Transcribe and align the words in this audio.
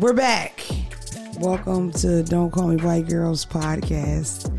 We're 0.00 0.14
back. 0.14 0.64
Welcome 1.38 1.92
to 1.92 2.22
Don't 2.22 2.50
Call 2.50 2.68
Me 2.68 2.76
White 2.82 3.06
Girls 3.06 3.44
podcast. 3.44 4.50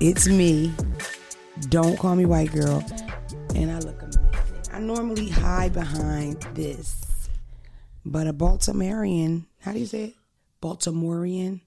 It's 0.00 0.26
me, 0.26 0.72
Don't 1.68 1.98
Call 1.98 2.16
Me 2.16 2.24
White 2.24 2.52
Girl, 2.52 2.82
and 3.54 3.70
I 3.70 3.78
look 3.80 4.00
amazing. 4.00 4.22
I 4.72 4.78
normally 4.80 5.28
hide 5.28 5.74
behind 5.74 6.40
this, 6.54 7.28
but 8.06 8.26
a 8.26 8.32
Baltimorean, 8.32 9.44
how 9.60 9.72
do 9.72 9.78
you 9.78 9.84
say 9.86 10.04
it? 10.04 10.14
Baltimorean? 10.62 11.60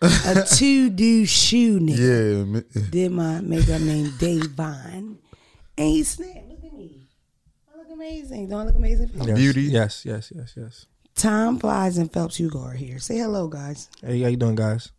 a 0.00 0.44
two 0.50 0.88
do 0.88 1.26
shoe 1.26 1.78
nigga 1.80 2.64
Yeah, 2.74 2.80
did 2.90 3.12
my 3.12 3.40
makeup 3.42 3.82
named 3.82 4.18
Dave 4.18 4.46
Vine. 4.52 5.18
And 5.76 5.88
he 5.88 6.02
snapped. 6.02 6.48
Look 6.48 6.64
at 6.64 6.72
me. 6.72 7.08
I 7.74 7.76
look 7.76 7.88
amazing. 7.92 8.48
Don't 8.48 8.60
I 8.60 8.64
look 8.64 8.76
amazing? 8.76 9.10
Yes, 9.14 9.36
Beauty. 9.38 9.62
Yes, 9.64 10.06
yes, 10.06 10.32
yes, 10.34 10.54
yes. 10.56 10.86
Tom 11.14 11.58
Flies 11.58 11.98
and 11.98 12.12
Phelps 12.12 12.36
Hugo 12.36 12.60
are 12.62 12.72
here. 12.74 12.98
Say 12.98 13.18
hello, 13.18 13.48
guys. 13.48 13.88
Hey, 14.04 14.20
how 14.22 14.28
you 14.28 14.36
doing, 14.36 14.56
guys? 14.56 14.90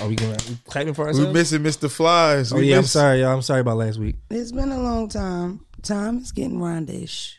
Are 0.00 0.08
we 0.08 0.14
going 0.16 0.36
to 0.36 0.54
clapping 0.66 0.94
for 0.94 1.02
we 1.04 1.08
ourselves? 1.08 1.34
missing 1.34 1.62
Mr. 1.62 1.90
Flies. 1.90 2.52
oh 2.52 2.56
We 2.56 2.70
yeah, 2.70 2.78
I'm 2.78 2.84
sorry, 2.84 3.20
y'all. 3.20 3.34
I'm 3.34 3.42
sorry 3.42 3.60
about 3.60 3.76
last 3.78 3.98
week. 3.98 4.16
It's 4.30 4.52
been 4.52 4.70
a 4.70 4.80
long 4.80 5.08
time. 5.08 5.64
Tom 5.82 6.18
is 6.18 6.32
getting 6.32 6.58
rondish. 6.58 7.34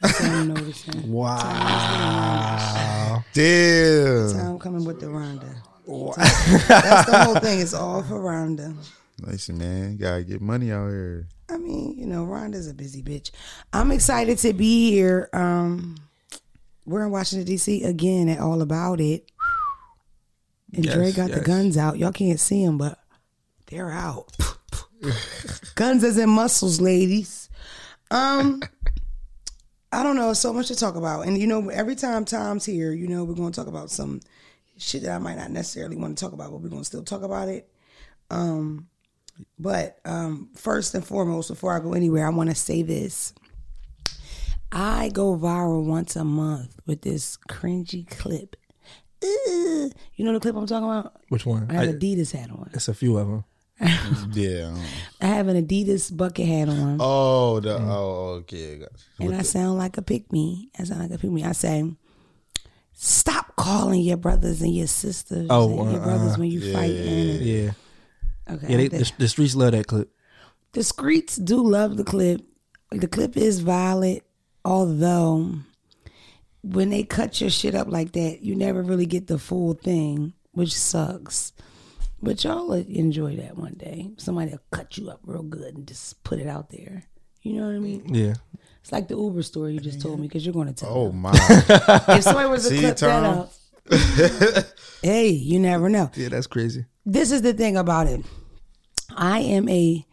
That's 0.00 0.20
what 0.20 0.30
I'm 0.30 0.48
noticing. 0.54 1.10
Wow. 1.10 3.24
Damn. 3.32 4.32
Tom 4.32 4.58
coming 4.58 4.84
with 4.84 5.00
the 5.00 5.08
Ronda. 5.08 5.46
That's 5.86 7.10
the 7.10 7.22
whole 7.24 7.36
thing. 7.36 7.60
It's 7.60 7.74
all 7.74 8.02
for 8.02 8.20
Ronda. 8.20 8.74
Listen, 9.20 9.58
man, 9.58 9.92
you 9.92 9.98
gotta 9.98 10.24
get 10.24 10.40
money 10.40 10.72
out 10.72 10.88
here. 10.88 11.28
I 11.48 11.58
mean, 11.58 11.96
you 11.96 12.06
know, 12.06 12.24
Rhonda's 12.26 12.68
a 12.68 12.74
busy 12.74 13.02
bitch. 13.02 13.30
I'm 13.72 13.92
excited 13.92 14.38
to 14.38 14.52
be 14.52 14.90
here. 14.90 15.28
Um, 15.32 15.96
we're 16.86 17.04
in 17.04 17.10
Washington 17.10 17.46
D.C. 17.46 17.84
again 17.84 18.28
at 18.28 18.40
All 18.40 18.62
About 18.62 19.00
It, 19.00 19.30
and 20.74 20.84
Yes, 20.84 20.94
Dre 20.94 21.12
got 21.12 21.30
the 21.30 21.40
guns 21.40 21.76
out. 21.76 21.98
Y'all 21.98 22.12
can't 22.12 22.40
see 22.40 22.64
them, 22.64 22.78
but 22.78 22.98
they're 23.66 23.90
out. 23.90 24.36
guns 25.74 26.04
as 26.04 26.18
in 26.18 26.30
muscles, 26.30 26.80
ladies. 26.80 27.48
Um, 28.10 28.62
I 29.92 30.02
don't 30.02 30.16
know. 30.16 30.32
So 30.32 30.52
much 30.52 30.68
to 30.68 30.76
talk 30.76 30.96
about, 30.96 31.26
and 31.26 31.38
you 31.38 31.46
know, 31.46 31.68
every 31.70 31.94
time 31.94 32.24
Tom's 32.24 32.64
here, 32.64 32.92
you 32.92 33.06
know, 33.08 33.24
we're 33.24 33.34
going 33.34 33.52
to 33.52 33.56
talk 33.56 33.68
about 33.68 33.90
some 33.90 34.20
shit 34.76 35.02
that 35.02 35.12
I 35.12 35.18
might 35.18 35.36
not 35.36 35.50
necessarily 35.50 35.96
want 35.96 36.18
to 36.18 36.24
talk 36.24 36.32
about, 36.32 36.50
but 36.50 36.60
we're 36.60 36.68
going 36.68 36.82
to 36.82 36.86
still 36.86 37.04
talk 37.04 37.22
about 37.22 37.48
it. 37.48 37.68
Um, 38.30 38.88
but 39.58 39.98
um, 40.04 40.50
first 40.54 40.94
and 40.94 41.04
foremost, 41.04 41.48
before 41.48 41.76
I 41.76 41.80
go 41.80 41.94
anywhere, 41.94 42.26
I 42.26 42.30
want 42.30 42.50
to 42.50 42.56
say 42.56 42.82
this. 42.82 43.34
I 44.74 45.08
go 45.10 45.36
viral 45.38 45.84
once 45.84 46.16
a 46.16 46.24
month 46.24 46.78
with 46.86 47.02
this 47.02 47.38
cringy 47.48 48.08
clip. 48.10 48.56
Ugh. 49.22 49.92
You 50.16 50.24
know 50.24 50.32
the 50.32 50.40
clip 50.40 50.56
I'm 50.56 50.66
talking 50.66 50.84
about? 50.88 51.14
Which 51.28 51.46
one? 51.46 51.66
I 51.70 51.74
have 51.74 51.88
I- 51.88 51.92
Adidas 51.92 52.32
hat 52.32 52.50
on. 52.50 52.70
it's 52.74 52.88
a 52.88 52.94
few 52.94 53.16
of 53.16 53.26
them. 53.28 53.44
Yeah. 54.32 54.74
I 55.20 55.26
have 55.26 55.48
an 55.48 55.64
Adidas 55.66 56.14
bucket 56.16 56.46
hat 56.46 56.68
on, 56.68 56.98
Oh, 57.00 57.60
the 57.60 57.76
oh, 57.76 58.40
okay. 58.42 58.78
Got 58.78 58.88
you. 59.18 59.28
and 59.30 59.36
I 59.36 59.42
sound 59.42 59.78
like 59.78 59.96
a 59.96 60.02
pick 60.02 60.30
me. 60.32 60.70
I 60.78 60.84
sound 60.84 61.00
like 61.02 61.10
a 61.12 61.18
pick 61.18 61.30
me. 61.30 61.44
I 61.44 61.52
say, 61.52 61.84
"Stop 62.92 63.56
calling 63.56 64.00
your 64.02 64.16
brothers 64.16 64.62
and 64.62 64.74
your 64.74 64.86
sisters 64.86 65.46
Oh, 65.50 65.80
and 65.82 65.92
your 65.92 66.00
uh, 66.00 66.04
brothers 66.04 66.38
when 66.38 66.50
you 66.50 66.60
yeah, 66.60 66.72
fight." 66.72 66.90
yeah, 66.90 67.00
and- 67.10 67.40
Yeah, 67.40 67.70
Okay, 68.50 68.66
yeah. 68.70 68.76
They, 68.76 68.88
the, 68.88 69.12
the 69.18 69.28
streets 69.28 69.54
love 69.56 69.72
that 69.72 69.86
clip. 69.86 70.10
the 70.72 70.84
streets 70.84 71.36
do 71.36 71.62
love 71.66 71.96
the 71.96 72.04
clip. 72.04 72.42
The 72.92 73.08
clip 73.08 73.36
is 73.36 73.58
valid, 73.60 74.22
although 74.64 75.54
when 76.62 76.90
they 76.90 77.02
cut 77.04 77.40
your 77.40 77.50
shit 77.50 77.74
up 77.74 77.88
like 77.88 78.12
that, 78.12 78.40
you 78.42 78.54
never 78.54 78.82
really 78.82 79.06
get 79.06 79.26
the 79.26 79.38
full 79.38 79.74
thing, 79.74 80.32
which 80.52 80.74
sucks. 80.74 81.52
But 82.22 82.42
y'all 82.42 82.68
will 82.68 82.74
enjoy 82.88 83.36
that 83.36 83.58
one 83.58 83.74
day. 83.74 84.10
Somebody 84.16 84.52
will 84.52 84.60
cut 84.70 84.96
you 84.96 85.10
up 85.10 85.20
real 85.24 85.42
good 85.42 85.74
and 85.76 85.86
just 85.86 86.24
put 86.24 86.38
it 86.38 86.46
out 86.46 86.70
there. 86.70 87.04
You 87.42 87.60
know 87.60 87.66
what 87.66 87.74
I 87.74 87.78
mean? 87.78 88.14
Yeah, 88.14 88.34
It's 88.80 88.90
like 88.90 89.08
the 89.08 89.16
Uber 89.16 89.42
story 89.42 89.74
you 89.74 89.80
just 89.80 90.00
told 90.00 90.18
me 90.18 90.26
because 90.26 90.46
you're 90.46 90.54
going 90.54 90.68
to 90.68 90.72
tell. 90.72 90.88
Oh 90.90 91.06
them. 91.08 91.20
my. 91.20 91.32
if 92.08 92.22
somebody 92.22 92.48
was 92.48 92.66
to 92.66 92.78
clip 92.78 92.96
Tom? 92.96 93.22
that 93.22 94.58
up, 94.58 94.66
hey, 95.02 95.28
you 95.28 95.58
never 95.60 95.90
know 95.90 96.10
yeah. 96.14 96.30
That's 96.30 96.46
crazy. 96.46 96.86
this 97.04 97.30
is 97.30 97.42
the 97.42 97.52
thing 97.52 97.76
about 97.76 98.06
it. 98.06 98.24
I 99.14 99.40
am 99.40 99.68
a, 99.68 100.06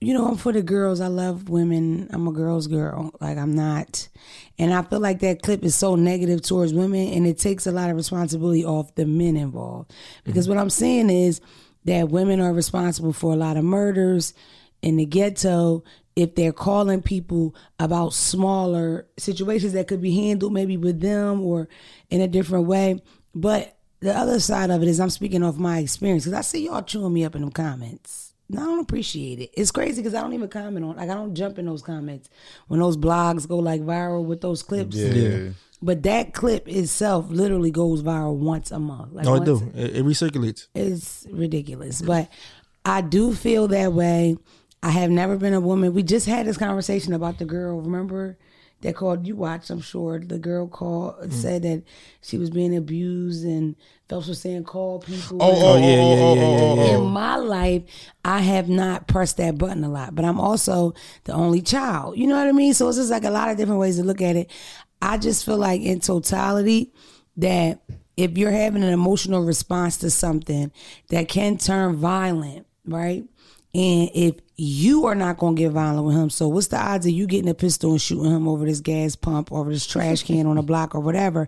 you 0.00 0.14
know, 0.14 0.26
I'm 0.26 0.36
for 0.36 0.52
the 0.52 0.62
girls. 0.62 1.00
I 1.00 1.08
love 1.08 1.48
women. 1.48 2.08
I'm 2.12 2.28
a 2.28 2.32
girl's 2.32 2.68
girl. 2.68 3.12
Like 3.20 3.36
I'm 3.36 3.54
not, 3.54 4.08
and 4.58 4.72
I 4.72 4.82
feel 4.82 5.00
like 5.00 5.20
that 5.20 5.42
clip 5.42 5.64
is 5.64 5.74
so 5.74 5.96
negative 5.96 6.42
towards 6.42 6.72
women, 6.72 7.08
and 7.08 7.26
it 7.26 7.38
takes 7.38 7.66
a 7.66 7.72
lot 7.72 7.90
of 7.90 7.96
responsibility 7.96 8.64
off 8.64 8.94
the 8.94 9.06
men 9.06 9.36
involved. 9.36 9.92
Because 10.24 10.46
mm-hmm. 10.46 10.56
what 10.56 10.60
I'm 10.60 10.70
saying 10.70 11.10
is 11.10 11.40
that 11.84 12.10
women 12.10 12.40
are 12.40 12.52
responsible 12.52 13.12
for 13.12 13.32
a 13.32 13.36
lot 13.36 13.56
of 13.56 13.64
murders 13.64 14.34
in 14.82 14.96
the 14.96 15.06
ghetto. 15.06 15.82
If 16.14 16.34
they're 16.34 16.52
calling 16.52 17.02
people 17.02 17.54
about 17.78 18.12
smaller 18.12 19.06
situations 19.18 19.72
that 19.72 19.86
could 19.86 20.02
be 20.02 20.14
handled 20.14 20.52
maybe 20.52 20.76
with 20.76 21.00
them 21.00 21.40
or 21.42 21.68
in 22.10 22.20
a 22.20 22.26
different 22.26 22.66
way, 22.66 23.00
but 23.34 23.76
the 24.00 24.16
other 24.16 24.40
side 24.40 24.70
of 24.70 24.82
it 24.82 24.88
is 24.88 25.00
I'm 25.00 25.10
speaking 25.10 25.42
off 25.42 25.56
my 25.56 25.78
experience 25.78 26.24
because 26.24 26.38
I 26.38 26.42
see 26.42 26.66
y'all 26.66 26.82
chewing 26.82 27.12
me 27.12 27.24
up 27.24 27.34
in 27.34 27.42
them 27.42 27.50
comments. 27.50 28.27
I 28.52 28.56
don't 28.56 28.80
appreciate 28.80 29.40
it. 29.40 29.50
It's 29.52 29.70
crazy 29.70 30.00
because 30.00 30.14
I 30.14 30.22
don't 30.22 30.32
even 30.32 30.48
comment 30.48 30.84
on 30.84 30.96
like 30.96 31.10
I 31.10 31.14
don't 31.14 31.34
jump 31.34 31.58
in 31.58 31.66
those 31.66 31.82
comments 31.82 32.30
when 32.68 32.80
those 32.80 32.96
blogs 32.96 33.46
go 33.46 33.58
like 33.58 33.82
viral 33.82 34.24
with 34.24 34.40
those 34.40 34.62
clips. 34.62 34.96
Yeah. 34.96 35.50
But 35.82 36.02
that 36.04 36.32
clip 36.32 36.66
itself 36.66 37.26
literally 37.28 37.70
goes 37.70 38.02
viral 38.02 38.36
once 38.36 38.70
a 38.72 38.78
month. 38.78 39.12
Like 39.12 39.26
No, 39.26 39.34
it 39.34 39.44
do. 39.44 39.70
It, 39.74 39.96
it 39.96 40.04
recirculates. 40.04 40.66
it's 40.74 41.26
ridiculous. 41.30 42.00
But 42.02 42.30
I 42.84 43.00
do 43.02 43.34
feel 43.34 43.68
that 43.68 43.92
way. 43.92 44.36
I 44.82 44.90
have 44.90 45.10
never 45.10 45.36
been 45.36 45.54
a 45.54 45.60
woman. 45.60 45.92
We 45.92 46.02
just 46.02 46.26
had 46.26 46.46
this 46.46 46.56
conversation 46.56 47.12
about 47.12 47.38
the 47.38 47.44
girl. 47.44 47.80
Remember 47.80 48.38
that 48.82 48.94
called 48.94 49.26
you 49.26 49.36
watched? 49.36 49.70
I'm 49.70 49.80
sure 49.80 50.18
the 50.18 50.38
girl 50.38 50.66
called 50.66 51.16
Mm. 51.22 51.32
said 51.32 51.62
that 51.62 51.82
she 52.20 52.38
was 52.38 52.50
being 52.50 52.76
abused 52.76 53.44
and 53.44 53.76
Phelps 54.08 54.28
was 54.28 54.40
saying 54.40 54.64
call 54.64 55.00
people. 55.00 55.38
Oh, 55.40 55.74
oh, 55.74 55.76
yeah, 55.76 55.86
yeah, 55.86 55.94
oh, 55.96 56.04
yeah, 56.04 56.22
oh, 56.22 56.34
yeah, 56.34 56.42
oh, 56.42 56.74
yeah. 56.76 56.94
In 56.94 57.00
oh. 57.00 57.08
my 57.08 57.36
life, 57.36 57.82
I 58.24 58.40
have 58.40 58.68
not 58.68 59.06
pressed 59.06 59.36
that 59.36 59.58
button 59.58 59.84
a 59.84 59.88
lot, 59.88 60.14
but 60.14 60.24
I'm 60.24 60.40
also 60.40 60.94
the 61.24 61.32
only 61.32 61.60
child. 61.60 62.16
You 62.16 62.26
know 62.26 62.36
what 62.36 62.46
I 62.46 62.52
mean? 62.52 62.72
So 62.72 62.88
it's 62.88 62.96
just 62.96 63.10
like 63.10 63.24
a 63.24 63.30
lot 63.30 63.50
of 63.50 63.58
different 63.58 63.80
ways 63.80 63.96
to 63.96 64.04
look 64.04 64.22
at 64.22 64.36
it. 64.36 64.50
I 65.02 65.18
just 65.18 65.44
feel 65.44 65.58
like 65.58 65.82
in 65.82 66.00
totality 66.00 66.92
that 67.36 67.80
if 68.16 68.36
you're 68.36 68.50
having 68.50 68.82
an 68.82 68.92
emotional 68.92 69.44
response 69.44 69.98
to 69.98 70.10
something 70.10 70.72
that 71.10 71.28
can 71.28 71.58
turn 71.58 71.96
violent, 71.96 72.66
right? 72.84 73.24
And 73.74 74.10
if 74.14 74.36
you 74.60 75.06
are 75.06 75.14
not 75.14 75.38
going 75.38 75.54
to 75.54 75.62
get 75.62 75.70
violent 75.70 76.04
with 76.04 76.16
him, 76.16 76.28
so 76.28 76.48
what's 76.48 76.66
the 76.66 76.76
odds 76.76 77.06
of 77.06 77.12
you 77.12 77.28
getting 77.28 77.48
a 77.48 77.54
pistol 77.54 77.92
and 77.92 78.02
shooting 78.02 78.30
him 78.32 78.48
over 78.48 78.66
this 78.66 78.80
gas 78.80 79.14
pump, 79.14 79.52
over 79.52 79.70
this 79.70 79.86
trash 79.86 80.24
can 80.24 80.46
on 80.48 80.58
a 80.58 80.62
block 80.70 80.96
or 80.96 81.00
whatever? 81.00 81.46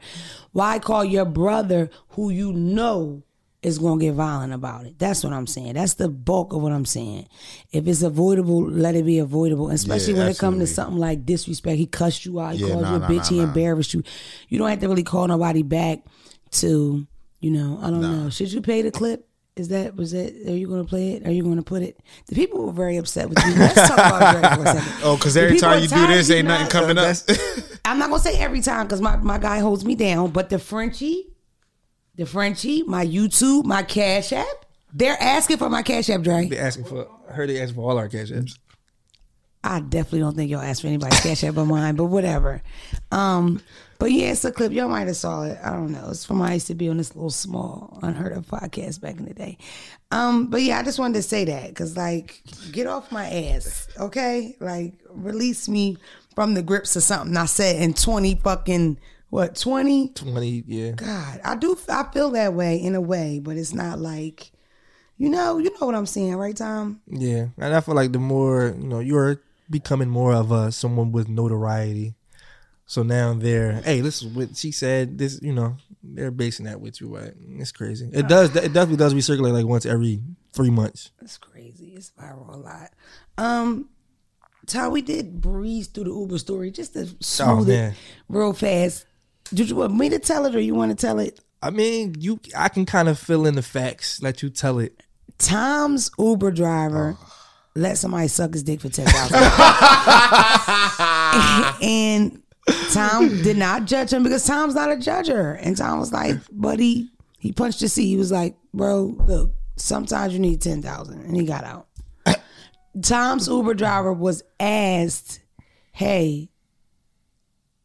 Why 0.53 0.79
call 0.79 1.05
your 1.05 1.25
brother 1.25 1.91
who 2.11 2.31
you 2.31 2.53
know 2.53 3.25
is 3.63 3.79
going 3.81 3.99
to 3.99 4.05
get 4.07 4.15
violent 4.15 4.53
about 4.53 4.87
it? 4.87 4.97
That's 4.99 5.25
what 5.25 5.33
I'm 5.33 5.49
saying. 5.49 5.75
That's 5.75 5.95
the 5.95 6.09
bulk 6.09 6.53
of 6.53 6.63
what 6.63 6.71
I'm 6.71 6.85
saying. 6.85 7.27
If 7.73 7.89
it's 7.89 8.03
avoidable, 8.03 8.63
let 8.63 8.95
it 8.95 9.05
be 9.05 9.19
avoidable. 9.19 9.71
Especially 9.71 10.13
Yeah, 10.13 10.21
when 10.21 10.29
it 10.29 10.39
comes 10.39 10.61
to 10.61 10.67
something 10.69 10.97
like 10.99 11.27
disrespect. 11.27 11.79
He 11.79 11.87
cussed 11.87 12.25
you 12.25 12.39
out. 12.39 12.55
He 12.55 12.63
Yeah, 12.65 12.69
called 12.75 12.83
nah, 12.83 12.91
you 12.93 12.97
a 12.97 13.01
nah, 13.01 13.09
bitch. 13.09 13.17
nah, 13.17 13.37
he 13.37 13.41
embarrassed 13.41 13.93
you. 13.93 14.05
You 14.49 14.59
don't 14.59 14.69
have 14.71 14.79
to 14.79 14.89
really 14.89 15.03
call 15.03 15.27
nobody 15.27 15.65
back 15.65 16.05
to, 16.53 17.07
you 17.41 17.51
know, 17.51 17.81
I 17.83 17.91
don't 17.91 18.03
know. 18.03 18.31
Should 18.31 18.53
you 18.53 18.63
pay 18.63 18.83
the 18.83 18.93
clip? 18.93 19.27
Is 19.61 19.69
that 19.69 19.95
was 19.95 20.13
that? 20.13 20.35
Are 20.49 20.57
you 20.57 20.67
going 20.67 20.83
to 20.83 20.89
play 20.89 21.13
it? 21.13 21.27
Are 21.27 21.31
you 21.31 21.43
going 21.43 21.57
to 21.57 21.63
put 21.63 21.83
it? 21.83 22.01
The 22.29 22.35
people 22.35 22.65
were 22.65 22.73
very 22.73 22.97
upset 22.97 23.29
with 23.29 23.39
you. 23.45 23.55
Let's 23.57 23.89
talk 23.89 23.99
about 23.99 24.33
Drake 24.33 24.53
for 24.55 24.63
a 24.63 24.81
second. 24.81 24.95
Oh, 25.05 25.17
because 25.17 25.37
every 25.37 25.59
time 25.59 25.79
are 25.79 25.81
you 25.83 25.89
do 25.89 26.07
this, 26.07 26.31
ain't 26.31 26.49
nothing 26.49 26.65
not- 26.65 26.71
coming 26.73 26.97
up. 26.99 27.15
I'm 27.85 27.99
not 27.99 28.09
gonna 28.09 28.23
say 28.23 28.39
every 28.39 28.63
time 28.63 28.87
because 28.87 29.03
my, 29.03 29.17
my 29.17 29.37
guy 29.37 29.59
holds 29.59 29.85
me 29.85 29.95
down, 29.95 30.31
but 30.31 30.49
the 30.49 30.59
Frenchie, 30.59 31.27
the 32.17 32.25
Frenchie, 32.25 32.85
my 32.85 33.05
YouTube, 33.07 33.67
my 33.67 33.83
Cash 33.83 34.33
App, 34.33 34.47
they're 34.95 35.21
asking 35.21 35.59
for 35.59 35.69
my 35.69 35.83
Cash 35.83 36.09
App, 36.09 36.23
Dre. 36.23 36.49
They 36.49 36.59
asking 36.59 36.85
for. 36.87 37.07
I 37.29 37.33
heard 37.35 37.51
they 37.51 37.61
asking 37.61 37.77
for 37.77 37.91
all 37.91 37.99
our 37.99 38.09
cash 38.09 38.31
apps. 38.31 38.59
I 39.63 39.81
definitely 39.81 40.21
don't 40.21 40.35
think 40.37 40.51
y'all 40.51 40.61
asked 40.61 40.81
for 40.81 40.89
anybody's 40.89 41.21
Cash 41.21 41.45
App 41.45 41.55
but 41.55 41.67
mine, 41.67 41.95
but 41.95 42.07
whatever. 42.07 42.63
Um, 43.13 43.61
but 43.99 44.11
yeah, 44.11 44.33
it's 44.33 44.45
a 44.47 44.53
clip. 44.53 44.73
Y'all 44.73 44.89
might 44.89 45.07
have 45.07 45.17
saw 45.17 45.43
it. 45.43 45.59
I 45.63 45.73
don't 45.73 45.93
know. 45.93 46.09
It's 46.09 46.25
from 46.25 46.41
I 46.41 46.55
used 46.55 46.69
to 46.69 46.75
be 46.75 46.89
on 46.89 46.97
this 46.97 47.15
little 47.15 47.31
small, 47.31 47.99
unheard 48.03 48.33
of 48.33 48.47
podcast 48.47 49.03
back 49.03 49.19
in 49.19 49.27
the 49.27 49.35
day. 49.35 49.59
Um, 50.11 50.47
but 50.47 50.63
yeah, 50.63 50.79
I 50.79 50.83
just 50.83 50.99
wanted 50.99 51.17
to 51.17 51.23
say 51.23 51.45
that 51.45 51.69
because, 51.69 51.97
like, 51.97 52.43
get 52.73 52.87
off 52.87 53.13
my 53.13 53.29
ass, 53.29 53.89
okay? 53.99 54.57
Like, 54.61 54.95
release 55.11 55.69
me 55.69 55.99
from 56.35 56.55
the 56.55 56.63
grips 56.63 56.97
of 56.97 57.03
something 57.03 57.37
I 57.37 57.45
said 57.45 57.83
in 57.83 57.93
20 57.93 58.37
fucking, 58.37 58.99
what, 59.29 59.57
20? 59.57 60.09
Twenty. 60.09 60.65
Yeah. 60.67 60.93
God, 60.93 61.41
I 61.45 61.55
do. 61.57 61.79
I 61.89 62.05
feel 62.05 62.31
that 62.31 62.55
way 62.55 62.77
in 62.77 62.95
a 62.95 63.01
way, 63.01 63.39
but 63.39 63.59
it's 63.59 63.75
not 63.75 63.99
like, 63.99 64.51
you 65.19 65.29
know, 65.29 65.59
you 65.59 65.71
know 65.79 65.87
what 65.87 65.95
I'm 65.95 66.07
saying, 66.07 66.35
right, 66.37 66.57
Tom? 66.57 67.03
Yeah, 67.07 67.49
and 67.59 67.75
I 67.75 67.81
feel 67.83 67.95
like 67.95 68.13
the 68.13 68.19
more 68.19 68.75
you 68.77 68.89
know, 68.89 69.01
you're 69.01 69.43
becoming 69.71 70.09
more 70.09 70.35
of 70.35 70.51
a 70.51 70.73
someone 70.73 71.13
with 71.13 71.29
notoriety. 71.29 72.15
So 72.87 73.05
now 73.05 73.35
they're, 73.35 73.75
hey, 73.83 74.01
this 74.01 74.21
is 74.21 74.27
what 74.27 74.57
she 74.57 74.73
said. 74.73 75.17
This, 75.17 75.41
you 75.41 75.53
know, 75.53 75.77
they're 76.03 76.33
basing 76.33 76.67
that 76.67 76.81
with 76.81 77.01
you, 77.01 77.17
right? 77.17 77.33
it's 77.57 77.71
crazy. 77.71 78.11
It 78.13 78.27
does. 78.27 78.55
It 78.57 78.73
definitely 78.73 78.97
does 78.97 79.15
recirculate 79.15 79.53
like 79.53 79.67
once 79.67 79.87
every 79.87 80.21
three 80.53 80.71
months. 80.71 81.13
It's 81.23 81.39
crazy. 81.39 81.93
It's 81.95 82.11
viral 82.21 82.53
a 82.53 82.57
lot. 82.57 82.91
Um, 83.39 83.89
Ty, 84.67 84.89
we 84.89 85.03
did 85.03 85.41
breeze 85.41 85.87
through 85.87 86.05
the 86.05 86.11
Uber 86.11 86.39
story 86.39 86.73
just 86.73 86.95
to 86.95 87.07
smooth 87.21 87.71
it 87.71 87.95
real 88.29 88.53
fast. 88.53 89.07
Did 89.55 89.71
you 89.71 89.77
want 89.77 89.95
me 89.95 90.09
to 90.09 90.19
tell 90.19 90.47
it 90.47 90.55
or 90.55 90.61
you 90.61 90.75
want 90.75 90.91
to 90.91 91.07
tell 91.07 91.21
it? 91.21 91.39
I 91.63 91.71
mean, 91.71 92.17
you. 92.19 92.41
I 92.57 92.69
can 92.69 92.87
kind 92.87 93.09
of 93.09 93.19
fill 93.19 93.47
in 93.47 93.55
the 93.55 93.63
facts. 93.63 94.21
Let 94.21 94.43
you 94.43 94.51
tell 94.51 94.79
it. 94.79 95.03
Tom's 95.39 96.11
Uber 96.19 96.51
driver 96.51 97.17
let 97.75 97.99
somebody 97.99 98.29
suck 98.29 98.53
his 98.53 98.63
dick 98.63 98.81
for 98.81 98.89
ten 98.89 99.07
thousand. 99.07 99.37
and 101.83 102.43
Tom 102.93 103.43
did 103.43 103.57
not 103.57 103.85
judge 103.85 104.13
him 104.13 104.23
because 104.23 104.45
Tom's 104.45 104.75
not 104.75 104.91
a 104.91 104.97
judger. 104.97 105.59
And 105.61 105.77
Tom 105.77 105.99
was 105.99 106.13
like, 106.13 106.37
buddy, 106.53 107.11
he 107.39 107.53
punched 107.53 107.81
the 107.81 107.89
seat. 107.89 108.09
He 108.09 108.17
was 108.17 108.33
like, 108.33 108.57
bro, 108.75 109.17
look, 109.27 109.53
sometimes 109.77 110.33
you 110.33 110.39
need 110.39 110.61
ten 110.61 110.83
thousand. 110.83 111.23
And 111.23 111.37
he 111.37 111.45
got 111.45 111.65
out. 111.65 111.87
Tom's 113.03 113.47
Uber 113.47 113.75
driver 113.75 114.13
was 114.13 114.43
asked, 114.59 115.41
Hey, 115.93 116.51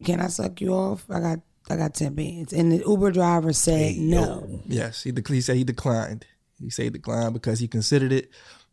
can 0.04 0.20
I 0.20 0.28
suck 0.28 0.62
you 0.62 0.74
off? 0.74 1.06
I 1.10 1.20
got 1.20 1.40
I 1.70 1.76
got 1.76 1.94
ten 1.94 2.14
bands. 2.14 2.54
And 2.54 2.72
the 2.72 2.84
Uber 2.86 3.12
driver 3.12 3.54
said 3.54 3.98
no. 3.98 4.62
Yes, 4.66 5.04
he, 5.04 5.12
dec- 5.12 5.32
he 5.32 5.42
said 5.42 5.58
he 5.58 5.64
declined. 5.64 6.26
He 6.60 6.70
said 6.70 6.84
he 6.84 6.90
declined 6.90 7.34
because 7.34 7.60
he 7.60 7.68
considered 7.68 8.14
it, 8.14 8.30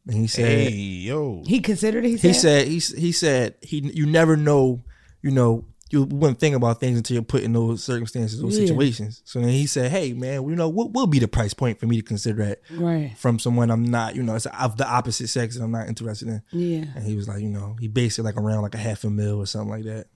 and 0.07 0.17
he 0.17 0.27
said 0.27 0.45
Hey 0.69 0.71
yo, 0.73 1.43
He 1.47 1.61
considered 1.61 2.05
it, 2.05 2.09
he 2.11 2.17
said. 2.17 2.67
he 2.69 2.81
said 2.81 2.97
he 2.97 3.01
he 3.01 3.13
said 3.13 3.55
he 3.63 3.79
you 3.95 4.07
never 4.07 4.37
know, 4.37 4.83
you 5.23 5.31
know. 5.31 5.65
You 5.91 6.05
wouldn't 6.05 6.39
think 6.41 6.57
about 6.57 6.81
things 6.81 6.97
until 6.97 7.17
you're 7.17 7.23
put 7.23 7.43
in 7.43 7.53
those 7.53 7.85
circumstances, 7.85 8.41
those 8.41 8.59
Yeah. 8.59 8.65
situations. 8.67 9.21
So 9.27 9.41
then 9.41 9.51
he 9.51 9.67
said, 9.67 9.91
"Hey, 9.91 10.15
man, 10.15 10.43
you 10.49 10.57
know 10.57 10.71
what 10.71 10.93
will 10.95 11.07
be 11.07 11.19
the 11.19 11.29
price 11.29 11.53
point 11.53 11.79
for 11.79 11.85
me 11.87 11.97
to 11.97 12.03
consider 12.03 12.47
that 12.47 12.63
Right. 12.71 13.13
from 13.19 13.39
someone 13.39 13.71
I'm 13.71 13.85
not, 13.85 14.17
you 14.17 14.23
know, 14.23 14.35
it's 14.35 14.47
of 14.47 14.79
the 14.79 14.89
opposite 14.91 15.29
sex 15.29 15.55
that 15.59 15.63
I'm 15.63 15.71
not 15.71 15.89
interested 15.89 16.29
in." 16.29 16.41
Yeah. 16.51 16.87
And 16.97 17.05
he 17.05 17.15
was 17.15 17.29
like, 17.29 17.43
you 17.43 17.51
know, 17.51 17.77
he 17.79 17.89
based 17.89 18.19
it 18.19 18.23
like 18.23 18.39
around 18.39 18.63
like 18.63 18.75
a 18.75 18.79
half 18.79 19.05
a 19.05 19.11
mil 19.11 19.37
or 19.37 19.45
something 19.45 19.69
like 19.69 19.85
that. 19.85 20.07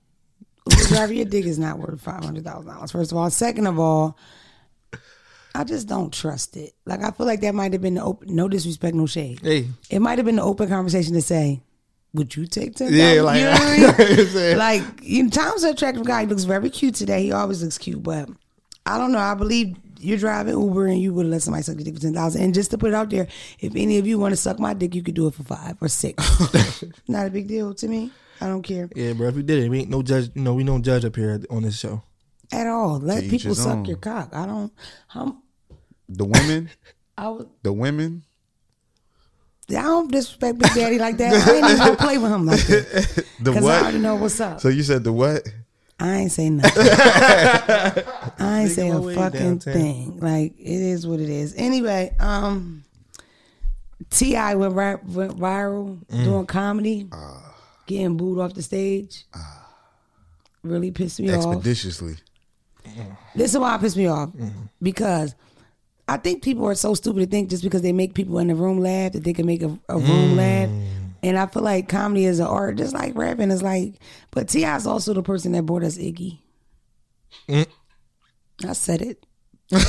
Uber 0.70 0.84
driver, 0.88 1.12
your 1.12 1.26
dick 1.26 1.44
is 1.44 1.58
not 1.58 1.78
worth 1.78 2.00
five 2.00 2.24
hundred 2.24 2.44
thousand 2.44 2.68
dollars. 2.72 2.90
First 2.90 3.12
of 3.12 3.18
all, 3.18 3.28
second 3.28 3.66
of 3.66 3.78
all, 3.78 4.16
I 5.60 5.64
just 5.64 5.88
don't 5.88 6.12
trust 6.12 6.56
it. 6.56 6.72
Like 6.84 7.02
I 7.02 7.10
feel 7.10 7.26
like 7.26 7.40
that 7.40 7.54
might 7.54 7.72
have 7.72 7.82
been 7.82 7.94
the 7.94 8.02
open. 8.02 8.34
No 8.34 8.48
disrespect, 8.48 8.94
no 8.94 9.06
shade. 9.06 9.40
Hey, 9.42 9.68
It 9.90 10.00
might 10.00 10.18
have 10.18 10.26
been 10.26 10.36
the 10.36 10.42
open 10.42 10.68
conversation 10.68 11.14
to 11.14 11.22
say, 11.22 11.62
"Would 12.14 12.36
you 12.36 12.46
take 12.46 12.74
ten? 12.76 12.92
Yeah, 12.92 13.22
like- 13.22 13.38
you 13.40 13.44
know 13.46 13.50
what 13.92 14.00
I 14.00 14.16
mean? 14.48 14.58
Like 14.58 14.82
you 15.02 15.22
know, 15.24 15.30
Tom's 15.30 15.62
an 15.64 15.70
attractive 15.70 16.04
guy. 16.04 16.22
He 16.22 16.26
looks 16.26 16.44
very 16.44 16.70
cute 16.70 16.94
today. 16.94 17.22
He 17.22 17.32
always 17.32 17.62
looks 17.62 17.78
cute, 17.78 18.02
but 18.02 18.28
I 18.84 18.98
don't 18.98 19.12
know. 19.12 19.18
I 19.18 19.34
believe 19.34 19.76
you're 19.98 20.18
driving 20.18 20.60
Uber 20.60 20.86
and 20.86 21.00
you 21.00 21.14
would 21.14 21.26
let 21.26 21.40
somebody 21.42 21.62
suck 21.62 21.76
your 21.76 21.84
dick 21.84 21.94
for 21.94 22.00
ten 22.00 22.12
thousand. 22.14 22.42
And 22.42 22.52
just 22.54 22.70
to 22.72 22.78
put 22.78 22.90
it 22.90 22.94
out 22.94 23.08
there, 23.10 23.26
if 23.60 23.74
any 23.74 23.96
of 23.98 24.06
you 24.06 24.18
want 24.18 24.32
to 24.32 24.36
suck 24.36 24.58
my 24.58 24.74
dick, 24.74 24.94
you 24.94 25.02
could 25.02 25.14
do 25.14 25.26
it 25.26 25.34
for 25.34 25.42
five 25.42 25.76
or 25.80 25.88
six. 25.88 26.22
Not 27.08 27.26
a 27.26 27.30
big 27.30 27.48
deal 27.48 27.72
to 27.74 27.88
me. 27.88 28.10
I 28.40 28.48
don't 28.48 28.60
care 28.62 28.90
yeah, 28.94 29.14
bro. 29.14 29.28
If 29.28 29.34
we 29.36 29.42
did 29.42 29.64
it, 29.64 29.70
we 29.70 29.80
ain't 29.80 29.88
no 29.88 30.02
judge. 30.02 30.30
You 30.34 30.42
know, 30.42 30.52
we 30.52 30.62
don't 30.64 30.82
judge 30.82 31.06
up 31.06 31.16
here 31.16 31.40
on 31.48 31.62
this 31.62 31.78
show. 31.78 32.02
at 32.52 32.66
all. 32.66 32.98
Let 33.00 33.24
people 33.30 33.54
suck 33.54 33.78
own. 33.78 33.84
your 33.86 33.96
cock. 33.96 34.34
I 34.34 34.44
don't. 34.44 34.70
I'm. 35.14 35.38
The 36.08 36.24
women, 36.24 36.70
I 37.18 37.28
would. 37.28 37.48
the 37.62 37.72
women. 37.72 38.22
I 39.68 39.82
don't 39.82 40.10
disrespect 40.12 40.58
Big 40.58 40.72
Daddy 40.74 40.98
like 40.98 41.16
that. 41.16 41.32
I 41.34 41.54
ain't 41.56 41.64
even 41.64 41.76
gonna 41.78 41.96
play 41.96 42.18
with 42.18 42.30
him 42.30 42.46
like 42.46 42.60
that 42.66 43.24
The 43.40 43.50
because 43.50 43.64
I 43.66 43.80
already 43.80 43.96
what? 43.96 44.02
know 44.02 44.14
what's 44.14 44.40
up. 44.40 44.60
So 44.60 44.68
you 44.68 44.82
said 44.84 45.02
the 45.02 45.12
what? 45.12 45.42
I 45.98 46.14
ain't 46.18 46.30
say 46.32 46.50
nothing. 46.50 46.82
I 48.38 48.60
ain't 48.60 48.70
say 48.70 48.90
a 48.90 49.00
fucking 49.00 49.40
downtown. 49.40 49.72
thing. 49.74 50.20
Like 50.20 50.54
it 50.58 50.66
is 50.82 51.04
what 51.06 51.18
it 51.20 51.28
is. 51.30 51.54
Anyway, 51.56 52.14
um, 52.20 52.84
Ti 54.10 54.34
went, 54.54 54.74
ri- 54.74 55.12
went 55.14 55.36
viral 55.38 55.98
Mm. 56.06 56.24
doing 56.24 56.46
comedy, 56.46 57.08
Ah. 57.10 57.54
getting 57.86 58.16
booed 58.16 58.38
off 58.38 58.54
the 58.54 58.62
stage. 58.62 59.24
Really 60.62 60.90
pissed 60.92 61.18
me 61.18 61.30
off. 61.32 61.44
Expeditiously. 61.46 62.16
This 63.34 63.52
is 63.52 63.58
why 63.58 63.74
it 63.74 63.80
pissed 63.80 63.96
me 63.96 64.06
off 64.06 64.30
because 64.80 65.34
I 66.08 66.16
think 66.16 66.42
people 66.42 66.64
are 66.66 66.74
so 66.74 66.94
stupid 66.94 67.20
to 67.20 67.26
think 67.26 67.50
just 67.50 67.64
because 67.64 67.82
they 67.82 67.92
make 67.92 68.14
people 68.14 68.38
in 68.38 68.48
the 68.48 68.54
room 68.54 68.78
laugh 68.78 69.12
that 69.12 69.24
they 69.24 69.32
can 69.32 69.46
make 69.46 69.62
a, 69.62 69.78
a 69.88 69.98
room 69.98 70.34
mm. 70.34 70.36
laugh. 70.36 70.70
And 71.22 71.36
I 71.36 71.46
feel 71.46 71.62
like 71.62 71.88
comedy 71.88 72.24
is 72.26 72.38
an 72.38 72.46
art, 72.46 72.76
just 72.76 72.94
like 72.94 73.16
rapping 73.16 73.50
is 73.50 73.62
like. 73.62 73.94
But 74.30 74.48
Ti 74.48 74.64
is 74.64 74.86
also 74.86 75.12
the 75.12 75.22
person 75.22 75.52
that 75.52 75.66
brought 75.66 75.82
us 75.82 75.98
Iggy. 75.98 76.38
Mm. 77.48 77.66
I 78.68 78.72
said 78.72 79.02
it. 79.02 79.25
remember 79.72 79.88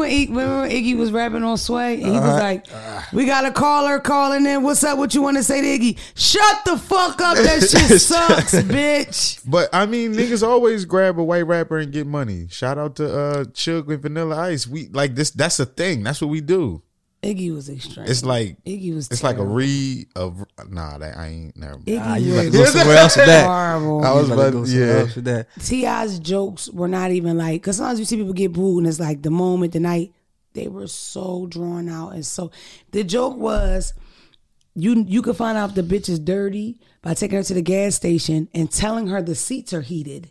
when, 0.00 0.10
Iggy, 0.10 0.28
remember 0.30 0.60
when 0.62 0.70
Iggy 0.70 0.96
was 0.96 1.12
rapping 1.12 1.44
on 1.44 1.58
Sway 1.58 1.96
and 1.96 2.04
he 2.04 2.10
was 2.12 2.40
like, 2.40 2.66
"We 3.12 3.26
got 3.26 3.44
a 3.44 3.50
caller 3.50 4.00
calling 4.00 4.46
in. 4.46 4.62
What's 4.62 4.82
up? 4.82 4.96
What 4.96 5.14
you 5.14 5.20
want 5.20 5.36
to 5.36 5.42
say 5.42 5.60
to 5.60 5.66
Iggy? 5.66 5.98
Shut 6.14 6.64
the 6.64 6.78
fuck 6.78 7.20
up. 7.20 7.36
That 7.36 7.60
shit 7.70 8.00
sucks, 8.00 8.54
bitch." 8.54 9.42
But 9.46 9.68
I 9.74 9.84
mean, 9.84 10.14
niggas 10.14 10.42
always 10.42 10.86
grab 10.86 11.18
a 11.18 11.22
white 11.24 11.46
rapper 11.46 11.76
and 11.76 11.92
get 11.92 12.06
money. 12.06 12.46
Shout 12.48 12.78
out 12.78 12.96
to 12.96 13.14
uh 13.14 13.44
Chug 13.52 13.90
and 13.90 14.00
Vanilla 14.00 14.36
Ice. 14.38 14.66
We 14.66 14.88
like 14.88 15.14
this. 15.14 15.30
That's 15.30 15.60
a 15.60 15.66
thing. 15.66 16.02
That's 16.04 16.22
what 16.22 16.30
we 16.30 16.40
do. 16.40 16.82
Iggy 17.22 17.52
was 17.52 17.68
extreme. 17.68 18.06
It's 18.06 18.24
like 18.24 18.62
Iggy 18.64 18.94
was. 18.94 19.08
it's 19.10 19.24
like 19.24 19.34
a 19.34 19.38
terrible. 19.38 19.54
re 19.56 20.06
of 20.14 20.44
nah. 20.68 20.98
That 20.98 21.16
I 21.16 21.26
ain't 21.28 21.56
never. 21.56 21.78
Iggy 21.78 22.00
Ah, 22.00 22.16
you 22.16 22.32
about 22.34 22.42
to 22.52 22.58
was 22.58 22.72
go 22.72 22.78
somewhere 22.78 22.96
else 22.96 23.16
with 23.16 23.26
that. 23.26 23.44
horrible. 23.46 24.04
I 24.04 24.12
was 24.12 24.28
You 24.28 24.34
about 24.34 24.44
to 24.46 24.50
go 24.52 24.64
somewhere 24.64 24.86
yeah. 24.94 25.00
else 25.00 25.14
with 25.16 25.24
that. 25.24 25.48
Ti's 25.60 26.18
jokes 26.20 26.68
were 26.70 26.86
not 26.88 27.10
even 27.10 27.36
like 27.36 27.60
because 27.62 27.76
sometimes 27.78 27.98
you 27.98 28.04
see 28.04 28.16
people 28.16 28.32
get 28.34 28.52
booed 28.52 28.78
and 28.78 28.86
it's 28.86 29.00
like 29.00 29.22
the 29.22 29.30
moment, 29.30 29.72
the 29.72 29.80
night. 29.80 30.12
They 30.54 30.66
were 30.68 30.86
so 30.88 31.46
drawn 31.46 31.88
out 31.88 32.10
and 32.14 32.24
so. 32.26 32.50
The 32.92 33.04
joke 33.04 33.36
was, 33.36 33.94
you 34.74 35.04
you 35.06 35.22
could 35.22 35.36
find 35.36 35.58
out 35.58 35.70
if 35.70 35.74
the 35.76 35.82
bitch 35.82 36.08
is 36.08 36.18
dirty 36.18 36.80
by 37.02 37.14
taking 37.14 37.36
her 37.36 37.42
to 37.44 37.54
the 37.54 37.62
gas 37.62 37.94
station 37.96 38.48
and 38.54 38.70
telling 38.70 39.08
her 39.08 39.20
the 39.22 39.34
seats 39.34 39.72
are 39.72 39.82
heated, 39.82 40.30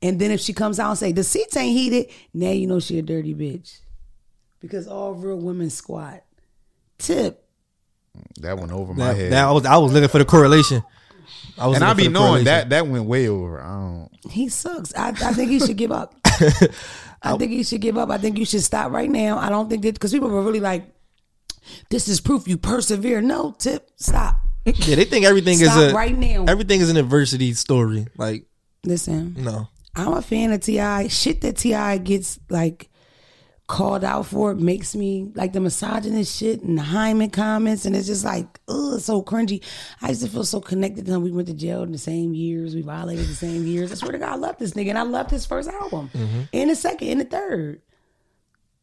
and 0.00 0.18
then 0.18 0.30
if 0.30 0.40
she 0.40 0.52
comes 0.52 0.78
out 0.78 0.90
and 0.90 0.98
say 0.98 1.12
the 1.12 1.24
seats 1.24 1.56
ain't 1.56 1.76
heated, 1.76 2.10
now 2.32 2.50
you 2.52 2.66
know 2.66 2.78
she 2.78 2.98
a 2.98 3.02
dirty 3.02 3.34
bitch, 3.34 3.80
because 4.60 4.86
all 4.86 5.14
real 5.14 5.36
women 5.36 5.68
squat. 5.68 6.22
Tip. 6.98 7.42
That 8.40 8.58
went 8.58 8.72
over 8.72 8.94
my 8.94 9.08
That, 9.08 9.16
head. 9.16 9.32
that- 9.32 9.44
I 9.46 9.52
was 9.52 9.66
I 9.66 9.76
was 9.76 9.92
looking 9.92 10.08
for 10.08 10.18
the 10.18 10.24
correlation. 10.24 10.82
I 11.58 11.66
was 11.66 11.76
and 11.76 11.84
I 11.84 11.90
looking 11.90 12.06
be 12.06 12.12
knowing 12.12 12.44
that 12.44 12.70
that 12.70 12.86
went 12.86 13.04
way 13.06 13.28
over. 13.28 13.60
I 13.60 13.66
don't. 13.74 14.08
He 14.30 14.48
sucks. 14.48 14.94
I, 14.94 15.08
I 15.08 15.32
think 15.32 15.50
he 15.50 15.58
should 15.58 15.76
give 15.76 15.92
up. 15.92 16.14
I 17.22 17.36
think 17.38 17.50
he 17.50 17.62
should 17.62 17.80
give 17.80 17.96
up. 17.96 18.10
I 18.10 18.18
think 18.18 18.38
you 18.38 18.44
should 18.44 18.62
stop 18.62 18.92
right 18.92 19.10
now. 19.10 19.38
I 19.38 19.48
don't 19.48 19.68
think 19.68 19.82
that 19.82 19.94
because 19.94 20.12
people 20.12 20.28
were 20.28 20.42
really 20.42 20.60
like, 20.60 20.86
"This 21.90 22.08
is 22.08 22.20
proof 22.20 22.46
you 22.46 22.58
persevere." 22.58 23.20
No, 23.22 23.54
tip, 23.58 23.90
stop. 23.96 24.36
Yeah, 24.66 24.96
they 24.96 25.04
think 25.04 25.24
everything 25.24 25.58
Stop 25.58 25.78
is 25.78 25.92
a 25.92 25.94
right 25.94 26.16
now. 26.16 26.44
Everything 26.46 26.80
is 26.80 26.90
an 26.90 26.96
adversity 26.96 27.54
story. 27.54 28.06
Like 28.16 28.46
Listen, 28.84 29.34
no, 29.38 29.68
I'm 29.94 30.12
a 30.12 30.22
fan 30.22 30.52
of 30.52 30.60
Ti. 30.60 31.08
Shit 31.08 31.40
that 31.42 31.56
Ti 31.58 31.98
gets 32.00 32.38
like 32.50 32.90
called 33.66 34.04
out 34.04 34.26
for 34.26 34.52
it 34.52 34.58
makes 34.58 34.94
me 34.94 35.30
like 35.34 35.52
the 35.52 35.60
misogynist 35.60 36.38
shit 36.38 36.62
and 36.62 36.78
the 36.78 36.82
hymen 36.82 37.30
comments, 37.30 37.84
and 37.84 37.96
it's 37.96 38.06
just 38.06 38.24
like, 38.24 38.60
ugh, 38.68 39.00
so 39.00 39.22
cringy. 39.22 39.62
I 40.00 40.10
used 40.10 40.22
to 40.22 40.28
feel 40.28 40.44
so 40.44 40.60
connected 40.60 41.06
to 41.06 41.12
him. 41.12 41.22
We 41.22 41.32
went 41.32 41.48
to 41.48 41.54
jail 41.54 41.82
in 41.82 41.92
the 41.92 41.98
same 41.98 42.34
years. 42.34 42.74
We 42.74 42.82
violated 42.82 43.26
the 43.26 43.34
same 43.34 43.66
years. 43.66 43.90
I 43.90 43.96
swear 43.96 44.12
to 44.12 44.18
God, 44.18 44.32
I 44.32 44.36
love 44.36 44.58
this 44.58 44.72
nigga, 44.72 44.90
and 44.90 44.98
I 44.98 45.02
loved 45.02 45.30
his 45.30 45.46
first 45.46 45.68
album, 45.68 46.10
mm-hmm. 46.14 46.42
and 46.52 46.70
the 46.70 46.76
second, 46.76 47.08
and 47.08 47.20
the 47.20 47.24
third. 47.24 47.82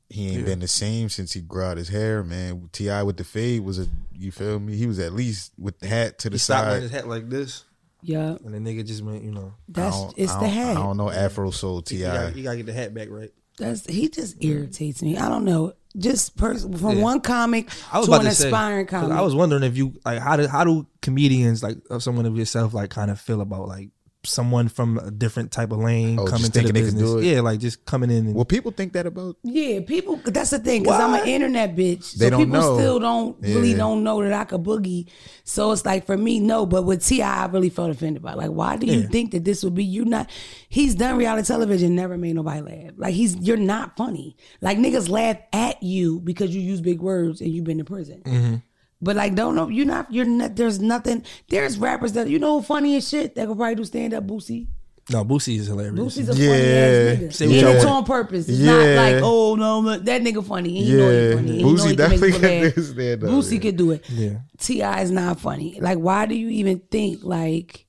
He 0.10 0.30
ain't 0.30 0.46
been 0.46 0.60
the 0.60 0.68
same 0.68 1.10
since 1.10 1.34
he 1.34 1.42
grew 1.42 1.64
out 1.64 1.78
his 1.78 1.90
hair, 1.90 2.24
man. 2.24 2.70
Ti 2.72 3.02
with 3.02 3.18
the 3.18 3.24
fade 3.24 3.64
was 3.64 3.80
a. 3.80 3.88
You 4.16 4.32
feel 4.32 4.60
me? 4.60 4.76
He 4.76 4.86
was 4.86 5.00
at 5.00 5.14
least 5.14 5.54
with 5.58 5.80
the 5.80 5.88
hat 5.88 6.20
to 6.20 6.30
the 6.30 6.36
he 6.36 6.40
stopped 6.40 6.68
wearing 6.68 6.82
side. 6.82 6.84
his 6.84 6.92
hat 6.92 7.08
like 7.08 7.30
this, 7.30 7.64
Yeah, 8.04 8.36
and 8.46 8.54
the 8.54 8.60
nigga 8.60 8.86
just 8.86 9.02
went, 9.02 9.24
you 9.24 9.32
know, 9.32 9.54
that's 9.68 9.98
it's 10.16 10.36
the 10.36 10.48
hat. 10.48 10.78
I 10.78 10.82
don't 10.82 10.98
know 10.98 11.10
Afro 11.10 11.50
Soul 11.50 11.82
Ti. 11.82 11.96
you 11.96 12.04
gotta, 12.04 12.38
you 12.38 12.44
gotta 12.44 12.58
get 12.58 12.66
the 12.68 12.74
hat 12.74 12.94
back 12.94 13.08
right. 13.10 13.34
That's 13.58 13.86
he 13.86 14.10
just 14.10 14.44
irritates 14.44 15.02
me. 15.04 15.18
I 15.18 15.30
don't 15.30 15.46
know. 15.46 15.74
Just 15.96 16.36
pers- 16.38 16.64
from 16.64 17.02
one 17.02 17.22
comic 17.22 17.70
I 17.92 18.00
was 18.00 18.08
to 18.08 18.14
about 18.14 18.22
an 18.26 18.30
to 18.32 18.36
say, 18.36 18.48
aspiring 18.48 18.88
'cause 18.88 19.02
comic. 19.02 19.16
I 19.18 19.22
was 19.22 19.36
wondering 19.36 19.62
if 19.62 19.78
you 19.78 19.94
like 20.04 20.20
how 20.20 20.36
do 20.38 20.48
how 20.48 20.64
do 20.64 20.88
comedians 21.04 21.62
like 21.62 21.78
of 21.92 22.02
someone 22.02 22.26
of 22.26 22.36
yourself 22.36 22.74
like 22.74 22.90
kind 22.90 23.12
of 23.12 23.20
feel 23.20 23.42
about 23.42 23.68
like 23.68 23.90
someone 24.26 24.68
from 24.70 24.98
a 25.00 25.12
different 25.12 25.52
type 25.52 25.72
of 25.72 25.80
lane 25.80 26.18
Oh, 26.20 26.26
coming 26.26 26.40
just 26.42 26.54
to 26.54 26.60
the 26.60 26.66
thinking 26.68 26.74
they 26.84 26.90
can 26.90 27.00
business. 27.00 27.24
Yeah, 27.26 27.42
like 27.42 27.60
just 27.60 27.86
coming 27.86 28.10
in 28.10 28.28
and 28.28 28.36
Well, 28.36 28.46
people 28.46 28.72
think 28.72 28.94
that 28.94 29.06
about. 29.06 29.38
Yeah, 29.44 29.82
people. 29.82 30.18
That's 30.24 30.52
the 30.52 30.60
thing, 30.60 30.84
because 30.84 31.00
I'm 31.00 31.14
an 31.14 31.28
internet 31.28 31.76
bitch. 31.76 32.14
They 32.14 32.26
so 32.26 32.30
don't 32.32 32.40
people 32.46 32.54
know. 32.62 32.78
still 32.78 33.00
don't 33.00 33.38
really 33.42 33.74
don't 33.74 34.04
know 34.04 34.22
that 34.24 34.34
I 34.34 34.46
could 34.46 34.64
boogie. 34.64 35.10
So 35.44 35.72
it's 35.72 35.86
like 35.86 36.06
for 36.06 36.18
me, 36.18 36.40
no. 36.40 36.66
But 36.66 36.84
with 36.84 37.06
Ti, 37.06 37.22
I 37.22 37.46
really 37.48 37.70
felt 37.70 37.90
offended 37.92 38.22
by. 38.24 38.34
Like, 38.34 38.50
why 38.52 38.78
do 38.78 38.86
you 38.88 39.02
Yeah. 39.02 39.08
think 39.08 39.32
that 39.32 39.44
this 39.44 39.64
would 39.64 39.76
be? 39.76 39.84
You 39.84 40.06
not. 40.06 40.30
He's 40.70 40.96
done 40.96 41.18
reality 41.18 41.48
television, 41.48 41.96
never 41.96 42.18
made 42.18 42.36
nobody 42.36 42.62
laugh. 42.62 42.94
Like 42.98 43.14
he's 43.14 43.36
you're 43.36 43.58
not 43.58 43.98
funny. 43.98 44.36
Like 44.62 44.78
niggas 44.78 45.10
laugh 45.10 45.38
at 45.52 45.82
you 45.84 46.20
because 46.20 46.56
you 46.56 46.62
use 46.62 46.82
big 46.82 47.02
words 47.02 47.42
and 47.42 47.52
you've 47.52 47.66
been 47.66 47.78
to 47.80 47.84
prison. 47.84 48.22
Mm-hmm. 48.26 48.56
But 49.04 49.16
like, 49.18 49.36
don't 49.36 49.56
know 49.56 49.68
you're 49.68 49.86
not. 49.86 50.12
You're 50.12 50.26
not. 50.26 50.56
There's 50.56 50.80
nothing. 50.80 51.24
There's 51.50 51.78
rappers 51.78 52.14
that 52.14 52.30
you 52.30 52.40
know 52.40 52.62
funny 52.62 52.96
as 52.96 53.08
shit 53.10 53.36
that 53.36 53.48
could 53.48 53.58
probably 53.58 53.76
do 53.76 53.86
stand 53.86 54.14
up. 54.14 54.26
Boosie. 54.26 54.68
No, 55.12 55.26
Boosie 55.26 55.58
is 55.60 55.68
hilarious. 55.68 56.00
Boosie's 56.00 56.30
a 56.30 56.34
Yeah. 56.34 56.50
funny 56.50 56.64
ass 56.72 57.20
nigga. 57.20 57.34
Say 57.34 57.46
and 57.46 57.54
what 57.56 57.62
y'all 57.62 57.72
it's 57.76 57.86
on 57.86 58.06
purpose. 58.06 58.48
It's 58.48 58.60
Yeah. 58.60 58.72
not 58.72 58.96
like, 59.14 59.22
oh 59.22 59.56
no, 59.56 59.82
no, 59.82 59.98
that 59.98 60.22
nigga 60.22 60.46
funny. 60.46 60.78
And 60.78 60.88
he 60.88 60.94
know 60.96 61.10
he 61.12 61.28
Yeah. 61.30 61.36
funny. 61.36 61.58
He 61.58 61.64
Boosie 61.64 61.78
know 61.78 61.84
he 61.88 61.96
definitely 61.98 62.28
people 62.32 62.40
can 62.48 62.72
do 62.74 62.82
stand 62.84 63.24
up, 63.26 63.30
Boosie 63.30 63.52
yeah. 63.56 63.60
could 63.60 63.76
do 63.76 63.92
it. 63.92 64.10
Yeah. 64.10 64.34
Ti 64.60 64.82
is 65.02 65.12
not 65.12 65.40
funny. 65.42 65.78
Like, 65.82 65.98
why 65.98 66.26
do 66.26 66.36
you 66.36 66.48
even 66.50 66.80
think 66.90 67.20
like? 67.24 67.86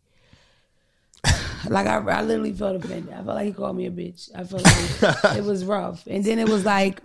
Like 1.69 1.87
I, 1.87 1.97
I 1.99 2.23
literally 2.23 2.53
felt 2.53 2.77
offended. 2.85 3.11
I 3.15 3.23
felt 3.23 3.37
like 3.37 3.47
he 3.47 3.53
called 3.53 3.77
me 3.77 3.87
a 3.87 3.91
bitch. 3.91 4.29
I 4.35 4.45
felt 4.45 4.65
like 4.65 5.37
it 5.39 5.45
was 5.45 5.65
rough, 5.65 6.07
and 6.07 6.23
then 6.23 6.39
it 6.39 6.47
was 6.49 6.65
like 6.67 7.01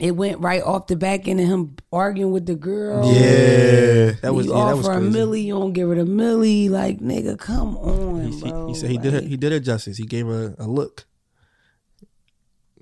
it 0.00 0.12
went 0.12 0.40
right 0.40 0.62
off 0.62 0.86
the 0.86 0.96
back 0.96 1.28
end 1.28 1.40
of 1.40 1.46
him 1.46 1.76
arguing 1.92 2.32
with 2.32 2.46
the 2.46 2.54
girl. 2.56 3.04
Yeah. 3.04 4.12
That 4.22 4.34
was 4.34 4.46
you 4.46 4.54
yeah, 4.54 4.64
that 4.64 4.76
was 4.76 4.88
offer 4.88 4.98
a 4.98 5.00
millie, 5.00 5.42
you 5.42 5.54
don't 5.54 5.74
give 5.74 5.88
her 5.90 5.94
the 5.94 6.06
millie. 6.06 6.68
Like 6.68 7.00
nigga, 7.00 7.38
come 7.38 7.76
on, 7.76 8.32
He, 8.32 8.40
bro. 8.40 8.68
he 8.68 8.74
said 8.74 8.90
he 8.90 8.98
did 8.98 9.12
her, 9.12 9.20
he 9.20 9.36
did 9.36 9.52
her 9.52 9.60
justice. 9.60 9.98
He 9.98 10.06
gave 10.06 10.26
her 10.26 10.56
a 10.58 10.66
look. 10.66 11.04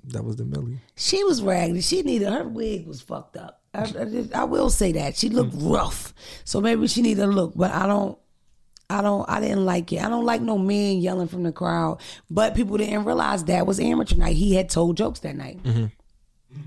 That 0.05 0.23
was 0.23 0.37
the 0.37 0.45
Millie. 0.45 0.79
She 0.95 1.23
was 1.23 1.43
raggedy. 1.43 1.81
She 1.81 2.01
needed 2.01 2.29
her 2.29 2.43
wig 2.43 2.87
was 2.87 3.01
fucked 3.01 3.37
up. 3.37 3.61
I, 3.73 3.81
I, 3.83 3.85
just- 3.85 4.33
I 4.33 4.45
will 4.45 4.69
say 4.69 4.93
that 4.93 5.15
she 5.15 5.29
looked 5.29 5.53
mm. 5.53 5.71
rough. 5.71 6.13
So 6.45 6.61
maybe 6.61 6.87
she 6.87 7.01
needed 7.01 7.23
a 7.23 7.27
look, 7.27 7.53
but 7.55 7.71
I 7.71 7.85
don't. 7.85 8.17
I 8.89 9.03
don't. 9.03 9.29
I 9.29 9.39
didn't 9.39 9.65
like 9.65 9.93
it. 9.93 10.01
I 10.01 10.09
don't 10.09 10.25
like 10.25 10.41
no 10.41 10.57
man 10.57 10.97
yelling 10.97 11.27
from 11.27 11.43
the 11.43 11.51
crowd. 11.51 12.01
But 12.27 12.55
people 12.55 12.77
didn't 12.77 13.03
realize 13.03 13.43
that 13.43 13.67
was 13.67 13.79
amateur 13.79 14.15
night. 14.15 14.35
He 14.35 14.55
had 14.55 14.69
told 14.69 14.97
jokes 14.97 15.19
that 15.19 15.35
night. 15.35 15.61
Mm-hmm. 15.61 15.85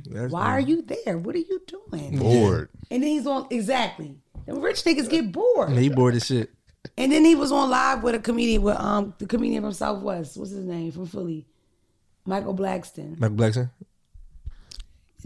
That's 0.06 0.32
Why 0.32 0.46
are 0.46 0.60
you 0.60 0.82
there? 0.82 1.18
What 1.18 1.34
are 1.34 1.38
you 1.38 1.60
doing? 1.66 2.18
Bored. 2.18 2.68
And 2.90 3.02
then 3.02 3.10
he's 3.10 3.26
on 3.26 3.46
exactly. 3.50 4.16
The 4.46 4.54
rich 4.54 4.82
niggas 4.84 5.08
get 5.08 5.32
bored. 5.32 5.70
He 5.70 5.88
bored 5.88 6.14
as 6.14 6.26
shit. 6.26 6.50
And 6.98 7.12
then 7.12 7.24
he 7.24 7.34
was 7.34 7.52
on 7.52 7.70
live 7.70 8.02
with 8.02 8.14
a 8.14 8.18
comedian 8.18 8.62
with 8.62 8.76
um 8.76 9.14
the 9.18 9.26
comedian 9.26 9.62
from 9.62 9.72
Southwest. 9.72 10.36
What's 10.36 10.50
his 10.50 10.64
name 10.64 10.90
from 10.92 11.06
Philly? 11.06 11.46
Michael 12.24 12.54
Blackson. 12.54 13.18
Michael 13.18 13.36
Blackson. 13.36 13.70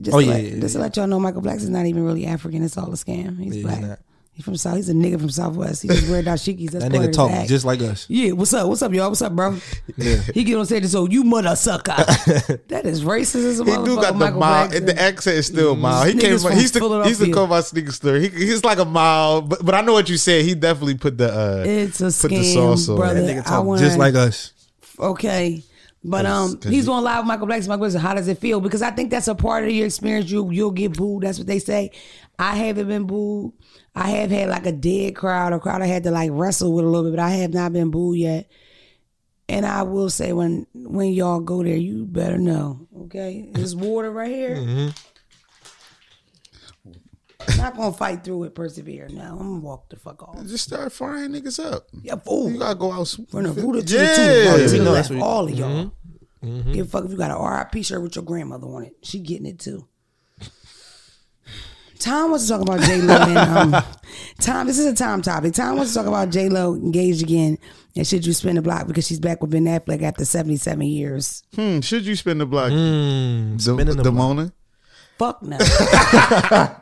Just 0.01 0.15
Oh, 0.15 0.21
to 0.21 0.27
yeah, 0.27 0.33
let, 0.35 0.45
yeah, 0.45 0.61
just 0.61 0.75
to 0.75 0.81
let 0.81 0.97
y'all 0.97 1.07
know, 1.07 1.19
Michael 1.19 1.41
Blackson's 1.43 1.71
not 1.71 1.87
even 1.87 2.05
really 2.05 2.27
African. 2.27 2.63
It's 2.63 2.77
all 2.77 2.89
a 2.93 2.97
scam. 2.97 3.39
He's 3.39 3.47
Yeah, 3.49 3.53
he's 3.55 3.63
black. 3.65 3.81
not. 3.81 3.99
He's 4.37 4.45
from 4.45 4.55
South. 4.59 4.77
He's 4.77 4.91
a 4.91 4.93
nigga 4.93 5.19
from 5.19 5.31
Southwest. 5.31 5.81
He 5.81 5.89
just 5.89 6.11
wear 6.11 6.23
dashikis. 6.23 6.71
That's 6.71 6.85
That 6.85 6.93
part 6.93 7.05
nigga 7.05 7.07
his 7.07 7.17
talk 7.17 7.31
act. 7.31 7.49
just 7.49 7.65
like 7.65 7.81
us. 7.81 8.05
Yeah, 8.11 8.33
what's 8.33 8.53
up? 8.53 8.69
What's 8.69 8.83
up, 8.83 8.93
y'all? 8.93 9.09
What's 9.09 9.23
up, 9.23 9.35
bro? 9.35 9.57
Yeah. 9.97 10.17
He 10.35 10.45
get 10.45 10.59
on 10.59 10.67
stage 10.67 10.83
and 10.83 10.91
so 10.91 11.09
you 11.09 11.25
mother 11.25 11.57
sucker. 11.57 11.95
that 12.69 12.83
is 12.85 13.03
racist 13.03 13.47
as 13.47 13.61
a 13.61 13.65
He 13.65 13.71
do 13.71 13.97
got 13.97 14.13
the 14.13 14.19
Michael 14.19 14.41
mild, 14.41 14.75
and 14.75 14.87
the 14.87 15.01
accent 15.01 15.37
is 15.39 15.47
still 15.47 15.75
mild. 15.75 16.09
He 16.09 16.19
came. 16.19 16.33
from 16.39 16.51
From, 16.51 16.59
he's 16.59 16.71
the 16.71 16.81
he's 16.81 16.87
Philadelphia. 16.87 17.27
the 17.29 17.33
come 17.33 17.51
out 17.51 17.65
sneaker 17.65 17.93
story. 17.93 18.29
He, 18.29 18.45
he's 18.45 18.63
like 18.63 18.77
a 18.79 18.85
mild, 18.85 19.49
but 19.49 19.65
but 19.65 19.75
I 19.75 19.81
know 19.81 19.95
what 19.95 20.11
you 20.11 20.19
said. 20.19 20.45
He 20.45 20.55
definitely 20.55 20.97
put 20.99 21.17
the 21.17 21.33
uh 21.33 21.65
it's 21.67 22.03
a 22.03 22.05
put 22.07 22.29
the 22.29 22.37
scam, 22.43 22.53
sauce 22.53 22.89
on. 22.91 22.97
brother. 22.97 23.23
That 23.23 23.37
nigga 23.37 23.41
I 23.41 23.43
talk 23.49 23.65
wanna, 23.65 23.81
just 23.81 23.99
like 23.99 24.15
us. 24.17 24.53
okay. 24.99 25.63
But 26.05 26.25
um, 26.25 26.61
he's 26.63 26.87
you- 26.87 26.93
on 26.93 27.03
live 27.03 27.21
with 27.21 27.27
Michael 27.27 27.47
Blackson. 27.49 27.69
Michael 27.69 27.87
Blackson, 27.87 27.99
how 28.01 28.15
does 28.15 28.29
it 28.29 28.39
feel? 28.39 28.61
Because 28.61 28.81
I 28.83 28.93
think 28.93 29.11
that's 29.11 29.27
a 29.27 29.35
part 29.35 29.65
of 29.65 29.71
your 29.71 29.87
experience. 29.87 30.31
You 30.31 30.51
you'll 30.53 30.71
get 30.71 30.93
booed. 30.97 31.25
That's 31.25 31.39
what 31.39 31.49
they 31.49 31.59
say. 31.59 31.91
I 32.39 32.55
haven't 32.55 32.87
been 32.87 33.05
booed. 33.07 33.53
I 33.97 34.11
have 34.11 34.31
had 34.31 34.49
like 34.51 34.67
a 34.67 34.73
dead 34.73 35.17
crowd, 35.17 35.53
a 35.55 35.59
crowd 35.59 35.81
I 35.83 35.87
had 35.87 36.05
to 36.05 36.11
like 36.11 36.31
wrestle 36.33 36.75
with 36.75 36.85
a 36.85 36.89
little 36.89 37.11
bit, 37.11 37.17
but 37.17 37.23
I 37.25 37.31
have 37.31 37.55
not 37.55 37.73
been 37.73 37.91
booed 37.91 38.19
yet. 38.19 38.49
And 39.49 39.65
I 39.65 39.83
will 39.85 40.11
say 40.11 40.33
when 40.33 40.67
when 40.75 41.13
y'all 41.13 41.41
go 41.41 41.63
there, 41.63 41.77
you 41.77 42.05
better 42.05 42.37
know. 42.39 42.87
Okay, 43.05 43.49
there's 43.53 43.75
water 43.77 44.11
right 44.11 44.31
here. 44.31 44.57
Mm-hmm. 44.57 44.89
Not 47.59 47.77
gonna 47.77 47.93
fight 47.93 48.25
through 48.25 48.45
it, 48.45 48.55
persevere. 48.55 49.09
No, 49.09 49.23
I'm 49.23 49.39
gonna 49.39 49.61
walk 49.61 49.89
the 49.89 49.97
fuck 49.97 50.23
off. 50.23 50.45
just 50.47 50.65
start 50.65 50.93
frying 50.93 51.31
niggas 51.31 51.65
up. 51.65 51.87
Yeah, 52.03 52.17
fool. 52.17 52.51
You 52.51 52.59
gotta 52.59 52.75
go 52.75 52.91
out 52.93 53.09
From 53.31 53.45
the 53.45 53.53
Buddha 53.53 53.83
to 53.83 53.95
Yeah. 53.95 54.03
the 54.03 54.17
two, 54.17 54.63
we 54.63 54.69
to 54.69 54.79
the 54.79 54.85
know 54.85 54.91
left, 54.93 55.09
that's 55.11 55.21
what- 55.21 55.27
all 55.27 55.45
of 55.45 55.51
y'all. 55.59 55.69
Mm-hmm. 56.43 56.47
Mm-hmm. 56.49 56.73
Give 56.73 56.87
a 56.87 56.89
fuck 56.89 57.05
if 57.05 57.11
you 57.13 57.17
got 57.17 57.31
an 57.31 57.39
RIP 57.73 57.85
shirt 57.85 58.03
with 58.03 58.15
your 58.17 58.25
grandmother 58.25 58.67
on 58.67 58.85
it. 58.85 58.97
She 59.03 59.21
getting 59.21 59.47
it 59.47 59.59
too. 59.59 59.87
Tom 61.99 62.31
wants 62.31 62.47
to 62.47 62.53
talk 62.53 62.63
about 62.63 62.81
J 62.81 63.01
Lo 63.01 63.17
and 63.17 63.75
um, 63.75 63.85
Tom. 64.41 64.67
This 64.67 64.79
is 64.79 64.87
a 64.87 64.95
Tom 64.95 65.23
topic. 65.23 65.55
Tom 65.55 65.77
wants 65.77 65.93
to 65.93 65.99
talk 65.99 66.07
about 66.07 66.31
J 66.31 66.49
Lo 66.49 66.75
engaged 66.75 67.23
again 67.23 67.59
and 67.97 68.07
should 68.07 68.27
you 68.27 68.33
spin 68.33 68.57
the 68.57 68.63
block 68.63 68.87
because 68.87 69.07
she's 69.07 69.21
back 69.21 69.41
with 69.41 69.51
Ben 69.51 69.65
Affleck 69.65 70.03
after 70.03 70.25
seventy 70.25 70.57
seven 70.57 70.83
years. 70.87 71.43
Hmm, 71.55 71.81
should 71.81 72.05
you 72.05 72.15
spin 72.17 72.39
the 72.39 72.47
block? 72.47 72.71
Mm, 72.71 73.63
the, 73.65 73.85
the 73.85 74.03
the 74.03 74.13
block. 74.13 74.53
Fuck 75.19 75.43
no. 75.43 75.57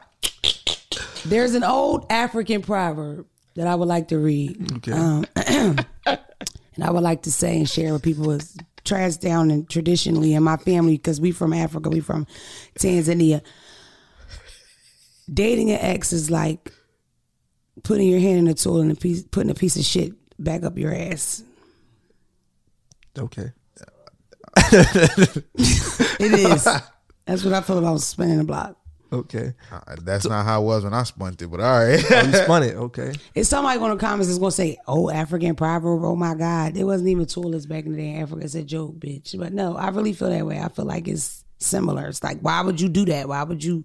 There's 1.24 1.54
an 1.54 1.64
old 1.64 2.06
African 2.10 2.62
proverb 2.62 3.26
that 3.54 3.66
I 3.66 3.74
would 3.74 3.88
like 3.88 4.08
to 4.08 4.18
read. 4.18 4.72
Okay. 4.78 4.92
Um, 4.92 5.24
and 5.36 5.86
I 6.82 6.90
would 6.90 7.02
like 7.02 7.22
to 7.22 7.32
say 7.32 7.56
and 7.56 7.68
share 7.68 7.92
with 7.92 8.02
people 8.02 8.30
is 8.32 8.56
trans 8.84 9.16
down 9.16 9.50
and 9.50 9.68
traditionally 9.68 10.34
in 10.34 10.42
my 10.42 10.56
family 10.58 10.96
because 10.96 11.20
we 11.20 11.30
from 11.30 11.52
Africa, 11.52 11.88
we 11.88 12.00
from 12.00 12.26
Tanzania. 12.78 13.40
Dating 15.32 15.70
an 15.70 15.78
ex 15.80 16.12
is 16.12 16.30
like 16.30 16.72
putting 17.82 18.08
your 18.08 18.20
hand 18.20 18.38
in 18.38 18.48
a 18.48 18.54
tool 18.54 18.80
and 18.80 18.92
a 18.92 18.94
piece, 18.94 19.22
putting 19.24 19.50
a 19.50 19.54
piece 19.54 19.76
of 19.76 19.84
shit 19.84 20.12
back 20.38 20.62
up 20.64 20.78
your 20.78 20.94
ass. 20.94 21.42
Okay. 23.18 23.52
It 25.56 26.32
is. 26.32 26.64
That's 27.26 27.44
what 27.44 27.54
I 27.54 27.60
feel 27.60 27.78
about 27.78 28.00
spinning 28.00 28.38
the 28.38 28.44
block. 28.44 28.76
Okay. 29.12 29.54
Uh, 29.70 29.96
that's 30.02 30.26
not 30.26 30.44
how 30.44 30.62
it 30.62 30.64
was 30.64 30.84
when 30.84 30.92
I 30.92 31.04
spun 31.04 31.36
it, 31.38 31.46
but 31.50 31.60
all 31.60 31.86
right. 31.86 32.04
Oh, 32.10 32.22
you 32.22 32.32
spun 32.32 32.62
it. 32.64 32.74
Okay. 32.84 33.12
If 33.34 33.46
somebody 33.46 33.78
going 33.78 33.96
to 33.96 34.04
comments 34.04 34.28
is 34.28 34.38
going 34.38 34.50
to 34.50 34.56
say, 34.56 34.76
"Oh, 34.86 35.08
African 35.10 35.54
proverb, 35.54 36.04
oh 36.04 36.16
my 36.16 36.34
God, 36.34 36.76
it 36.76 36.84
wasn't 36.84 37.10
even 37.10 37.26
toilets 37.26 37.66
back 37.66 37.84
in 37.86 37.92
the 37.92 37.98
day 37.98 38.10
in 38.10 38.22
Africa." 38.22 38.44
It's 38.44 38.54
a 38.54 38.64
joke, 38.64 38.96
bitch. 38.96 39.38
But 39.38 39.52
no, 39.52 39.76
I 39.76 39.88
really 39.90 40.12
feel 40.12 40.30
that 40.30 40.44
way. 40.46 40.58
I 40.58 40.68
feel 40.68 40.84
like 40.84 41.06
it's 41.06 41.44
similar. 41.58 42.08
It's 42.08 42.22
like, 42.22 42.40
why 42.40 42.60
would 42.62 42.80
you 42.80 42.88
do 42.88 43.04
that? 43.06 43.28
Why 43.28 43.42
would 43.44 43.62
you 43.62 43.84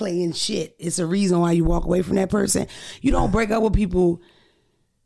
play 0.00 0.22
in 0.22 0.32
shit? 0.32 0.74
It's 0.78 0.98
a 0.98 1.06
reason 1.06 1.38
why 1.40 1.52
you 1.52 1.64
walk 1.64 1.84
away 1.84 2.02
from 2.02 2.16
that 2.16 2.30
person. 2.30 2.66
You 3.02 3.12
don't 3.12 3.30
break 3.30 3.50
up 3.50 3.62
with 3.62 3.74
people 3.74 4.20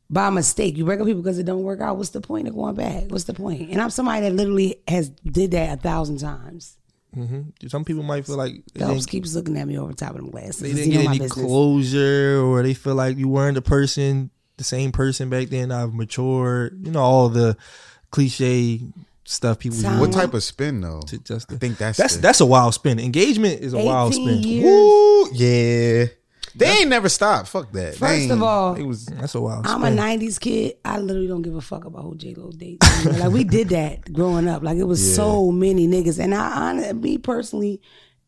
by 0.09 0.31
mistake. 0.31 0.77
You 0.77 0.85
break 0.85 1.01
up 1.01 1.07
with 1.07 1.11
people 1.11 1.23
because 1.23 1.39
it 1.39 1.45
don't 1.45 1.65
work 1.65 1.81
out. 1.81 1.97
What's 1.97 2.11
the 2.11 2.21
point 2.21 2.47
of 2.47 2.55
going 2.55 2.77
back? 2.77 3.05
What's 3.09 3.25
the 3.25 3.35
point? 3.35 3.71
And 3.71 3.83
I'm 3.83 3.91
somebody 3.91 4.23
that 4.23 4.33
literally 4.33 4.77
has 4.87 5.09
did 5.09 5.51
that 5.51 5.79
a 5.79 5.81
thousand 5.81 6.19
times. 6.19 6.77
Mm-hmm. 7.17 7.67
Some 7.69 7.85
people 7.85 8.03
might 8.03 8.27
feel 8.27 8.37
like 8.37 8.63
Phelps 8.77 9.07
keeps 9.07 9.35
looking 9.35 9.57
at 9.57 9.67
me 9.67 9.79
over 9.79 9.93
top 9.93 10.11
of 10.11 10.17
them 10.17 10.31
glasses. 10.31 10.61
they 10.61 10.73
didn't 10.73 10.91
get 10.91 11.07
any 11.07 11.19
business. 11.19 11.33
closure, 11.33 12.41
or 12.41 12.63
they 12.63 12.75
feel 12.75 12.95
like 12.95 13.17
you 13.17 13.29
weren't 13.29 13.55
the 13.55 13.63
person, 13.63 14.31
the 14.57 14.65
same 14.65 14.93
person 14.93 15.31
back 15.31 15.49
then. 15.49 15.71
I've 15.71 15.95
matured. 15.95 16.85
You 16.85 16.93
know 16.93 17.01
all 17.01 17.29
the 17.29 17.57
cliche 18.11 18.81
stuff 19.25 19.59
people 19.59 19.81
Time. 19.81 19.93
use 19.93 20.01
what 20.01 20.13
type 20.13 20.35
of 20.35 20.43
spin 20.45 20.81
though? 20.81 21.01
to 21.07 21.19
just. 21.19 21.51
I 21.53 21.57
think 21.57 21.79
that's 21.79 21.99
that's 21.99 22.17
the- 22.17 22.23
that's 22.23 22.41
a 22.41 22.47
wild 22.47 22.75
spin. 22.75 22.99
Engagement 22.99 23.61
is 23.61 23.73
a 23.73 23.79
wild 23.79 24.13
18 24.13 24.29
spin. 24.41 24.49
years. 24.49 24.65
Woo, 24.65 25.29
yeah. 25.33 26.05
They 26.57 26.67
ain't 26.69 26.89
never 26.89 27.09
stopped. 27.09 27.49
Fuck 27.49 27.73
that. 27.73 27.97
First 27.97 28.13
ain't- 28.13 28.31
of 28.33 28.41
all, 28.43 28.75
it 28.77 28.85
was 28.85 29.07
That's 29.07 29.35
a 29.35 29.41
wild 29.41 29.67
I'm 29.67 29.83
a 29.83 29.89
'90s 29.89 30.39
kid. 30.39 30.75
I 30.85 30.99
literally 30.99 31.27
don't 31.27 31.43
give 31.43 31.57
a 31.57 31.61
fuck 31.61 31.85
about 31.85 32.03
who 32.03 32.15
J 32.17 32.35
Lo 32.37 32.53
dates. 32.53 32.87
Like 33.07 33.33
we 33.33 33.43
did 33.43 33.71
that 33.71 34.13
growing 34.13 34.47
up. 34.47 34.63
Like 34.63 34.77
it 34.79 34.85
was 34.85 35.15
so 35.17 35.51
many 35.51 35.89
niggas, 35.89 36.21
and 36.21 36.33
I, 36.35 36.71
I, 36.89 36.93
me 36.93 37.19
personally, 37.19 37.81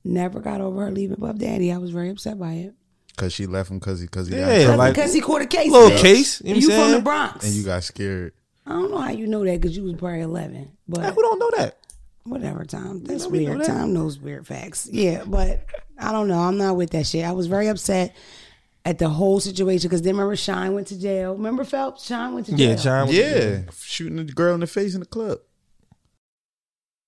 never 0.02 0.40
got 0.40 0.60
over 0.60 0.86
her 0.86 0.90
leaving 0.90 1.16
Puff 1.18 1.36
Daddy. 1.36 1.70
I 1.72 1.78
was 1.78 1.90
very 1.90 2.10
upset 2.10 2.36
by 2.38 2.52
it. 2.54 2.74
because 3.08 3.32
she 3.32 3.46
left 3.46 3.70
him 3.70 3.78
because 3.78 4.00
he 4.00 4.06
because 4.06 4.26
he 4.26 4.34
Yeah, 4.34 4.66
got 4.68 4.78
like- 4.78 4.94
because 4.94 5.14
he 5.14 5.20
caught 5.20 5.42
a 5.42 5.46
case. 5.46 5.70
Little 5.70 5.90
bitch. 5.90 6.00
case, 6.02 6.40
you 6.40 6.48
know 6.48 6.54
And 6.54 6.62
you 6.62 6.70
from 6.70 6.90
the? 6.92 7.00
Bronx. 7.02 7.44
and 7.46 7.54
you 7.54 7.62
got 7.62 7.84
scared. 7.84 8.32
I 8.66 8.70
don't 8.70 8.90
know 8.90 8.98
how 8.98 9.10
you 9.10 9.26
know 9.26 9.44
that 9.44 9.60
because 9.60 9.76
you 9.76 9.84
was 9.84 9.94
probably 9.94 10.22
11. 10.22 10.70
But 10.88 11.12
Who 11.14 11.22
don't 11.22 11.38
know 11.38 11.50
that? 11.58 11.78
whatever, 12.24 12.64
Tom. 12.64 13.04
That's 13.04 13.24
know 13.24 13.30
we 13.30 13.44
know 13.44 13.50
weird. 13.52 13.60
that. 13.62 13.66
Tom 13.68 13.92
knows 13.94 14.18
weird 14.18 14.46
facts. 14.46 14.88
Yeah, 14.90 15.22
but 15.24 15.64
I 15.98 16.10
don't 16.12 16.26
know. 16.28 16.38
I'm 16.40 16.58
not 16.58 16.76
with 16.76 16.90
that 16.90 17.06
shit. 17.06 17.24
I 17.24 17.30
was 17.32 17.46
very 17.46 17.68
upset 17.68 18.16
at 18.84 18.98
the 18.98 19.08
whole 19.08 19.38
situation 19.40 19.88
because 19.88 20.02
then 20.02 20.14
remember 20.14 20.34
Shyne 20.36 20.74
went 20.74 20.88
to 20.88 20.98
jail. 21.00 21.34
Remember 21.34 21.62
Phelps? 21.64 22.04
Shyne 22.06 22.34
went 22.34 22.46
to 22.46 22.56
jail. 22.56 22.70
Yeah, 22.70 22.74
John. 22.76 23.06
was- 23.06 23.16
Yeah, 23.16 23.60
shooting 23.80 24.16
the 24.16 24.24
girl 24.24 24.54
in 24.54 24.60
the 24.60 24.66
face 24.66 24.94
in 24.94 25.00
the 25.00 25.06
club. 25.06 25.38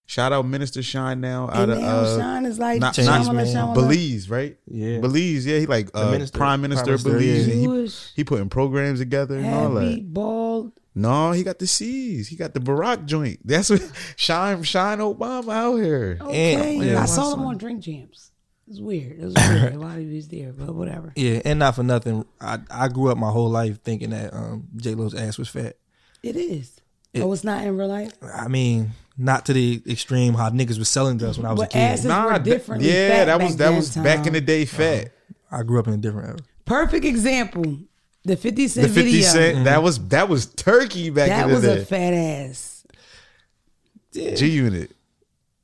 Shout 0.07 0.33
out 0.33 0.47
Minister 0.47 0.83
Shyne 0.83 1.21
now 1.21 1.49
out 1.51 1.65
And 1.65 1.73
of 1.73 1.79
now 1.81 1.97
uh, 1.99 2.19
Shyne 2.19 2.47
is 2.47 2.59
like 2.59 2.81
not- 2.81 2.95
Shyne 2.95 3.05
not. 3.05 3.25
Shyne 3.47 3.67
wanna- 3.67 3.75
Belize, 3.75 4.31
right? 4.31 4.57
Yeah. 4.67 5.01
Belize. 5.01 5.45
Yeah, 5.45 5.59
he 5.59 5.67
like 5.67 5.91
uh, 5.93 6.11
minister- 6.13 6.39
Prime 6.39 6.63
Minister 6.63 6.85
Prime 6.85 6.95
of 6.95 7.05
Minister, 7.05 7.45
Belize. 7.45 7.49
yeah. 7.49 8.11
He 8.15 8.21
he 8.23 8.25
putting 8.25 8.49
programs 8.49 9.01
together 9.01 9.37
and 9.37 9.47
all 9.55 9.75
heavy, 9.77 9.97
that. 9.97 10.15
bald. 10.15 10.73
No, 10.99 11.33
he 11.33 11.43
got 11.45 11.59
the 11.59 11.67
C's. 11.67 12.29
He 12.29 12.37
got 12.37 12.55
the 12.55 12.61
Barack 12.61 13.07
joint. 13.07 13.41
That's 13.45 13.71
what 13.71 13.81
Shyne 14.17 14.63
Shyne 14.65 14.99
Obama 14.99 15.53
out 15.53 15.77
here. 15.77 16.19
Okay, 16.21 16.77
And- 16.77 16.85
yeah, 16.85 17.03
I 17.03 17.07
saw 17.07 17.31
them 17.31 17.41
on 17.43 17.57
Drink 17.59 17.85
Champs. 17.85 18.33
It's 18.71 18.81
weird. 18.81 19.19
It 19.19 19.25
was 19.25 19.35
weird. 19.35 19.77
Why 19.77 20.01
he 20.01 20.15
was 20.17 20.29
there, 20.29 20.53
but 20.53 20.75
whatever. 20.75 21.13
Yeah, 21.17 21.41
and 21.45 21.59
not 21.59 21.75
for 21.77 21.83
nothing. 21.83 22.27
I 22.41 22.59
I 22.71 22.89
grew 22.89 23.11
up 23.11 23.17
my 23.17 23.31
whole 23.31 23.49
life 23.49 23.83
thinking 23.83 24.11
that 24.11 24.35
um, 24.35 24.69
J 24.77 24.95
Lo's 24.95 25.15
ass 25.15 25.39
was 25.39 25.49
fat. 25.49 25.77
It 26.23 26.37
is. 26.37 26.79
It- 27.15 27.23
oh, 27.23 27.33
it's 27.33 27.45
not 27.45 27.65
in 27.65 27.77
real 27.79 27.89
life. 27.89 28.13
I 28.23 28.49
mean, 28.49 28.91
not 29.17 29.47
to 29.47 29.55
the 29.55 29.81
extreme 29.89 30.35
how 30.35 30.51
niggas 30.51 30.79
was 30.79 30.91
selling 30.91 31.17
to 31.19 31.31
us 31.31 31.39
when 31.39 31.47
I 31.47 31.53
was 31.53 31.61
But 31.61 31.69
a 31.71 31.73
kid. 31.73 31.79
asses 31.79 32.05
were 32.07 32.39
th- 32.45 32.83
yeah, 32.83 33.09
fat 33.09 33.25
that 33.25 33.39
back 33.39 33.47
was 33.47 33.57
that 33.57 33.65
then, 33.65 33.77
was 33.77 33.97
back 33.97 34.27
in 34.27 34.33
the 34.35 34.41
day. 34.43 34.65
Fat. 34.67 35.13
I 35.51 35.63
grew 35.63 35.79
up 35.81 35.87
in 35.89 35.95
a 35.95 35.97
different 35.97 36.29
era. 36.29 36.39
Perfect 36.67 37.07
example. 37.07 37.79
The 38.29 38.37
Fifty 38.37 38.69
Cent 38.69 38.87
The 38.89 38.95
Fifty 38.95 39.11
video. 39.13 39.29
Cent. 39.29 39.65
That 39.65 39.83
was 39.83 39.99
that 40.09 40.29
was 40.29 40.47
turkey 40.47 41.11
back 41.11 41.29
That 41.29 41.49
in 41.49 41.55
the 41.55 41.61
day. 41.61 41.67
That 41.67 41.75
was 41.77 41.83
a 41.83 41.87
fat 41.87 42.15
ass. 42.15 42.87
G 44.13 44.47
Unit. 44.49 44.91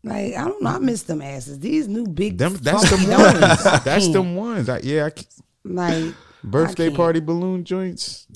Like 0.02 0.35
I 0.35 0.44
don't 0.44 0.62
know, 0.62 0.71
I 0.71 0.78
miss 0.78 1.02
them 1.04 1.23
asses. 1.23 1.59
These 1.61 1.88
new 1.88 2.06
big 2.06 2.37
Them. 2.38 2.54
That's 2.56 2.90
the 2.90 2.97
funky 2.99 3.11
ones. 3.11 3.40
ones. 3.40 3.62
That's 3.62 3.85
can't. 4.04 4.12
them 4.12 4.37
ones. 4.37 4.68
I, 4.68 4.78
yeah. 4.80 5.06
I, 5.06 5.18
c- 5.18 5.26
Like 5.64 6.14
birthday 6.42 6.87
can't. 6.87 6.97
party 6.97 7.21
balloon 7.21 7.64
joints. 7.64 8.26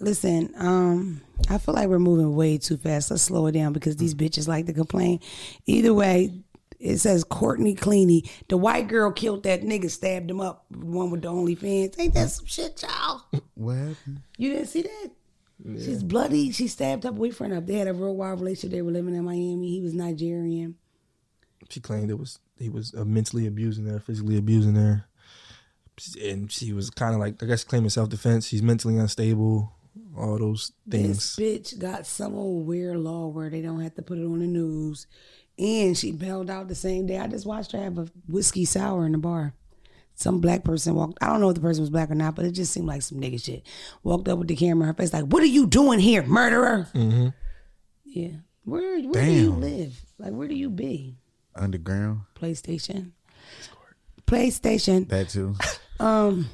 Listen, 0.00 0.52
um, 0.58 1.20
I 1.48 1.58
feel 1.58 1.74
like 1.74 1.88
we're 1.88 1.98
moving 1.98 2.34
way 2.36 2.58
too 2.58 2.76
fast. 2.76 3.10
Let's 3.10 3.22
slow 3.22 3.46
it 3.46 3.52
down 3.52 3.72
because 3.72 3.96
these 3.96 4.14
bitches 4.14 4.46
like 4.48 4.66
to 4.66 4.72
complain. 4.72 5.20
Either 5.66 5.92
way, 5.94 6.32
it 6.78 6.98
says 6.98 7.24
Courtney 7.24 7.74
Clenney. 7.74 8.28
The 8.48 8.56
white 8.56 8.88
girl 8.88 9.10
killed 9.10 9.42
that 9.42 9.62
nigga, 9.62 9.90
stabbed 9.90 10.30
him 10.30 10.40
up. 10.40 10.64
One 10.70 11.10
with 11.10 11.22
the 11.22 11.28
only 11.28 11.56
OnlyFans. 11.56 11.98
Ain't 11.98 12.14
that 12.14 12.30
some 12.30 12.46
shit, 12.46 12.82
y'all? 12.82 13.22
What 13.54 13.74
happened? 13.74 14.22
You 14.36 14.52
didn't 14.52 14.68
see 14.68 14.82
that? 14.82 15.10
She's 15.64 16.04
bloody. 16.04 16.52
She 16.52 16.68
stabbed 16.68 17.02
her 17.02 17.10
boyfriend 17.10 17.52
up. 17.52 17.66
They 17.66 17.74
had 17.74 17.88
a 17.88 17.92
real 17.92 18.14
wild 18.14 18.40
relationship. 18.40 18.70
They 18.70 18.82
were 18.82 18.92
living 18.92 19.16
in 19.16 19.24
Miami. 19.24 19.70
He 19.70 19.80
was 19.80 19.92
Nigerian. 19.92 20.76
She 21.68 21.80
claimed 21.80 22.10
it 22.10 22.18
was 22.18 22.38
he 22.58 22.68
was 22.68 22.94
uh, 22.94 23.04
mentally 23.04 23.46
abusing 23.46 23.86
her, 23.86 23.98
physically 23.98 24.38
abusing 24.38 24.76
her, 24.76 25.06
and 26.22 26.50
she 26.50 26.72
was 26.72 26.90
kind 26.90 27.14
of 27.14 27.20
like 27.20 27.42
I 27.42 27.46
guess 27.46 27.64
claiming 27.64 27.90
self 27.90 28.08
defense. 28.08 28.46
She's 28.46 28.62
mentally 28.62 28.96
unstable. 28.96 29.72
All 30.16 30.38
those 30.38 30.72
things. 30.88 31.36
This 31.36 31.36
things. 31.36 31.74
bitch 31.74 31.78
got 31.80 32.06
some 32.06 32.36
old 32.36 32.66
weird 32.66 32.96
law 32.96 33.26
where 33.26 33.50
they 33.50 33.60
don't 33.60 33.80
have 33.80 33.94
to 33.96 34.02
put 34.02 34.18
it 34.18 34.24
on 34.24 34.38
the 34.38 34.46
news. 34.46 35.08
And 35.58 35.96
she 35.98 36.12
bailed 36.12 36.50
out 36.50 36.68
the 36.68 36.74
same 36.74 37.06
day. 37.06 37.18
I 37.18 37.26
just 37.26 37.46
watched 37.46 37.72
her 37.72 37.82
have 37.82 37.98
a 37.98 38.08
whiskey 38.28 38.64
sour 38.64 39.04
in 39.06 39.12
the 39.12 39.18
bar. 39.18 39.54
Some 40.14 40.40
black 40.40 40.64
person 40.64 40.94
walked. 40.94 41.18
I 41.20 41.26
don't 41.26 41.40
know 41.40 41.48
if 41.48 41.54
the 41.54 41.60
person 41.60 41.82
was 41.82 41.90
black 41.90 42.10
or 42.10 42.14
not, 42.14 42.34
but 42.34 42.44
it 42.44 42.52
just 42.52 42.72
seemed 42.72 42.86
like 42.86 43.02
some 43.02 43.20
nigga 43.20 43.42
shit. 43.42 43.64
Walked 44.02 44.28
up 44.28 44.38
with 44.38 44.48
the 44.48 44.56
camera, 44.56 44.86
her 44.86 44.94
face 44.94 45.12
like, 45.12 45.24
"What 45.24 45.42
are 45.42 45.46
you 45.46 45.66
doing 45.66 46.00
here, 46.00 46.24
murderer?" 46.24 46.88
Mm-hmm. 46.92 47.28
Yeah. 48.04 48.30
Where 48.64 49.00
Where 49.00 49.24
do 49.24 49.32
you 49.32 49.50
live? 49.52 50.00
Like, 50.18 50.32
where 50.32 50.48
do 50.48 50.54
you 50.54 50.70
be? 50.70 51.16
Underground. 51.54 52.20
PlayStation. 52.34 53.12
PlayStation. 54.26 55.08
That 55.08 55.28
too. 55.28 55.54
Um, 56.00 56.48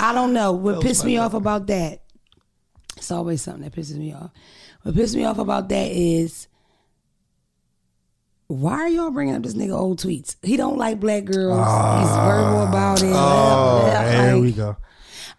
I 0.00 0.12
don't 0.12 0.32
know. 0.32 0.50
What 0.50 0.76
was 0.76 0.84
pissed 0.84 1.04
me 1.04 1.16
off 1.16 1.32
about 1.32 1.68
that? 1.68 2.02
It's 2.96 3.12
always 3.12 3.40
something 3.40 3.62
that 3.62 3.72
pisses 3.72 3.96
me 3.96 4.12
off. 4.12 4.32
What 4.82 4.96
pissed 4.96 5.14
me 5.14 5.24
off 5.24 5.38
about 5.38 5.68
that 5.68 5.92
is 5.92 6.48
why 8.48 8.74
are 8.74 8.88
y'all 8.88 9.10
bringing 9.10 9.34
up 9.34 9.42
this 9.42 9.54
nigga 9.54 9.76
old 9.78 9.98
tweets? 10.00 10.36
He 10.42 10.56
don't 10.56 10.76
like 10.76 11.00
black 11.00 11.24
girls. 11.24 11.58
He's 11.58 11.66
ah. 11.66 12.26
verbal 12.28 12.68
about 12.68 13.02
it. 13.02 13.12
Oh, 13.14 13.86
Yeah, 13.86 14.04
There 14.04 14.34
like- 14.34 14.42
we 14.42 14.52
go. 14.52 14.76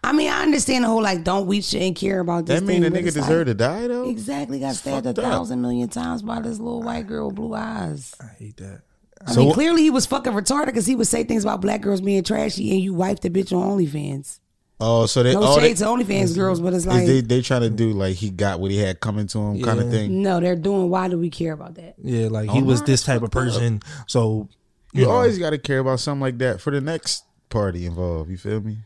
I 0.04 0.12
mean, 0.12 0.30
I 0.30 0.42
understand 0.42 0.84
the 0.84 0.88
whole 0.88 1.02
like 1.02 1.24
don't 1.24 1.46
we 1.46 1.60
shouldn't 1.60 1.96
care 1.96 2.20
about 2.20 2.46
this. 2.46 2.60
That 2.60 2.66
mean 2.66 2.82
thing, 2.82 2.92
the 2.92 2.98
nigga 3.00 3.06
it's 3.08 3.16
like- 3.16 3.28
to 3.46 3.54
die 3.54 3.88
though. 3.88 4.08
Exactly, 4.08 4.60
got 4.60 4.76
stabbed 4.76 5.06
a 5.06 5.08
fucked 5.10 5.18
up. 5.18 5.24
thousand 5.24 5.62
million 5.62 5.88
times 5.88 6.22
by 6.22 6.40
this 6.40 6.58
little 6.58 6.82
white 6.82 7.06
girl 7.08 7.26
with 7.28 7.36
blue 7.36 7.54
eyes. 7.54 8.14
I 8.20 8.26
hate 8.38 8.56
that. 8.58 8.82
I 9.26 9.32
So 9.32 9.40
mean, 9.40 9.54
clearly 9.54 9.82
he 9.82 9.90
was 9.90 10.06
fucking 10.06 10.32
retarded 10.32 10.66
because 10.66 10.86
he 10.86 10.94
would 10.94 11.06
say 11.08 11.24
things 11.24 11.42
about 11.42 11.60
black 11.60 11.80
girls 11.80 12.00
being 12.00 12.22
trashy, 12.22 12.70
and 12.72 12.80
you 12.80 12.94
wiped 12.94 13.22
the 13.22 13.30
bitch 13.30 13.52
on 13.56 13.78
OnlyFans. 13.78 14.38
Oh, 14.78 15.06
so 15.06 15.22
they 15.22 15.32
No 15.32 15.42
all 15.42 15.56
they, 15.58 15.68
shade 15.68 15.78
to 15.78 15.84
OnlyFans 15.84 16.34
girls, 16.34 16.60
but 16.60 16.68
it's 16.74 16.84
is 16.84 16.86
like 16.86 17.06
they 17.06 17.22
they 17.22 17.40
trying 17.40 17.62
to 17.62 17.70
do 17.70 17.92
like 17.92 18.16
he 18.16 18.28
got 18.30 18.60
what 18.60 18.70
he 18.70 18.76
had 18.76 19.00
coming 19.00 19.26
to 19.28 19.38
him 19.38 19.62
kind 19.62 19.80
of 19.80 19.90
thing. 19.90 20.22
no, 20.22 20.38
they're 20.40 20.54
doing. 20.56 20.90
Why 20.90 21.08
do 21.08 21.18
we 21.18 21.30
care 21.30 21.52
about 21.54 21.76
that? 21.76 21.94
Yeah, 22.02 22.28
like 22.28 22.50
he 22.50 22.60
Oh, 22.60 22.64
was 22.64 22.82
this 22.82 23.02
type 23.02 23.22
of 23.22 23.30
person. 23.30 23.80
So 24.06 24.48
You 24.92 25.04
know, 25.06 25.10
always 25.12 25.38
got 25.38 25.50
to 25.50 25.58
care 25.58 25.78
about 25.78 26.00
something 26.00 26.20
like 26.20 26.38
that 26.38 26.60
for 26.60 26.70
the 26.70 26.80
next 26.82 27.24
party 27.48 27.86
involved. 27.86 28.30
You 28.30 28.36
feel 28.36 28.60
me? 28.60 28.78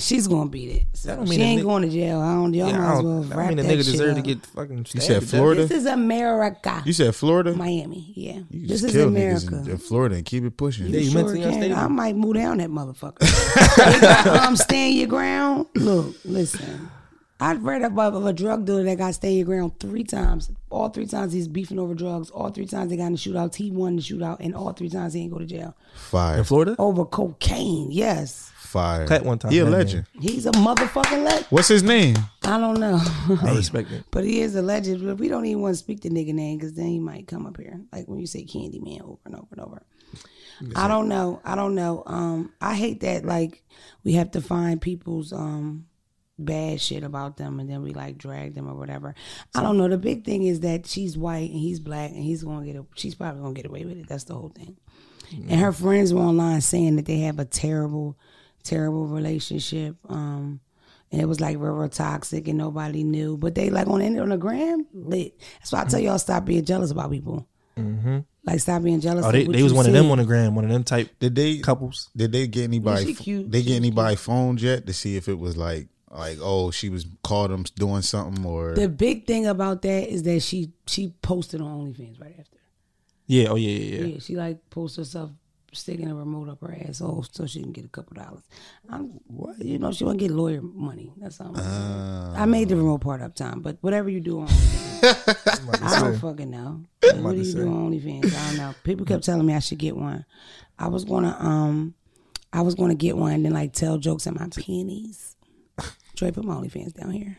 She's 0.00 0.26
gonna 0.26 0.50
beat 0.50 0.70
it. 0.70 0.82
So 0.94 1.14
don't 1.16 1.26
she 1.26 1.30
mean 1.30 1.38
the 1.40 1.44
ain't 1.46 1.56
ni- 1.58 1.62
going 1.62 1.82
to 1.82 1.88
jail. 1.88 2.20
I 2.20 2.34
don't. 2.34 2.52
Y'all 2.54 2.68
yeah, 2.68 2.78
might 2.78 2.84
I 2.86 2.92
as 2.92 2.98
don't, 3.02 3.28
well 3.30 3.40
I 3.40 3.48
mean 3.48 3.56
the 3.58 3.62
that 3.62 3.68
nigga 3.72 3.76
shit 3.84 3.92
deserved 3.92 4.16
to 4.16 4.22
get 4.22 4.46
fucking. 4.46 4.84
stabbed 4.86 5.02
said 5.04 5.14
to 5.14 5.20
death. 5.20 5.30
Florida? 5.30 5.66
This 5.66 5.78
is 5.78 5.86
America, 5.86 6.82
You 6.84 6.92
said 6.92 7.14
Florida. 7.14 7.54
Miami. 7.54 8.12
Yeah, 8.16 8.40
You 8.50 8.66
this 8.66 8.80
just 8.80 8.84
is 8.84 8.92
kill 8.92 9.08
America. 9.08 9.46
niggas 9.46 9.64
in, 9.66 9.70
in 9.72 9.78
Florida 9.78 10.14
and 10.16 10.24
keep 10.24 10.44
it 10.44 10.56
pushing. 10.56 10.86
Yeah, 10.88 11.00
you 11.00 11.10
Sure 11.10 11.20
mentally 11.22 11.40
can. 11.40 11.48
unstable. 11.52 11.76
I 11.76 11.86
might 11.88 12.16
move 12.16 12.34
down 12.34 12.58
that 12.58 12.70
motherfucker. 12.70 14.26
I'm 14.40 14.48
um, 14.48 14.56
stand 14.56 14.94
your 14.96 15.06
ground. 15.08 15.66
Look, 15.74 16.14
listen. 16.24 16.90
I've 17.42 17.64
read 17.64 17.80
about 17.80 18.12
of 18.12 18.26
a 18.26 18.34
drug 18.34 18.66
dealer 18.66 18.82
that 18.84 18.98
got 18.98 19.14
stand 19.14 19.34
your 19.34 19.46
ground 19.46 19.72
three 19.80 20.04
times. 20.04 20.50
All 20.68 20.90
three 20.90 21.06
times 21.06 21.32
he's 21.32 21.48
beefing 21.48 21.78
over 21.78 21.94
drugs. 21.94 22.28
All 22.28 22.50
three 22.50 22.66
times 22.66 22.90
they 22.90 22.98
got 22.98 23.06
in 23.06 23.12
the 23.12 23.18
shootouts. 23.18 23.54
He 23.54 23.70
won 23.70 23.96
the 23.96 24.02
shootout, 24.02 24.36
and 24.40 24.54
all 24.54 24.72
three 24.74 24.90
times 24.90 25.14
he 25.14 25.22
ain't 25.22 25.32
go 25.32 25.38
to 25.38 25.46
jail 25.46 25.74
Fire, 25.94 26.36
in 26.38 26.44
Florida. 26.44 26.76
over 26.78 27.06
cocaine. 27.06 27.90
Yes, 27.90 28.49
fire. 28.70 29.06
Cut 29.06 29.24
one 29.24 29.38
time, 29.38 29.50
He 29.52 29.58
a 29.58 29.64
that 29.64 29.70
legend. 29.70 30.06
he's 30.20 30.46
a 30.46 30.52
motherfucking 30.52 31.24
legend. 31.24 31.46
What's 31.50 31.68
his 31.68 31.82
name? 31.82 32.16
I 32.44 32.58
don't 32.58 32.80
know. 32.80 32.98
I 33.42 33.54
respect 33.56 33.90
it. 33.92 34.04
But 34.10 34.24
he 34.24 34.40
is 34.40 34.54
a 34.56 34.62
legend. 34.62 35.04
But 35.04 35.18
we 35.18 35.28
don't 35.28 35.44
even 35.46 35.60
want 35.62 35.74
to 35.74 35.78
speak 35.78 36.00
the 36.00 36.08
nigga 36.10 36.32
name 36.32 36.56
because 36.58 36.72
then 36.74 36.86
he 36.86 36.98
might 36.98 37.26
come 37.26 37.46
up 37.46 37.56
here. 37.56 37.80
Like 37.92 38.06
when 38.08 38.18
you 38.20 38.26
say 38.26 38.44
Candyman 38.44 39.02
over 39.02 39.18
and 39.26 39.34
over 39.34 39.48
and 39.52 39.60
over. 39.60 39.82
I 40.76 40.88
don't 40.88 41.08
know. 41.08 41.40
I 41.44 41.54
don't 41.54 41.74
know. 41.74 42.02
Um, 42.06 42.52
I 42.60 42.74
hate 42.74 43.00
that 43.00 43.24
like 43.24 43.62
we 44.04 44.12
have 44.14 44.30
to 44.32 44.40
find 44.42 44.80
people's 44.80 45.32
um 45.32 45.86
bad 46.38 46.80
shit 46.80 47.02
about 47.02 47.36
them 47.36 47.60
and 47.60 47.68
then 47.68 47.82
we 47.82 47.92
like 47.92 48.16
drag 48.18 48.54
them 48.54 48.68
or 48.68 48.74
whatever. 48.74 49.14
I 49.54 49.62
don't 49.62 49.76
know. 49.78 49.88
The 49.88 49.98
big 49.98 50.24
thing 50.24 50.42
is 50.44 50.60
that 50.60 50.86
she's 50.86 51.16
white 51.16 51.50
and 51.50 51.58
he's 51.60 51.80
black 51.80 52.10
and 52.10 52.22
he's 52.22 52.42
gonna 52.42 52.64
get 52.66 52.76
a, 52.76 52.84
she's 52.94 53.14
probably 53.14 53.42
gonna 53.42 53.54
get 53.54 53.66
away 53.66 53.84
with 53.84 53.98
it. 53.98 54.08
That's 54.08 54.24
the 54.24 54.34
whole 54.34 54.48
thing. 54.50 54.76
And 55.48 55.60
her 55.60 55.70
friends 55.72 56.12
were 56.12 56.22
online 56.22 56.60
saying 56.60 56.96
that 56.96 57.06
they 57.06 57.18
have 57.20 57.38
a 57.38 57.44
terrible, 57.44 58.18
terrible 58.62 59.06
relationship. 59.06 59.96
Um 60.08 60.60
and 61.12 61.20
it 61.20 61.26
was 61.26 61.40
like 61.40 61.56
real, 61.58 61.72
real 61.72 61.88
toxic 61.88 62.46
and 62.46 62.56
nobody 62.56 63.02
knew. 63.02 63.36
But 63.36 63.56
they 63.56 63.70
like 63.70 63.88
on 63.88 63.98
the, 63.98 64.20
on 64.20 64.28
the 64.28 64.36
gram, 64.36 64.86
lit. 64.92 65.40
That's 65.58 65.72
why 65.72 65.82
I 65.82 65.84
tell 65.86 65.98
y'all 65.98 66.18
stop 66.18 66.44
being 66.44 66.64
jealous 66.64 66.92
about 66.92 67.10
people. 67.10 67.48
Like 68.44 68.60
stop 68.60 68.82
being 68.82 69.00
jealous. 69.00 69.24
Oh, 69.24 69.28
of 69.28 69.34
they, 69.34 69.44
what 69.44 69.56
they 69.56 69.62
was 69.62 69.72
you 69.72 69.76
one 69.76 69.86
of 69.86 69.92
them 69.92 70.10
on 70.10 70.18
the 70.18 70.24
gram, 70.24 70.54
one 70.54 70.64
of 70.64 70.70
them 70.70 70.84
type 70.84 71.10
Did 71.18 71.34
they 71.34 71.58
couples. 71.58 72.10
Did 72.16 72.32
they 72.32 72.46
get 72.46 72.64
anybody? 72.64 73.06
she 73.06 73.14
cute. 73.14 73.50
They 73.50 73.62
get 73.62 73.76
anybody 73.76 74.16
phones 74.16 74.62
yet 74.62 74.86
to 74.86 74.92
see 74.92 75.16
if 75.16 75.28
it 75.28 75.38
was 75.38 75.56
like 75.56 75.88
like 76.10 76.38
oh 76.40 76.70
she 76.70 76.88
was 76.88 77.06
caught 77.22 77.50
him 77.50 77.64
doing 77.76 78.02
something 78.02 78.44
or 78.44 78.74
The 78.74 78.88
big 78.88 79.26
thing 79.26 79.46
about 79.46 79.82
that 79.82 80.08
is 80.12 80.22
that 80.24 80.40
she 80.40 80.72
she 80.86 81.12
posted 81.22 81.60
on 81.60 81.92
OnlyFans 81.92 82.20
right 82.20 82.34
after. 82.38 82.56
Yeah. 83.26 83.48
Oh 83.48 83.56
yeah, 83.56 83.70
yeah, 83.70 83.98
yeah. 83.98 84.06
Yeah, 84.06 84.18
she 84.20 84.36
like 84.36 84.58
posted 84.70 85.02
herself 85.02 85.30
sticking 85.72 86.10
a 86.10 86.14
remote 86.14 86.48
up 86.48 86.60
her 86.60 86.76
asshole 86.88 87.24
so 87.30 87.46
she 87.46 87.62
can 87.62 87.72
get 87.72 87.84
a 87.84 87.88
couple 87.88 88.14
dollars. 88.14 88.42
I'm, 88.88 89.20
what 89.26 89.58
you 89.58 89.78
know 89.78 89.92
she 89.92 90.04
want 90.04 90.18
to 90.18 90.24
get 90.26 90.34
lawyer 90.34 90.60
money. 90.62 91.12
That's 91.16 91.40
all. 91.40 91.48
I'm 91.48 91.56
saying. 91.56 92.42
I 92.42 92.46
made 92.46 92.68
the 92.68 92.76
remote 92.76 93.00
part 93.00 93.22
up 93.22 93.34
time, 93.34 93.60
but 93.60 93.78
whatever 93.80 94.08
you 94.08 94.20
do 94.20 94.40
on 94.40 94.48
OnlyFans, 94.48 95.82
I 95.82 96.00
don't 96.00 96.18
fucking 96.18 96.50
know. 96.50 96.84
Like, 97.02 97.16
what 97.16 97.34
do 97.34 97.42
you 97.42 97.52
do 97.52 97.68
on 97.68 97.90
OnlyFans? 97.90 98.34
I 98.34 98.48
don't 98.48 98.56
know. 98.58 98.74
People 98.84 99.06
kept 99.06 99.24
telling 99.24 99.46
me 99.46 99.54
I 99.54 99.60
should 99.60 99.78
get 99.78 99.96
one. 99.96 100.24
I 100.78 100.88
was 100.88 101.04
gonna 101.04 101.36
um, 101.38 101.94
I 102.52 102.62
was 102.62 102.74
gonna 102.74 102.94
get 102.94 103.16
one 103.16 103.32
and 103.32 103.44
then 103.44 103.52
like 103.52 103.72
tell 103.72 103.98
jokes 103.98 104.26
at 104.26 104.34
my 104.34 104.48
pennies. 104.48 105.36
Trey, 106.16 106.32
put 106.32 106.44
my 106.44 106.54
OnlyFans 106.54 106.94
down 106.94 107.10
here. 107.10 107.38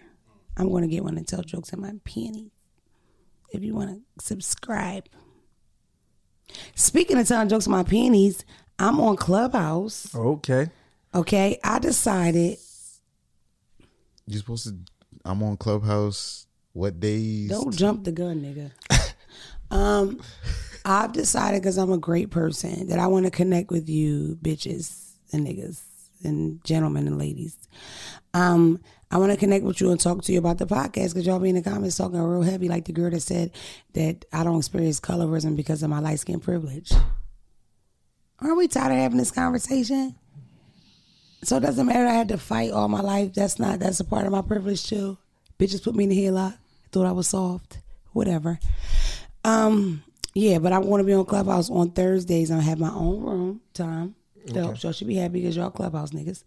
I'm 0.57 0.71
gonna 0.71 0.87
get 0.87 1.03
one 1.03 1.17
and 1.17 1.27
tell 1.27 1.41
jokes 1.41 1.73
at 1.73 1.79
my 1.79 1.93
pennies. 2.05 2.51
If 3.51 3.63
you 3.63 3.73
wanna 3.75 3.99
subscribe. 4.19 5.07
Speaking 6.75 7.17
of 7.17 7.27
telling 7.27 7.49
jokes 7.49 7.67
my 7.67 7.83
pennies, 7.83 8.45
I'm 8.79 8.99
on 8.99 9.15
Clubhouse. 9.15 10.13
Okay. 10.15 10.69
Okay, 11.13 11.59
I 11.63 11.79
decided 11.79 12.57
You're 14.25 14.39
supposed 14.39 14.67
to? 14.67 14.75
I'm 15.25 15.43
on 15.43 15.57
Clubhouse. 15.57 16.47
What 16.73 16.99
days? 16.99 17.49
Don't 17.49 17.75
jump 17.75 18.05
the 18.05 18.13
gun, 18.13 18.41
nigga. 18.41 18.71
um, 19.71 20.21
I've 20.85 21.11
decided 21.11 21.61
because 21.61 21.77
I'm 21.77 21.91
a 21.91 21.97
great 21.97 22.31
person 22.31 22.87
that 22.87 22.97
I 22.97 23.07
want 23.07 23.25
to 23.25 23.31
connect 23.31 23.71
with 23.71 23.89
you, 23.89 24.37
bitches 24.41 25.11
and 25.33 25.45
niggas 25.45 25.81
and 26.23 26.63
gentlemen 26.63 27.07
and 27.07 27.17
ladies. 27.17 27.57
Um, 28.33 28.79
I 29.11 29.17
want 29.17 29.31
to 29.31 29.37
connect 29.37 29.65
with 29.65 29.81
you 29.81 29.91
and 29.91 29.99
talk 29.99 30.23
to 30.23 30.31
you 30.31 30.39
about 30.39 30.57
the 30.57 30.65
podcast 30.65 31.09
because 31.09 31.25
y'all 31.25 31.39
be 31.39 31.49
in 31.49 31.55
the 31.55 31.61
comments 31.61 31.97
talking 31.97 32.19
real 32.21 32.41
heavy, 32.43 32.69
like 32.69 32.85
the 32.85 32.93
girl 32.93 33.11
that 33.11 33.19
said 33.19 33.51
that 33.93 34.23
I 34.31 34.43
don't 34.45 34.57
experience 34.59 35.01
colorism 35.01 35.55
because 35.57 35.83
of 35.83 35.89
my 35.89 35.99
light 35.99 36.19
skin 36.19 36.39
privilege. 36.39 36.91
Aren't 38.39 38.57
we 38.57 38.67
tired 38.69 38.93
of 38.93 38.97
having 38.97 39.17
this 39.17 39.31
conversation? 39.31 40.15
So 41.43 41.57
it 41.57 41.61
doesn't 41.61 41.85
matter. 41.85 42.07
I 42.07 42.13
had 42.13 42.29
to 42.29 42.37
fight 42.37 42.71
all 42.71 42.87
my 42.87 43.01
life. 43.01 43.33
That's 43.33 43.59
not. 43.59 43.79
That's 43.79 43.99
a 43.99 44.05
part 44.05 44.25
of 44.25 44.31
my 44.31 44.41
privilege 44.41 44.87
too. 44.87 45.17
Bitches 45.59 45.83
put 45.83 45.93
me 45.95 46.05
in 46.05 46.09
the 46.11 46.17
headlock. 46.25 46.57
Thought 46.91 47.05
I 47.07 47.11
was 47.11 47.27
soft. 47.27 47.79
Whatever. 48.13 48.59
Um. 49.43 50.03
Yeah, 50.33 50.59
but 50.59 50.71
I 50.71 50.79
want 50.79 51.01
to 51.01 51.05
be 51.05 51.13
on 51.13 51.25
Clubhouse 51.25 51.69
on 51.69 51.91
Thursdays. 51.91 52.51
I 52.51 52.61
have 52.61 52.79
my 52.79 52.91
own 52.91 53.19
room 53.21 53.61
time. 53.73 54.15
So 54.47 54.53
y'all 54.81 54.93
should 54.93 55.07
be 55.07 55.15
happy 55.15 55.41
because 55.41 55.57
y'all 55.57 55.69
Clubhouse 55.71 56.11
niggas. 56.11 56.43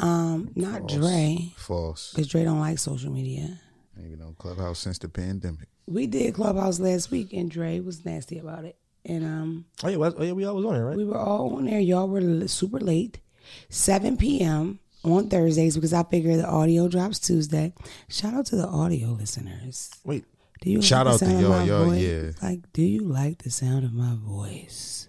Um. 0.00 0.50
Not 0.54 0.88
Dre 0.88 1.52
False. 1.56 2.10
because 2.12 2.28
Dre 2.28 2.44
don't 2.44 2.60
like 2.60 2.78
social 2.78 3.10
media. 3.10 3.58
Ain't 3.98 4.10
been 4.10 4.22
on 4.26 4.34
Clubhouse 4.34 4.78
since 4.78 4.98
the 4.98 5.08
pandemic. 5.08 5.68
We 5.86 6.06
did 6.06 6.34
Clubhouse 6.34 6.78
last 6.80 7.10
week 7.10 7.32
and 7.32 7.50
Dre 7.50 7.80
was 7.80 8.04
nasty 8.04 8.38
about 8.38 8.64
it. 8.64 8.76
And 9.04 9.24
um. 9.24 9.64
Oh 9.82 9.88
yeah. 9.88 9.96
well, 9.96 10.14
Oh 10.18 10.22
yeah. 10.22 10.32
We 10.32 10.44
all 10.44 10.56
was 10.56 10.64
on 10.66 10.74
it, 10.76 10.80
right? 10.80 10.96
We 10.96 11.04
were 11.04 11.16
all 11.18 11.56
on 11.56 11.64
there. 11.64 11.80
Y'all 11.80 12.08
were 12.08 12.46
super 12.48 12.78
late. 12.80 13.20
7 13.70 14.16
p.m. 14.16 14.80
on 15.04 15.28
Thursdays 15.30 15.76
because 15.76 15.92
I 15.92 16.02
figure 16.02 16.36
the 16.36 16.46
audio 16.46 16.88
drops 16.88 17.20
Tuesday. 17.20 17.72
Shout 18.08 18.34
out 18.34 18.46
to 18.46 18.56
the 18.56 18.66
audio 18.66 19.10
listeners. 19.10 19.90
Wait, 20.04 20.24
Do 20.60 20.70
you 20.70 20.82
Shout 20.82 21.06
like 21.06 21.14
out 21.14 21.20
the 21.20 21.26
to 21.26 21.30
sound 21.32 21.44
of 21.44 21.50
y'all, 21.50 21.58
my 21.60 21.64
y'all, 21.64 21.84
voice? 21.84 22.02
yeah. 22.02 22.30
Like, 22.48 22.72
do 22.72 22.82
you 22.82 23.04
like 23.04 23.38
the 23.44 23.50
sound 23.50 23.84
of 23.84 23.92
my 23.94 24.16
voice? 24.16 25.08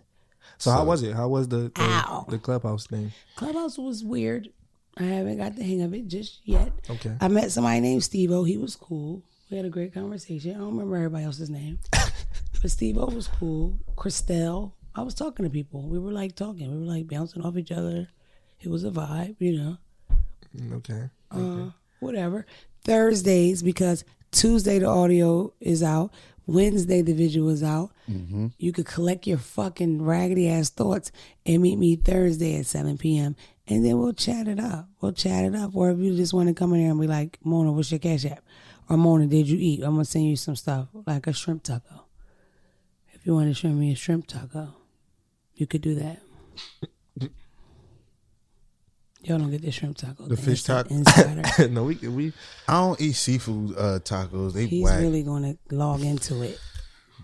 so, 0.59 0.69
how 0.71 0.85
was 0.85 1.01
it? 1.03 1.15
How 1.15 1.27
was 1.27 1.47
the 1.47 1.71
Ow. 1.77 2.25
the, 2.29 2.37
the 2.37 2.39
clubhouse 2.41 2.85
thing? 2.87 3.11
Clubhouse 3.35 3.77
was 3.79 4.03
weird. 4.03 4.49
I 4.99 5.03
haven't 5.03 5.37
got 5.37 5.55
the 5.55 5.63
hang 5.63 5.81
of 5.81 5.93
it 5.93 6.07
just 6.07 6.39
yet. 6.45 6.71
Okay. 6.89 7.15
I 7.21 7.27
met 7.27 7.51
somebody 7.51 7.79
named 7.81 8.03
Steve 8.03 8.31
O. 8.31 8.43
He 8.43 8.57
was 8.57 8.75
cool. 8.75 9.21
We 9.49 9.57
had 9.57 9.65
a 9.65 9.69
great 9.69 9.93
conversation. 9.93 10.51
I 10.55 10.57
don't 10.59 10.71
remember 10.71 10.95
everybody 10.97 11.23
else's 11.25 11.49
name. 11.49 11.79
but 11.91 12.71
Steve 12.71 12.97
O 12.97 13.05
was 13.05 13.27
cool. 13.27 13.77
Christelle. 13.95 14.73
I 14.95 15.03
was 15.03 15.13
talking 15.13 15.43
to 15.45 15.49
people. 15.49 15.83
We 15.83 15.99
were 15.99 16.11
like 16.11 16.35
talking. 16.35 16.71
We 16.71 16.79
were 16.85 16.93
like 16.93 17.07
bouncing 17.07 17.43
off 17.43 17.55
each 17.57 17.71
other. 17.71 18.07
It 18.59 18.69
was 18.69 18.83
a 18.83 18.89
vibe, 18.91 19.35
you 19.39 19.57
know. 19.57 19.77
Mm, 20.57 20.73
Okay. 20.77 21.09
Uh, 21.29 21.69
whatever. 21.99 22.45
Thursdays 22.83 23.61
because 23.61 24.03
Tuesday 24.31 24.79
the 24.79 24.87
audio 24.87 25.53
is 25.59 25.83
out. 25.83 26.11
Wednesday 26.45 27.01
the 27.01 27.13
visual 27.13 27.49
is 27.49 27.61
out. 27.61 27.91
You 28.57 28.71
could 28.71 28.85
collect 28.85 29.27
your 29.27 29.37
fucking 29.37 30.01
raggedy 30.01 30.49
ass 30.49 30.69
thoughts 30.69 31.11
and 31.45 31.61
meet 31.61 31.77
me 31.77 31.97
Thursday 31.97 32.57
at 32.57 32.65
7 32.65 32.97
p.m. 32.97 33.35
And 33.69 33.85
then 33.85 33.99
we'll 33.99 34.13
chat 34.13 34.47
it 34.47 34.59
up. 34.59 34.87
We'll 35.01 35.11
chat 35.11 35.43
it 35.43 35.53
up. 35.55 35.75
Or 35.75 35.91
if 35.91 35.99
you 35.99 36.15
just 36.15 36.33
want 36.33 36.47
to 36.47 36.53
come 36.53 36.73
in 36.73 36.79
here 36.79 36.91
and 36.91 37.01
be 37.01 37.07
like, 37.07 37.37
Mona, 37.43 37.71
what's 37.71 37.91
your 37.91 37.99
cash 37.99 38.25
app? 38.25 38.43
Or 38.89 38.95
Mona, 38.97 39.27
did 39.27 39.49
you 39.49 39.57
eat? 39.59 39.83
I'm 39.83 39.91
gonna 39.93 40.05
send 40.05 40.25
you 40.25 40.37
some 40.37 40.55
stuff 40.55 40.87
like 41.05 41.27
a 41.27 41.33
shrimp 41.33 41.63
taco. 41.63 42.05
If 43.13 43.25
you 43.25 43.33
want 43.33 43.49
to 43.49 43.53
shrimp 43.53 43.75
me 43.75 43.91
a 43.91 43.95
shrimp 43.95 44.27
taco, 44.27 44.69
you 45.55 45.67
could 45.67 45.81
do 45.81 45.95
that. 45.95 46.21
Y'all 49.23 49.39
don't 49.39 49.51
get 49.51 49.61
the 49.61 49.71
shrimp 49.71 49.97
taco. 49.97 50.23
The 50.25 50.37
fish 50.37 50.63
taco? 50.63 50.93
insider. 50.93 51.67
no, 51.69 51.83
we 51.83 51.95
we 51.95 52.31
I 52.67 52.73
don't 52.79 53.01
eat 53.01 53.13
seafood 53.13 53.77
uh, 53.77 53.99
tacos. 53.99 54.53
They 54.53 54.67
He's 54.67 54.85
whack. 54.85 55.01
really 55.01 55.23
going 55.23 55.43
to 55.43 55.75
log 55.75 56.01
into 56.01 56.43
it. 56.43 56.57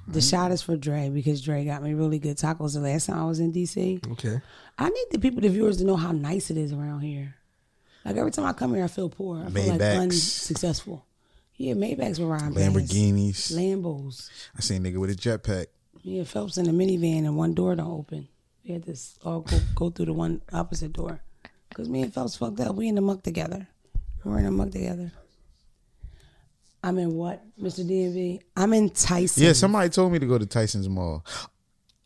The 0.05 0.19
mm-hmm. 0.19 0.29
shot 0.29 0.51
is 0.51 0.61
for 0.61 0.75
Dre 0.75 1.09
because 1.09 1.41
Dre 1.41 1.63
got 1.63 1.81
me 1.81 1.93
really 1.93 2.19
good 2.19 2.37
tacos 2.37 2.73
the 2.73 2.81
last 2.81 3.05
time 3.05 3.19
I 3.19 3.25
was 3.25 3.39
in 3.39 3.53
DC. 3.53 4.11
okay. 4.11 4.41
I 4.77 4.89
need 4.89 5.05
the 5.11 5.19
people, 5.19 5.41
the 5.41 5.49
viewers, 5.49 5.77
to 5.77 5.85
know 5.85 5.95
how 5.95 6.11
nice 6.11 6.49
it 6.49 6.57
is 6.57 6.73
around 6.73 7.01
here. 7.01 7.35
Like 8.03 8.17
every 8.17 8.31
time 8.31 8.45
I 8.45 8.53
come 8.53 8.73
here, 8.73 8.83
I 8.83 8.87
feel 8.87 9.09
poor. 9.09 9.43
I 9.45 9.49
feel 9.49 9.75
like 9.75 9.81
unsuccessful. 9.81 11.05
Yeah, 11.55 11.75
Maybachs 11.75 12.19
were 12.19 12.27
riding. 12.27 12.53
Lamborghinis. 12.53 13.53
Lambos. 13.53 14.29
I 14.57 14.61
seen 14.61 14.85
a 14.85 14.89
nigga 14.89 14.97
with 14.97 15.11
a 15.11 15.15
jetpack. 15.15 15.67
Me 16.03 16.17
and 16.17 16.27
Phelps 16.27 16.57
in 16.57 16.67
a 16.67 16.73
minivan 16.73 17.19
and 17.19 17.37
one 17.37 17.53
door 17.53 17.75
don't 17.75 17.87
open. 17.87 18.27
We 18.65 18.73
had 18.73 18.85
to 18.85 18.97
all 19.23 19.41
go, 19.41 19.59
go 19.75 19.89
through 19.89 20.07
the 20.07 20.13
one 20.13 20.41
opposite 20.51 20.91
door. 20.91 21.21
Because 21.69 21.87
me 21.87 22.01
and 22.01 22.13
Phelps 22.13 22.35
fucked 22.35 22.59
up. 22.59 22.75
We 22.75 22.87
in 22.87 22.95
the 22.95 23.01
muck 23.01 23.23
together. 23.23 23.67
We're 24.23 24.39
in 24.39 24.45
the 24.45 24.51
muck 24.51 24.71
together. 24.71 25.11
I'm 26.83 26.99
in 26.99 27.13
what, 27.13 27.41
Mr. 27.57 27.87
DMV? 27.89 28.41
I'm 28.57 28.73
in 28.73 28.89
Tyson. 28.89 29.43
Yeah, 29.43 29.53
somebody 29.53 29.89
told 29.89 30.11
me 30.11 30.19
to 30.19 30.25
go 30.25 30.37
to 30.37 30.45
Tyson's 30.45 30.89
Mall. 30.89 31.25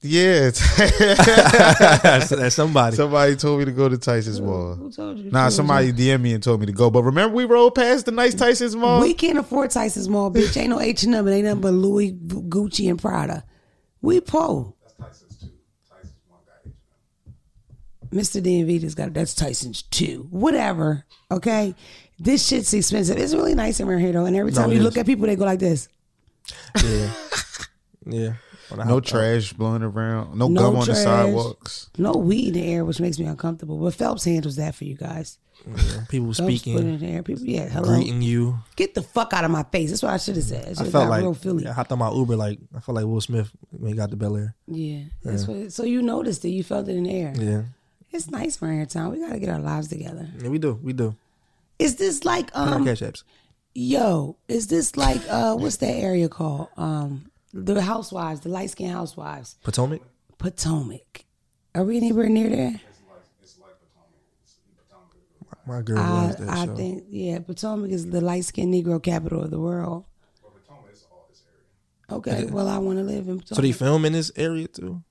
Yeah, 0.02 0.52
that's, 0.78 2.30
that's 2.30 2.56
somebody. 2.56 2.96
somebody 2.96 3.36
told 3.36 3.58
me 3.58 3.66
to 3.66 3.72
go 3.72 3.90
to 3.90 3.98
Tyson's 3.98 4.40
Mall. 4.40 4.76
Who 4.76 4.92
told 4.92 5.18
you? 5.18 5.32
Nah, 5.32 5.50
somebody 5.50 5.92
DM 5.92 6.22
me 6.22 6.34
and 6.34 6.44
told 6.44 6.60
me 6.60 6.68
to 6.68 6.72
go. 6.72 6.92
But 6.92 7.02
remember, 7.02 7.36
we 7.36 7.46
rode 7.46 7.72
past 7.72 8.06
the 8.06 8.12
nice 8.12 8.36
Tyson's 8.36 8.76
Mall. 8.76 9.02
We 9.02 9.16
can't 9.16 9.40
afford 9.40 9.72
Tyson's 9.72 10.08
Mall, 10.08 10.32
bitch. 10.32 10.56
Ain't 10.56 10.70
no 10.70 10.80
H 10.80 11.02
and 11.02 11.16
M. 11.16 11.28
It 11.28 11.32
ain't 11.34 11.46
nothing 11.46 11.62
but 11.62 11.74
Louis, 11.74 12.12
Gucci, 12.14 12.88
and 12.92 13.02
Prada. 13.02 13.44
We 14.02 14.22
po. 14.22 14.76
That's 14.84 14.94
Tyson's 14.94 15.40
too. 15.40 15.50
Tyson's 15.90 16.14
one 16.28 16.42
got 16.46 18.12
Mr. 18.12 18.40
DMV 18.40 18.82
just 18.82 18.98
got 18.98 19.16
that's 19.16 19.34
Tyson's 19.34 19.82
too. 19.82 20.28
Whatever. 20.30 21.06
Okay. 21.32 21.74
This 22.20 22.46
shit's 22.48 22.74
expensive. 22.74 23.18
It's 23.18 23.34
really 23.34 23.54
nice 23.56 23.80
around 23.80 24.00
here 24.00 24.12
though. 24.12 24.26
And 24.26 24.36
every 24.36 24.52
time 24.52 24.70
it 24.72 24.74
you 24.76 24.80
is. 24.80 24.84
look 24.86 24.98
at 24.98 25.06
people, 25.06 25.28
they 25.28 25.36
go 25.36 25.46
like 25.46 25.60
this. 25.60 25.88
yeah. 26.84 27.12
Yeah. 28.06 28.34
On 28.72 28.80
the 28.80 28.86
no 28.86 28.94
hot- 28.96 29.06
trash 29.06 29.54
blowing 29.54 29.84
around. 29.84 30.38
No, 30.38 30.48
No 30.48 30.62
gum 30.62 30.76
on 30.76 30.80
the 30.82 30.86
trash. 30.94 31.04
sidewalks. 31.04 31.90
No 31.98 32.14
weed 32.14 32.48
in 32.50 32.54
the 32.54 32.74
air, 32.74 32.86
which 32.86 33.00
makes 33.00 33.18
me 33.20 33.26
uncomfortable. 33.26 33.78
But 33.78 33.94
Phelps 33.94 34.26
handles 34.26 34.56
that 34.58 34.76
for 34.76 34.84
you 34.84 34.96
guys. 34.96 35.38
yeah, 35.66 36.06
People 36.10 36.34
Phelps 36.34 36.40
put 36.40 36.50
it 36.54 36.60
speaking, 36.60 36.78
in 36.80 37.00
the 37.00 37.06
air. 37.08 37.24
People, 37.24 37.44
yeah, 37.46 37.68
hello. 37.70 37.96
greeting 37.96 38.22
you. 38.22 38.60
Get 38.76 38.94
the 38.94 39.02
fuck 39.02 39.32
out 39.34 39.44
of 39.46 39.52
my 39.52 39.64
face. 39.64 39.90
That's 39.92 40.04
what 40.04 40.14
I 40.14 40.18
should 40.18 40.36
have 40.36 40.44
said. 40.46 40.66
I 40.66 40.74
should 40.74 40.88
I 40.88 40.90
felt 40.90 41.10
like 41.10 41.22
real 41.22 41.34
Philly. 41.34 41.68
I 41.68 41.72
hopped 41.72 41.92
on 41.92 42.00
my 42.00 42.12
Uber 42.12 42.36
like 42.36 42.60
I 42.76 42.80
felt 42.80 42.96
like 42.96 43.06
Will 43.06 43.22
Smith 43.22 43.50
when 43.72 43.92
he 43.92 43.96
got 43.98 44.10
to 44.12 44.16
Bel 44.18 44.36
Air. 44.36 44.56
Yeah, 44.68 45.04
that's 45.24 45.48
what. 45.48 45.72
So 45.72 45.84
you 45.84 46.02
noticed 46.02 46.44
it. 46.46 46.50
You 46.50 46.64
felt 46.64 46.88
it 46.90 46.96
in 46.96 47.04
the 47.04 47.12
air. 47.12 47.34
Yeah. 47.38 47.64
It's 48.12 48.30
nice 48.32 48.62
around 48.62 48.76
here, 48.78 48.86
town. 48.86 49.12
We 49.12 49.20
gotta 49.20 49.40
get 49.40 49.50
our 49.50 49.60
lives 49.60 49.88
together. 49.90 50.28
Yeah, 50.42 50.50
we 50.50 50.58
do. 50.60 50.74
We 50.82 50.94
do. 50.94 51.16
Is 51.80 51.96
this 51.96 52.26
like 52.26 52.52
Put 52.54 52.74
um? 52.74 52.86
cash 52.86 53.02
apps. 53.02 53.24
Yo, 53.74 54.38
is 54.48 54.68
this 54.68 54.98
like 54.98 55.22
uh? 55.30 55.56
What's 55.56 55.78
that 55.78 55.94
area 55.94 56.30
called? 56.30 56.70
Um, 56.78 57.30
the 57.54 57.82
housewives, 57.82 58.42
the 58.42 58.50
light 58.50 58.70
skinned 58.72 58.92
housewives, 58.94 59.56
Potomac. 59.64 60.02
Potomac. 60.38 61.26
Are 61.76 61.84
we 61.84 61.98
anywhere 61.98 62.30
near 62.30 62.50
there? 62.50 62.82
It's 63.44 63.60
like, 63.60 63.72
my 65.68 65.82
girl 65.82 66.00
I, 66.00 66.34
that 66.40 66.50
I 66.50 66.66
show. 66.66 66.76
think 66.76 67.04
yeah, 67.10 67.40
Potomac 67.40 67.92
is 67.92 68.10
the 68.10 68.22
light 68.22 68.46
skinned 68.46 68.74
Negro 68.74 69.02
capital 69.02 69.44
of 69.44 69.52
the 69.52 69.60
world. 69.60 70.06
potomac 70.42 70.94
is 70.94 71.06
all 71.12 71.28
this 71.30 71.44
area 72.10 72.18
Okay, 72.20 72.46
well 72.52 72.68
I 72.68 72.78
want 72.80 72.98
to 72.98 73.04
live 73.04 73.28
in 73.28 73.40
Potomac. 73.40 73.56
so 73.56 73.62
they 73.62 73.72
film 73.72 74.06
in 74.06 74.14
this 74.14 74.32
area 74.36 74.68
too. 74.68 75.04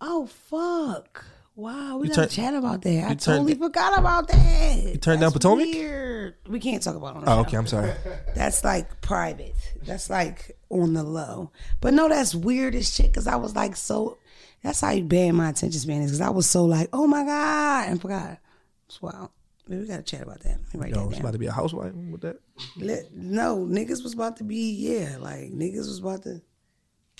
oh 0.00 0.26
fuck! 0.26 1.24
Wow, 1.56 1.98
we 1.98 2.08
You 2.08 2.14
gotta 2.14 2.26
turn- 2.28 2.44
chat 2.44 2.54
about 2.54 2.82
that. 2.82 3.10
I 3.10 3.14
totally 3.14 3.54
forgot 3.54 3.96
about 3.98 4.26
that. 4.28 4.82
You 4.82 4.96
turned 4.98 5.20
down 5.20 5.30
Potomac? 5.30 5.66
Weird. 5.66 6.34
We 6.48 6.58
can't 6.58 6.82
talk 6.82 6.96
about 6.96 7.14
it 7.14 7.18
on 7.18 7.24
the 7.24 7.30
Oh, 7.30 7.34
show. 7.36 7.40
okay. 7.42 7.56
I'm 7.56 7.66
sorry. 7.68 7.92
That's 8.34 8.64
like 8.64 9.00
private. 9.00 9.54
That's 9.84 10.10
like 10.10 10.56
on 10.68 10.94
the 10.94 11.04
low. 11.04 11.52
But 11.80 11.94
no, 11.94 12.08
that's 12.08 12.34
weird 12.34 12.74
as 12.74 12.92
shit. 12.92 13.12
Cause 13.14 13.28
I 13.28 13.36
was 13.36 13.54
like 13.54 13.76
so. 13.76 14.18
That's 14.64 14.80
how 14.80 14.90
you 14.90 15.04
bad 15.04 15.32
my 15.32 15.50
attention 15.50 15.78
span 15.80 16.02
is. 16.02 16.10
Cause 16.10 16.20
I 16.20 16.30
was 16.30 16.48
so 16.50 16.64
like, 16.64 16.88
oh 16.92 17.06
my 17.06 17.22
god, 17.24 17.88
and 17.88 18.00
forgot. 18.00 18.38
It's 18.86 19.00
wild. 19.00 19.30
Maybe 19.68 19.82
we 19.82 19.86
gotta 19.88 20.02
chat 20.02 20.22
about 20.22 20.40
that. 20.40 20.58
Write 20.74 20.90
Yo, 20.90 21.04
that 21.04 21.10
it's 21.12 21.20
about 21.20 21.32
to 21.34 21.38
be 21.38 21.46
a 21.46 21.52
housewife 21.52 21.94
with 21.94 22.22
that. 22.22 22.40
Let- 22.76 23.14
no, 23.14 23.58
niggas 23.58 24.02
was 24.02 24.12
about 24.14 24.38
to 24.38 24.44
be 24.44 24.72
yeah, 24.72 25.18
like 25.20 25.52
niggas 25.52 25.86
was 25.86 26.00
about 26.00 26.24
to. 26.24 26.42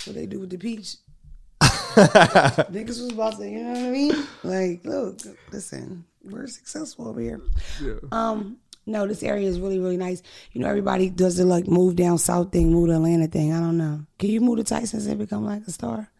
What 0.06 0.16
they 0.16 0.26
do 0.26 0.40
with 0.40 0.50
the 0.50 0.58
peach? 0.58 0.96
Niggas 1.94 3.00
was 3.00 3.12
about 3.12 3.38
to, 3.38 3.48
you 3.48 3.62
know 3.62 3.70
what 3.70 3.78
I 3.78 3.90
mean? 3.90 4.26
Like, 4.42 4.84
look, 4.84 5.18
listen, 5.52 6.04
we're 6.22 6.46
successful 6.46 7.08
over 7.08 7.20
here. 7.20 7.40
Um, 8.12 8.58
no, 8.86 9.06
this 9.06 9.22
area 9.22 9.48
is 9.48 9.58
really, 9.60 9.78
really 9.78 9.96
nice. 9.96 10.22
You 10.52 10.60
know, 10.60 10.68
everybody 10.68 11.08
does 11.10 11.36
the 11.36 11.44
like 11.44 11.66
move 11.66 11.96
down 11.96 12.18
south 12.18 12.52
thing, 12.52 12.70
move 12.72 12.88
to 12.88 12.94
Atlanta 12.94 13.26
thing. 13.26 13.52
I 13.52 13.60
don't 13.60 13.78
know. 13.78 14.04
Can 14.18 14.30
you 14.30 14.40
move 14.40 14.58
to 14.58 14.64
Tyson's 14.64 15.06
and 15.06 15.18
become 15.18 15.44
like 15.44 15.62
a 15.66 15.70
star? 15.72 16.10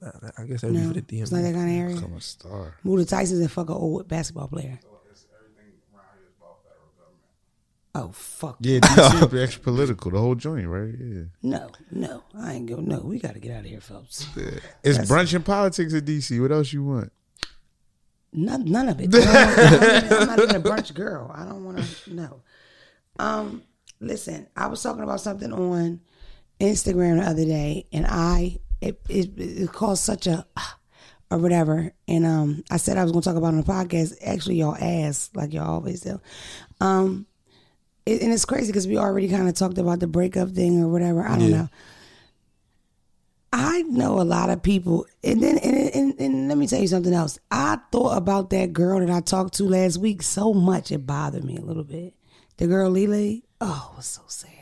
I 0.00 0.44
guess 0.44 0.60
that 0.60 0.68
would 0.68 0.74
be 0.74 0.80
No, 0.80 0.88
for 0.94 1.00
the 1.00 1.20
it's 1.20 1.32
not 1.32 1.42
that 1.42 1.54
kind 1.54 1.70
of 1.70 1.76
area. 1.76 1.96
I'm 1.96 2.14
a 2.14 2.20
star. 2.20 2.76
Move 2.84 3.00
to 3.00 3.06
Tyson's 3.06 3.40
and 3.40 3.50
fuck 3.50 3.68
an 3.68 3.74
old 3.76 4.06
basketball 4.08 4.48
player. 4.48 4.78
Oh 7.94 8.10
fuck 8.12 8.58
Yeah, 8.60 8.80
DC 8.80 9.30
be 9.32 9.40
extra 9.42 9.62
political. 9.62 10.10
The 10.10 10.18
whole 10.18 10.34
joint, 10.34 10.66
right? 10.68 10.94
Yeah. 10.98 11.22
no, 11.42 11.70
no, 11.90 12.22
I 12.38 12.54
ain't 12.54 12.66
go. 12.66 12.76
No, 12.76 13.00
we 13.00 13.18
got 13.18 13.34
to 13.34 13.40
get 13.40 13.52
out 13.52 13.60
of 13.60 13.66
here, 13.66 13.80
Phelps. 13.80 14.26
It's 14.84 14.98
brunch 14.98 15.34
and 15.34 15.44
politics 15.44 15.92
in 15.92 16.04
DC. 16.04 16.40
What 16.40 16.52
else 16.52 16.72
you 16.72 16.84
want? 16.84 17.12
None, 18.32 18.64
none 18.70 18.88
of 18.90 19.00
it. 19.00 19.10
Don't- 19.10 19.26
I'm 19.26 20.26
not 20.26 20.38
even 20.38 20.56
a 20.56 20.60
brunch 20.60 20.92
girl. 20.94 21.32
I 21.34 21.44
don't 21.46 21.64
want 21.64 21.78
to. 21.78 22.14
No. 22.14 22.42
Um, 23.18 23.62
listen, 24.00 24.46
I 24.56 24.66
was 24.66 24.82
talking 24.82 25.02
about 25.02 25.20
something 25.22 25.52
on 25.52 26.00
Instagram 26.60 27.20
the 27.20 27.28
other 27.28 27.44
day, 27.46 27.86
and 27.92 28.06
I 28.06 28.58
it 28.80 29.00
it, 29.08 29.30
it 29.38 29.72
caused 29.72 30.04
such 30.04 30.26
a 30.26 30.46
or 31.30 31.38
whatever, 31.38 31.92
and 32.06 32.24
um, 32.26 32.64
I 32.70 32.76
said 32.76 32.96
I 32.98 33.02
was 33.02 33.12
going 33.12 33.22
to 33.22 33.28
talk 33.28 33.36
about 33.36 33.54
it 33.54 33.56
on 33.56 33.60
the 33.62 33.62
podcast. 33.72 34.14
Actually, 34.24 34.56
y'all 34.56 34.76
asked 34.78 35.34
like 35.34 35.52
y'all 35.54 35.70
always 35.70 36.00
do. 36.02 36.20
Um, 36.80 37.26
it, 38.08 38.22
and 38.22 38.32
it's 38.32 38.44
crazy 38.44 38.68
because 38.68 38.86
we 38.88 38.96
already 38.98 39.28
kind 39.28 39.48
of 39.48 39.54
talked 39.54 39.78
about 39.78 40.00
the 40.00 40.06
breakup 40.06 40.50
thing 40.50 40.82
or 40.82 40.88
whatever. 40.88 41.26
I 41.26 41.38
don't 41.38 41.50
Yeah. 41.50 41.56
know. 41.56 41.68
I 43.50 43.80
know 43.82 44.20
a 44.20 44.24
lot 44.24 44.50
of 44.50 44.62
people, 44.62 45.06
and 45.24 45.42
then 45.42 45.56
and, 45.58 45.76
and, 45.94 46.20
and 46.20 46.48
let 46.48 46.58
me 46.58 46.66
tell 46.66 46.80
you 46.80 46.86
something 46.86 47.14
else. 47.14 47.38
I 47.50 47.78
thought 47.90 48.16
about 48.18 48.50
that 48.50 48.74
girl 48.74 49.00
that 49.00 49.10
I 49.10 49.20
talked 49.20 49.54
to 49.54 49.64
last 49.64 49.96
week 49.98 50.22
so 50.22 50.52
much 50.52 50.92
it 50.92 51.06
bothered 51.06 51.44
me 51.44 51.56
a 51.56 51.62
little 51.62 51.84
bit. 51.84 52.12
The 52.58 52.66
girl 52.66 52.90
Lele, 52.90 53.40
oh, 53.62 53.90
it 53.92 53.96
was 53.96 54.06
so 54.06 54.22
sad. 54.26 54.52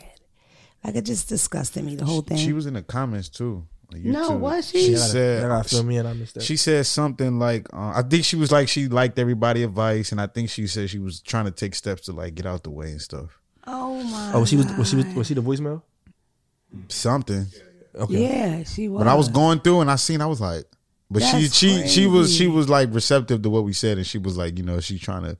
Like 0.85 0.95
it 0.95 1.01
just 1.03 1.27
disgusted 1.27 1.83
me 1.83 1.95
the 1.95 2.05
whole 2.05 2.21
thing. 2.21 2.37
She 2.37 2.53
was 2.53 2.65
in 2.65 2.75
the 2.75 2.81
comments 2.81 3.27
too. 3.27 3.65
On 3.93 4.03
No, 4.11 4.31
YouTube. 4.31 4.39
was 4.39 4.69
she? 4.69 4.79
She 4.81 4.89
You 4.91 4.95
I 4.97 4.99
said 4.99 5.41
gotta 5.47 5.69
fill 5.69 5.83
me 5.83 5.97
in. 5.97 6.05
I 6.05 6.13
missed 6.13 6.33
that. 6.35 6.43
She 6.43 6.57
said 6.57 6.85
something 6.85 7.39
like, 7.39 7.67
uh, 7.73 7.93
I 7.95 8.03
think 8.03 8.25
she 8.25 8.35
was 8.35 8.51
like 8.51 8.67
she 8.67 8.87
liked 8.87 9.17
everybody 9.19 9.63
advice, 9.63 10.11
and 10.11 10.19
I 10.21 10.27
think 10.27 10.49
she 10.49 10.67
said 10.67 10.89
she 10.89 10.99
was 10.99 11.21
trying 11.21 11.45
to 11.45 11.51
take 11.51 11.75
steps 11.75 12.03
to 12.03 12.11
like 12.13 12.35
get 12.35 12.45
out 12.45 12.63
the 12.63 12.69
way 12.71 12.91
and 12.91 13.01
stuff. 13.01 13.39
oh 13.65 14.03
my. 14.03 14.31
oh, 14.33 14.45
she 14.45 14.57
was. 14.57 14.65
Was 14.77 14.89
she? 14.89 14.95
Was, 14.97 15.05
was 15.15 15.27
she 15.27 15.33
the 15.33 15.41
voicemail? 15.41 15.81
Something. 16.89 17.45
Okay. 17.95 18.23
Yeah, 18.23 18.63
she 18.63 18.87
was. 18.89 18.99
But 19.03 19.07
I 19.07 19.15
was 19.15 19.29
going 19.29 19.59
through 19.59 19.81
and 19.81 19.89
I 19.89 19.95
seen, 19.95 20.21
I 20.21 20.25
was 20.27 20.39
like, 20.41 20.65
But 21.09 21.23
she 21.23 21.41
That's 21.43 21.55
she 21.55 21.87
she 21.87 22.05
was 22.05 22.35
she 22.35 22.47
was 22.47 22.69
like 22.69 22.93
receptive 22.93 23.41
to 23.41 23.49
what 23.49 23.63
we 23.63 23.73
said, 23.73 23.97
and 23.97 24.05
she 24.05 24.17
was 24.17 24.37
like, 24.37 24.57
you 24.57 24.63
know, 24.63 24.79
she 24.79 24.99
trying 24.99 25.23
to 25.23 25.37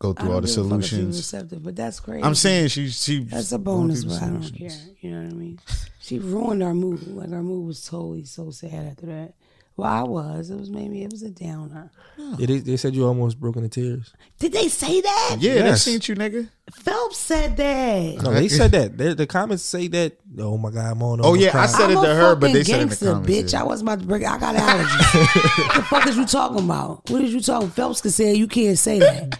go 0.00 0.12
through 0.12 0.28
all 0.32 0.40
don't 0.40 0.42
the 0.42 0.48
give 0.48 0.66
a 0.66 0.68
fuck 0.68 0.78
if 0.80 0.84
she 0.86 0.96
was 0.96 1.16
solutions. 1.16 1.16
receptive, 1.18 1.62
but 1.62 1.76
that's 1.76 2.00
crazy. 2.00 2.24
I'm 2.24 2.34
saying 2.34 2.68
she 2.68 2.88
she 2.88 3.24
that's 3.24 3.52
a 3.52 3.58
bonus, 3.58 4.00
through 4.02 4.10
but 4.12 4.20
the 4.20 4.26
I 4.26 4.28
don't 4.30 4.50
care. 4.58 4.70
You 5.00 5.10
know 5.12 5.22
what 5.24 5.32
I 5.32 5.36
mean? 5.36 5.60
She 6.00 6.18
ruined 6.18 6.62
our 6.62 6.74
mood. 6.74 7.06
Like 7.06 7.30
our 7.32 7.42
mood 7.42 7.66
was 7.66 7.84
totally 7.84 8.24
so 8.24 8.50
sad 8.50 8.86
after 8.86 9.06
that. 9.06 9.34
Well, 9.76 9.88
I 9.90 10.02
was. 10.02 10.50
It 10.50 10.56
was 10.58 10.68
maybe 10.68 11.02
it 11.02 11.10
was 11.10 11.22
a 11.22 11.30
downer. 11.30 11.90
Yeah, 12.18 12.44
they, 12.46 12.58
they 12.58 12.76
said 12.76 12.94
you 12.94 13.06
almost 13.06 13.40
broke 13.40 13.56
into 13.56 13.68
tears. 13.70 14.12
Did 14.38 14.52
they 14.52 14.68
say 14.68 15.00
that? 15.00 15.36
Yeah, 15.40 15.54
they 15.54 15.58
Yes. 15.60 15.82
seen 15.84 16.00
you, 16.02 16.14
nigga. 16.16 16.50
Phelps 16.70 17.16
said 17.16 17.56
that. 17.56 18.22
No, 18.22 18.32
they 18.34 18.48
said 18.48 18.72
that. 18.72 18.98
They, 18.98 19.14
the 19.14 19.26
comments 19.26 19.62
say 19.62 19.86
that. 19.88 20.18
Oh 20.38 20.58
my 20.58 20.70
god, 20.70 20.90
I'm 20.92 21.02
on. 21.02 21.20
Oh, 21.22 21.32
yeah, 21.34 21.56
I 21.58 21.64
said 21.66 21.90
it 21.90 21.96
I'm 21.96 22.04
to 22.04 22.14
her, 22.14 22.34
but 22.34 22.48
fucking 22.48 22.54
they 22.54 22.64
said 22.64 22.80
it 22.80 22.82
in 22.82 22.88
the 22.88 22.94
gangster, 22.96 23.12
comments, 23.12 23.30
bitch. 23.30 23.52
yeah. 23.54 23.60
I 23.60 23.62
wasn't 23.62 23.88
about 23.88 24.00
to 24.00 24.06
break. 24.06 24.24
I 24.24 24.38
got 24.38 24.54
allergies. 24.56 25.66
What 25.66 25.74
the 25.76 25.82
fuck 25.82 26.06
is 26.08 26.16
you 26.18 26.26
talking 26.26 26.58
about? 26.64 26.88
What 26.88 27.10
What 27.10 27.22
is 27.22 27.32
you 27.32 27.40
talking? 27.40 27.70
Phelps 27.70 28.00
could 28.02 28.12
say 28.12 28.34
you 28.34 28.48
can't 28.48 28.76
say 28.78 28.98
that. 28.98 29.38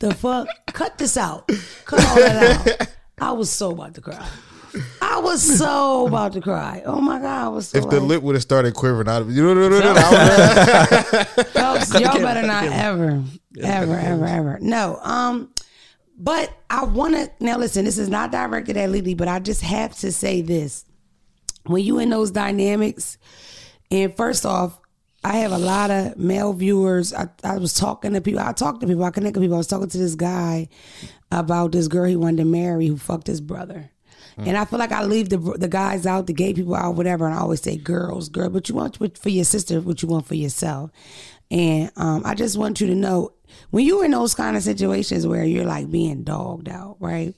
The 0.00 0.14
fuck? 0.14 0.48
Cut 0.66 0.98
this 0.98 1.16
out. 1.16 1.48
Cut 1.84 2.04
all 2.04 2.16
that 2.16 2.80
out. 2.80 2.88
I 3.18 3.32
was 3.32 3.50
so 3.50 3.70
about 3.70 3.94
to 3.94 4.00
cry. 4.00 4.28
I 5.00 5.20
was 5.20 5.58
so 5.58 6.06
about 6.06 6.34
to 6.34 6.40
cry. 6.40 6.82
Oh 6.84 7.00
my 7.00 7.18
god, 7.18 7.44
I 7.44 7.48
was 7.48 7.68
so. 7.68 7.78
If 7.78 7.88
the 7.88 8.00
like, 8.00 8.08
lip 8.08 8.22
would 8.22 8.34
have 8.34 8.42
started 8.42 8.74
quivering 8.74 9.08
out 9.08 9.22
of 9.22 9.30
you, 9.30 9.46
y'all 9.48 9.54
better 12.20 12.46
not 12.46 12.64
ever, 12.64 13.24
ever, 13.62 13.94
ever, 13.94 14.24
ever. 14.26 14.58
No. 14.60 14.98
Um, 15.02 15.50
but 16.18 16.52
I 16.68 16.84
want 16.84 17.14
to 17.14 17.30
now. 17.40 17.56
Listen, 17.58 17.84
this 17.84 17.98
is 17.98 18.08
not 18.08 18.32
directed 18.32 18.76
at 18.76 18.90
Lily, 18.90 19.14
but 19.14 19.28
I 19.28 19.38
just 19.38 19.62
have 19.62 19.96
to 19.98 20.12
say 20.12 20.42
this: 20.42 20.84
when 21.64 21.82
you 21.82 21.98
in 21.98 22.10
those 22.10 22.30
dynamics, 22.30 23.18
and 23.90 24.14
first 24.16 24.44
off, 24.44 24.78
I 25.26 25.38
have 25.38 25.50
a 25.50 25.58
lot 25.58 25.90
of 25.90 26.16
male 26.16 26.52
viewers. 26.52 27.12
I, 27.12 27.28
I 27.42 27.58
was 27.58 27.74
talking 27.74 28.12
to 28.12 28.20
people. 28.20 28.40
I 28.40 28.52
talked 28.52 28.80
to 28.80 28.86
people. 28.86 29.02
I 29.02 29.10
connect 29.10 29.36
with 29.36 29.42
people. 29.42 29.56
I 29.56 29.58
was 29.58 29.66
talking 29.66 29.88
to 29.88 29.98
this 29.98 30.14
guy 30.14 30.68
about 31.32 31.72
this 31.72 31.88
girl 31.88 32.04
he 32.04 32.14
wanted 32.14 32.38
to 32.38 32.44
marry 32.44 32.86
who 32.86 32.96
fucked 32.96 33.26
his 33.26 33.40
brother. 33.40 33.90
And 34.38 34.56
I 34.56 34.66
feel 34.66 34.78
like 34.78 34.92
I 34.92 35.02
leave 35.02 35.30
the 35.30 35.38
the 35.38 35.66
guys 35.66 36.06
out, 36.06 36.26
the 36.26 36.34
gay 36.34 36.52
people 36.52 36.74
out, 36.74 36.94
whatever. 36.94 37.24
And 37.24 37.34
I 37.34 37.38
always 37.38 37.62
say, 37.62 37.76
girls, 37.76 38.28
girl, 38.28 38.50
but 38.50 38.68
you 38.68 38.74
want 38.74 38.98
for 39.18 39.28
your 39.30 39.44
sister, 39.44 39.80
what 39.80 40.02
you 40.02 40.08
want 40.08 40.26
for 40.26 40.34
yourself. 40.34 40.90
And 41.50 41.90
um, 41.96 42.22
I 42.24 42.34
just 42.34 42.58
want 42.58 42.80
you 42.80 42.86
to 42.88 42.94
know 42.94 43.32
when 43.70 43.86
you're 43.86 44.04
in 44.04 44.10
those 44.10 44.34
kind 44.34 44.56
of 44.56 44.62
situations 44.62 45.26
where 45.26 45.44
you're 45.44 45.64
like 45.64 45.90
being 45.90 46.22
dogged 46.22 46.68
out, 46.68 46.98
right? 47.00 47.34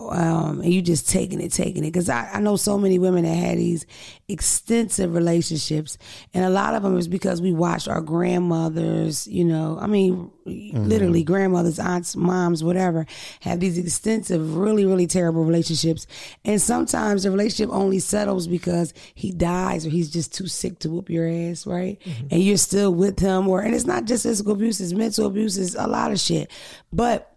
Um, 0.00 0.60
and 0.60 0.74
you 0.74 0.82
just 0.82 1.08
taking 1.08 1.40
it, 1.40 1.52
taking 1.52 1.84
it. 1.84 1.92
Because 1.92 2.08
I, 2.08 2.28
I 2.32 2.40
know 2.40 2.56
so 2.56 2.76
many 2.76 2.98
women 2.98 3.24
that 3.24 3.34
had 3.34 3.58
these 3.58 3.86
extensive 4.28 5.14
relationships, 5.14 5.98
and 6.34 6.44
a 6.44 6.50
lot 6.50 6.74
of 6.74 6.82
them 6.82 6.98
is 6.98 7.06
because 7.06 7.40
we 7.40 7.52
watched 7.52 7.86
our 7.88 8.00
grandmothers, 8.00 9.26
you 9.28 9.44
know, 9.44 9.78
I 9.80 9.86
mean, 9.86 10.30
literally 10.44 11.22
grandmothers, 11.22 11.78
aunts, 11.78 12.16
moms, 12.16 12.64
whatever, 12.64 13.06
have 13.40 13.60
these 13.60 13.78
extensive, 13.78 14.56
really, 14.56 14.84
really 14.84 15.06
terrible 15.06 15.44
relationships. 15.44 16.06
And 16.44 16.60
sometimes 16.60 17.22
the 17.22 17.30
relationship 17.30 17.72
only 17.72 18.00
settles 18.00 18.46
because 18.48 18.92
he 19.14 19.30
dies 19.30 19.86
or 19.86 19.90
he's 19.90 20.10
just 20.10 20.34
too 20.34 20.48
sick 20.48 20.80
to 20.80 20.90
whoop 20.90 21.08
your 21.08 21.28
ass, 21.28 21.66
right? 21.66 21.98
And 22.32 22.42
you're 22.42 22.56
still 22.56 22.92
with 22.92 23.20
him, 23.20 23.48
or, 23.48 23.60
and 23.60 23.74
it's 23.74 23.86
not 23.86 24.06
just 24.06 24.24
physical 24.24 24.52
abuse, 24.52 24.80
it's 24.80 24.92
mental 24.92 25.26
abuse, 25.26 25.56
it's 25.56 25.76
a 25.76 25.86
lot 25.86 26.10
of 26.10 26.18
shit. 26.18 26.50
But 26.92 27.30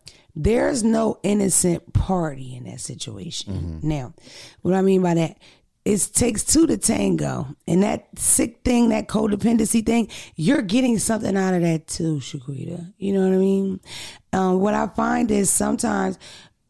there's 0.43 0.83
no 0.83 1.19
innocent 1.23 1.93
party 1.93 2.55
in 2.55 2.65
that 2.65 2.79
situation. 2.79 3.53
Now, 3.81 4.13
what 4.61 4.75
I 4.75 4.81
mean 4.81 5.01
by 5.01 5.15
that, 5.15 5.37
it 5.83 6.09
takes 6.13 6.43
two 6.43 6.67
to 6.67 6.77
tango. 6.77 7.47
And 7.67 7.81
that 7.81 8.07
sick 8.19 8.59
thing, 8.63 8.89
that 8.89 9.07
codependency 9.07 9.85
thing, 9.85 10.09
you're 10.35 10.61
getting 10.61 10.99
something 10.99 11.35
out 11.35 11.55
of 11.55 11.61
that 11.63 11.87
too, 11.87 12.17
Shaquita. 12.17 12.93
You 12.97 13.13
know 13.13 13.21
what 13.21 13.33
I 13.33 13.37
mean? 13.37 13.79
Um, 14.31 14.59
what 14.59 14.73
I 14.73 14.87
find 14.87 15.31
is 15.31 15.49
sometimes 15.49 16.19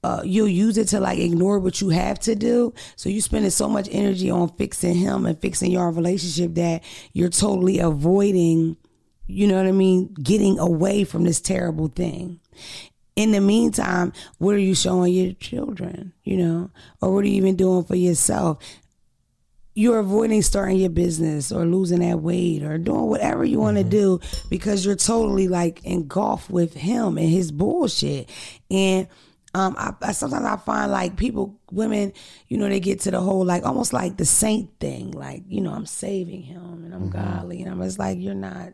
uh, 0.03 0.21
you'll 0.23 0.47
use 0.47 0.77
it 0.77 0.88
to 0.89 1.01
like 1.01 1.19
ignore 1.19 1.60
what 1.60 1.82
you 1.82 1.89
have 1.89 2.19
to 2.19 2.36
do. 2.36 2.73
So 2.95 3.10
you're 3.10 3.21
spending 3.21 3.51
so 3.51 3.67
much 3.67 3.89
energy 3.91 4.30
on 4.30 4.49
fixing 4.56 4.95
him 4.95 5.25
and 5.25 5.38
fixing 5.41 5.71
your 5.71 5.91
relationship 5.91 6.53
that 6.56 6.84
you're 7.12 7.30
totally 7.30 7.80
avoiding, 7.80 8.77
you 9.25 9.47
know 9.47 9.58
what 9.58 9.65
I 9.65 9.71
mean, 9.73 10.13
getting 10.13 10.58
away 10.58 11.03
from 11.03 11.25
this 11.25 11.41
terrible 11.41 11.89
thing 11.89 12.39
in 13.17 13.32
the 13.32 13.41
meantime, 13.41 14.13
what 14.38 14.56
are 14.56 14.60
you 14.60 14.75
showing 14.75 15.12
your 15.12 15.34
children? 15.34 16.13
You 16.23 16.38
know, 16.38 16.71
or 17.01 17.13
what 17.13 17.25
are 17.25 17.27
you 17.27 17.34
even 17.34 17.56
doing 17.56 17.84
for 17.84 17.95
yourself? 17.95 18.60
You're 19.73 19.99
avoiding 19.99 20.43
starting 20.43 20.77
your 20.77 20.91
business 20.91 21.51
or 21.51 21.65
losing 21.65 21.99
that 21.99 22.19
weight 22.19 22.62
or 22.63 22.77
doing 22.77 23.08
whatever 23.08 23.43
you 23.43 23.60
want 23.60 23.77
to 23.77 23.84
do 23.84 24.19
because 24.49 24.86
you're 24.86 24.95
totally 24.95 25.47
like 25.47 25.84
engulfed 25.84 26.49
with 26.49 26.75
him 26.75 27.17
and 27.17 27.30
his 27.30 27.51
bullshit. 27.51 28.30
And 28.69 29.08
um, 29.56 29.75
I, 29.80 29.93
I 30.01 30.12
sometimes 30.12 30.45
I 30.45 30.58
find 30.58 30.91
like 30.91 31.15
people, 31.15 31.60
women, 31.71 32.13
you 32.47 32.58
know, 32.58 32.69
they 32.69 32.80
get 32.80 32.99
to 33.01 33.12
the 33.12 33.19
whole 33.19 33.45
like 33.45 33.65
almost 33.65 33.93
like 33.93 34.17
the 34.17 34.25
saint 34.25 34.80
thing, 34.80 35.12
like 35.12 35.41
you 35.47 35.62
know, 35.62 35.73
I'm 35.73 35.88
saving 35.88 36.43
him 36.43 36.84
and 36.86 36.93
I'm 36.93 37.10
godly, 37.10 37.63
and 37.63 37.71
I'm 37.71 37.82
just 37.82 37.97
like, 37.97 38.19
you're 38.19 38.36
not 38.36 38.73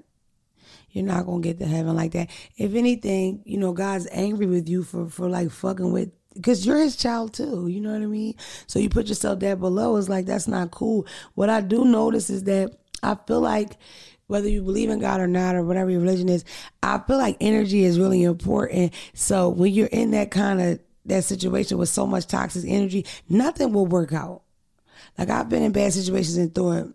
you're 0.93 1.05
not 1.05 1.25
gonna 1.25 1.41
get 1.41 1.59
to 1.59 1.65
heaven 1.65 1.95
like 1.95 2.11
that. 2.11 2.29
If 2.55 2.75
anything, 2.75 3.41
you 3.45 3.57
know, 3.57 3.73
God's 3.73 4.07
angry 4.11 4.45
with 4.45 4.69
you 4.69 4.83
for 4.83 5.09
for 5.09 5.27
like 5.27 5.49
fucking 5.51 5.91
with 5.91 6.11
because 6.33 6.65
you're 6.65 6.77
his 6.77 6.95
child 6.95 7.33
too. 7.33 7.67
You 7.67 7.81
know 7.81 7.91
what 7.91 8.01
I 8.01 8.05
mean? 8.05 8.35
So 8.67 8.79
you 8.79 8.89
put 8.89 9.07
yourself 9.07 9.39
there 9.39 9.55
below. 9.55 9.97
It's 9.97 10.07
like 10.07 10.25
that's 10.25 10.47
not 10.47 10.71
cool. 10.71 11.05
What 11.33 11.49
I 11.49 11.61
do 11.61 11.83
notice 11.83 12.29
is 12.29 12.43
that 12.43 12.77
I 13.01 13.15
feel 13.27 13.41
like 13.41 13.77
whether 14.27 14.47
you 14.47 14.61
believe 14.61 14.89
in 14.89 14.99
God 14.99 15.19
or 15.19 15.27
not 15.27 15.55
or 15.55 15.63
whatever 15.63 15.89
your 15.89 15.99
religion 15.99 16.29
is, 16.29 16.45
I 16.81 16.99
feel 16.99 17.17
like 17.17 17.37
energy 17.41 17.83
is 17.83 17.99
really 17.99 18.23
important. 18.23 18.93
So 19.13 19.49
when 19.49 19.73
you're 19.73 19.87
in 19.87 20.11
that 20.11 20.31
kind 20.31 20.61
of 20.61 20.79
that 21.05 21.23
situation 21.23 21.77
with 21.77 21.89
so 21.89 22.07
much 22.07 22.27
toxic 22.27 22.63
energy, 22.67 23.05
nothing 23.27 23.73
will 23.73 23.87
work 23.87 24.13
out. 24.13 24.43
Like 25.17 25.29
I've 25.29 25.49
been 25.49 25.63
in 25.63 25.71
bad 25.71 25.93
situations 25.93 26.37
and 26.37 26.53
thought, 26.53 26.93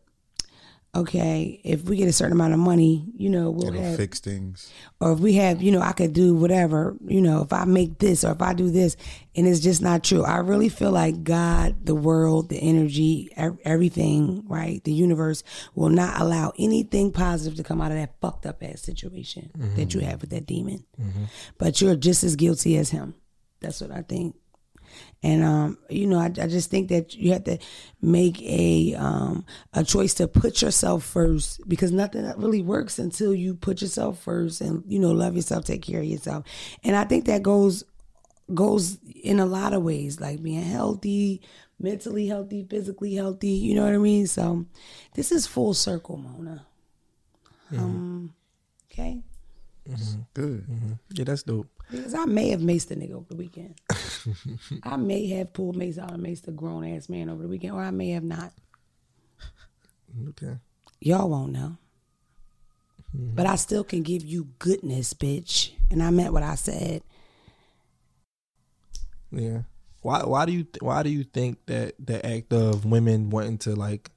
okay, 0.99 1.61
if 1.65 1.85
we 1.85 1.97
get 1.97 2.09
a 2.09 2.13
certain 2.13 2.33
amount 2.33 2.53
of 2.53 2.59
money, 2.59 3.11
you 3.17 3.29
know, 3.29 3.51
we'll 3.51 3.69
It'll 3.69 3.83
have 3.83 3.97
fix 3.97 4.21
things. 4.21 4.71
or 5.01 5.13
if 5.13 5.21
we 5.21 5.35
have, 5.35 5.63
you 5.63 5.73
know, 5.73 5.81
I 5.81 5.93
could 5.93 6.13
do 6.13 6.35
whatever, 6.35 6.97
you 7.07 7.21
know, 7.21 7.43
if 7.43 7.53
I 7.53 7.65
make 7.65 7.99
this 7.99 8.25
or 8.25 8.33
if 8.33 8.43
I 8.43 8.55
do 8.55 8.71
this, 8.71 8.97
and 9.35 9.47
it's 9.47 9.61
just 9.61 9.81
not 9.81 10.05
true. 10.05 10.25
I 10.25 10.39
really 10.39 10.69
feel 10.69 10.91
like 10.91 11.25
God, 11.25 11.85
the 11.85 11.95
world, 11.95 12.49
the 12.49 12.59
energy, 12.59 13.31
everything, 13.65 14.45
right, 14.47 14.83
the 14.85 14.93
universe 14.93 15.43
will 15.75 15.91
not 15.91 16.21
allow 16.21 16.53
anything 16.59 17.13
positive 17.13 17.57
to 17.57 17.63
come 17.63 17.81
out 17.81 17.93
of 17.93 17.99
that 17.99 18.15
fucked 18.21 18.47
up 18.47 18.63
ass 18.63 18.83
situation 18.83 19.51
that 19.55 19.89
mm-hmm. 19.89 19.99
you 19.99 20.07
have 20.07 20.21
with 20.21 20.31
that 20.31 20.47
demon. 20.47 20.85
Mm-hmm. 21.01 21.25
But 21.59 21.81
you're 21.81 21.97
just 21.97 22.25
as 22.25 22.37
guilty 22.37 22.77
as 22.77 22.91
him. 22.91 23.15
That's 23.61 23.81
what 23.81 23.91
I 23.91 24.03
think. 24.03 24.37
And 25.23 25.43
um, 25.45 25.79
you 25.89 26.07
know, 26.07 26.19
I, 26.19 26.27
I 26.27 26.47
just 26.47 26.71
think 26.71 26.89
that 26.89 27.15
you 27.15 27.33
have 27.33 27.45
to 27.45 27.59
make 28.01 28.41
a 28.43 28.95
um, 28.95 29.45
a 29.73 29.83
choice 29.83 30.15
to 30.15 30.29
put 30.29 30.63
yourself 30.63 31.05
first 31.05 31.61
because 31.69 31.91
nothing 31.91 32.25
really 32.37 32.63
works 32.63 32.99
until 32.99 33.35
you 33.35 33.55
put 33.55 33.83
yourself 33.83 34.21
first 34.21 34.61
and 34.61 34.85
you 34.87 34.99
know 34.99 35.11
love 35.11 35.35
yourself, 35.35 35.65
take 35.65 35.83
care 35.83 36.01
of 36.01 36.07
yourself. 36.07 36.45
And 36.85 36.95
I 36.95 37.05
think 37.05 37.27
that 37.27 37.43
goes 37.43 37.85
goes 38.55 38.99
in 39.23 39.41
a 39.41 39.47
lot 39.47 39.73
of 39.73 39.83
ways, 39.83 40.21
like 40.21 40.43
being 40.43 40.63
healthy, 40.63 41.43
mentally 41.79 42.27
healthy, 42.29 42.67
physically 42.69 43.15
healthy. 43.15 43.51
You 43.51 43.75
know 43.75 43.85
what 43.85 43.95
I 43.95 43.99
mean? 43.99 44.27
So 44.27 44.67
this 45.15 45.33
is 45.33 45.47
full 45.47 45.75
circle, 45.75 46.17
Mona. 46.17 46.65
Um, 47.77 48.35
okay. 48.91 49.23
Good. 50.35 50.67
Yeah, 51.13 51.25
that's 51.25 51.43
dope. 51.43 51.69
Because 51.91 52.15
I 52.15 52.27
may 52.27 52.51
have 52.51 52.61
maced 52.61 52.91
a 52.91 52.97
nigga 52.97 53.15
over 53.15 53.27
the 53.29 53.37
weekend. 53.37 53.81
I 54.83 54.97
may 54.97 55.27
have 55.29 55.53
pulled 55.53 55.77
mace 55.77 55.99
out 55.99 56.13
and 56.13 56.23
maced 56.23 56.47
a 56.49 56.53
grown 56.53 56.85
ass 56.85 57.09
man 57.09 57.29
over 57.29 57.43
the 57.43 57.49
weekend, 57.49 57.75
or 57.75 57.83
I 57.83 57.91
may 57.91 58.11
have 58.11 58.25
not. 58.25 58.53
Okay. 60.29 60.59
Y'all 61.01 61.31
won't 61.31 61.53
know. 61.53 61.79
Mm-hmm. 63.17 63.35
But 63.35 63.47
I 63.47 63.57
still 63.57 63.85
can 63.85 64.03
give 64.03 64.25
you 64.25 64.49
goodness, 64.59 65.15
bitch. 65.15 65.71
And 65.91 66.03
I 66.03 66.11
meant 66.11 66.33
what 66.33 66.43
I 66.43 66.57
said. 66.57 67.03
Yeah. 69.31 69.63
Why 70.03 70.25
why 70.25 70.47
do 70.47 70.53
you 70.53 70.67
why 70.81 71.03
do 71.03 71.11
you 71.11 71.25
think 71.25 71.59
that 71.67 71.95
the 71.99 72.25
act 72.25 72.53
of 72.53 72.85
women 72.85 73.31
wanting 73.31 73.59
to 73.59 73.75
like 73.75 74.11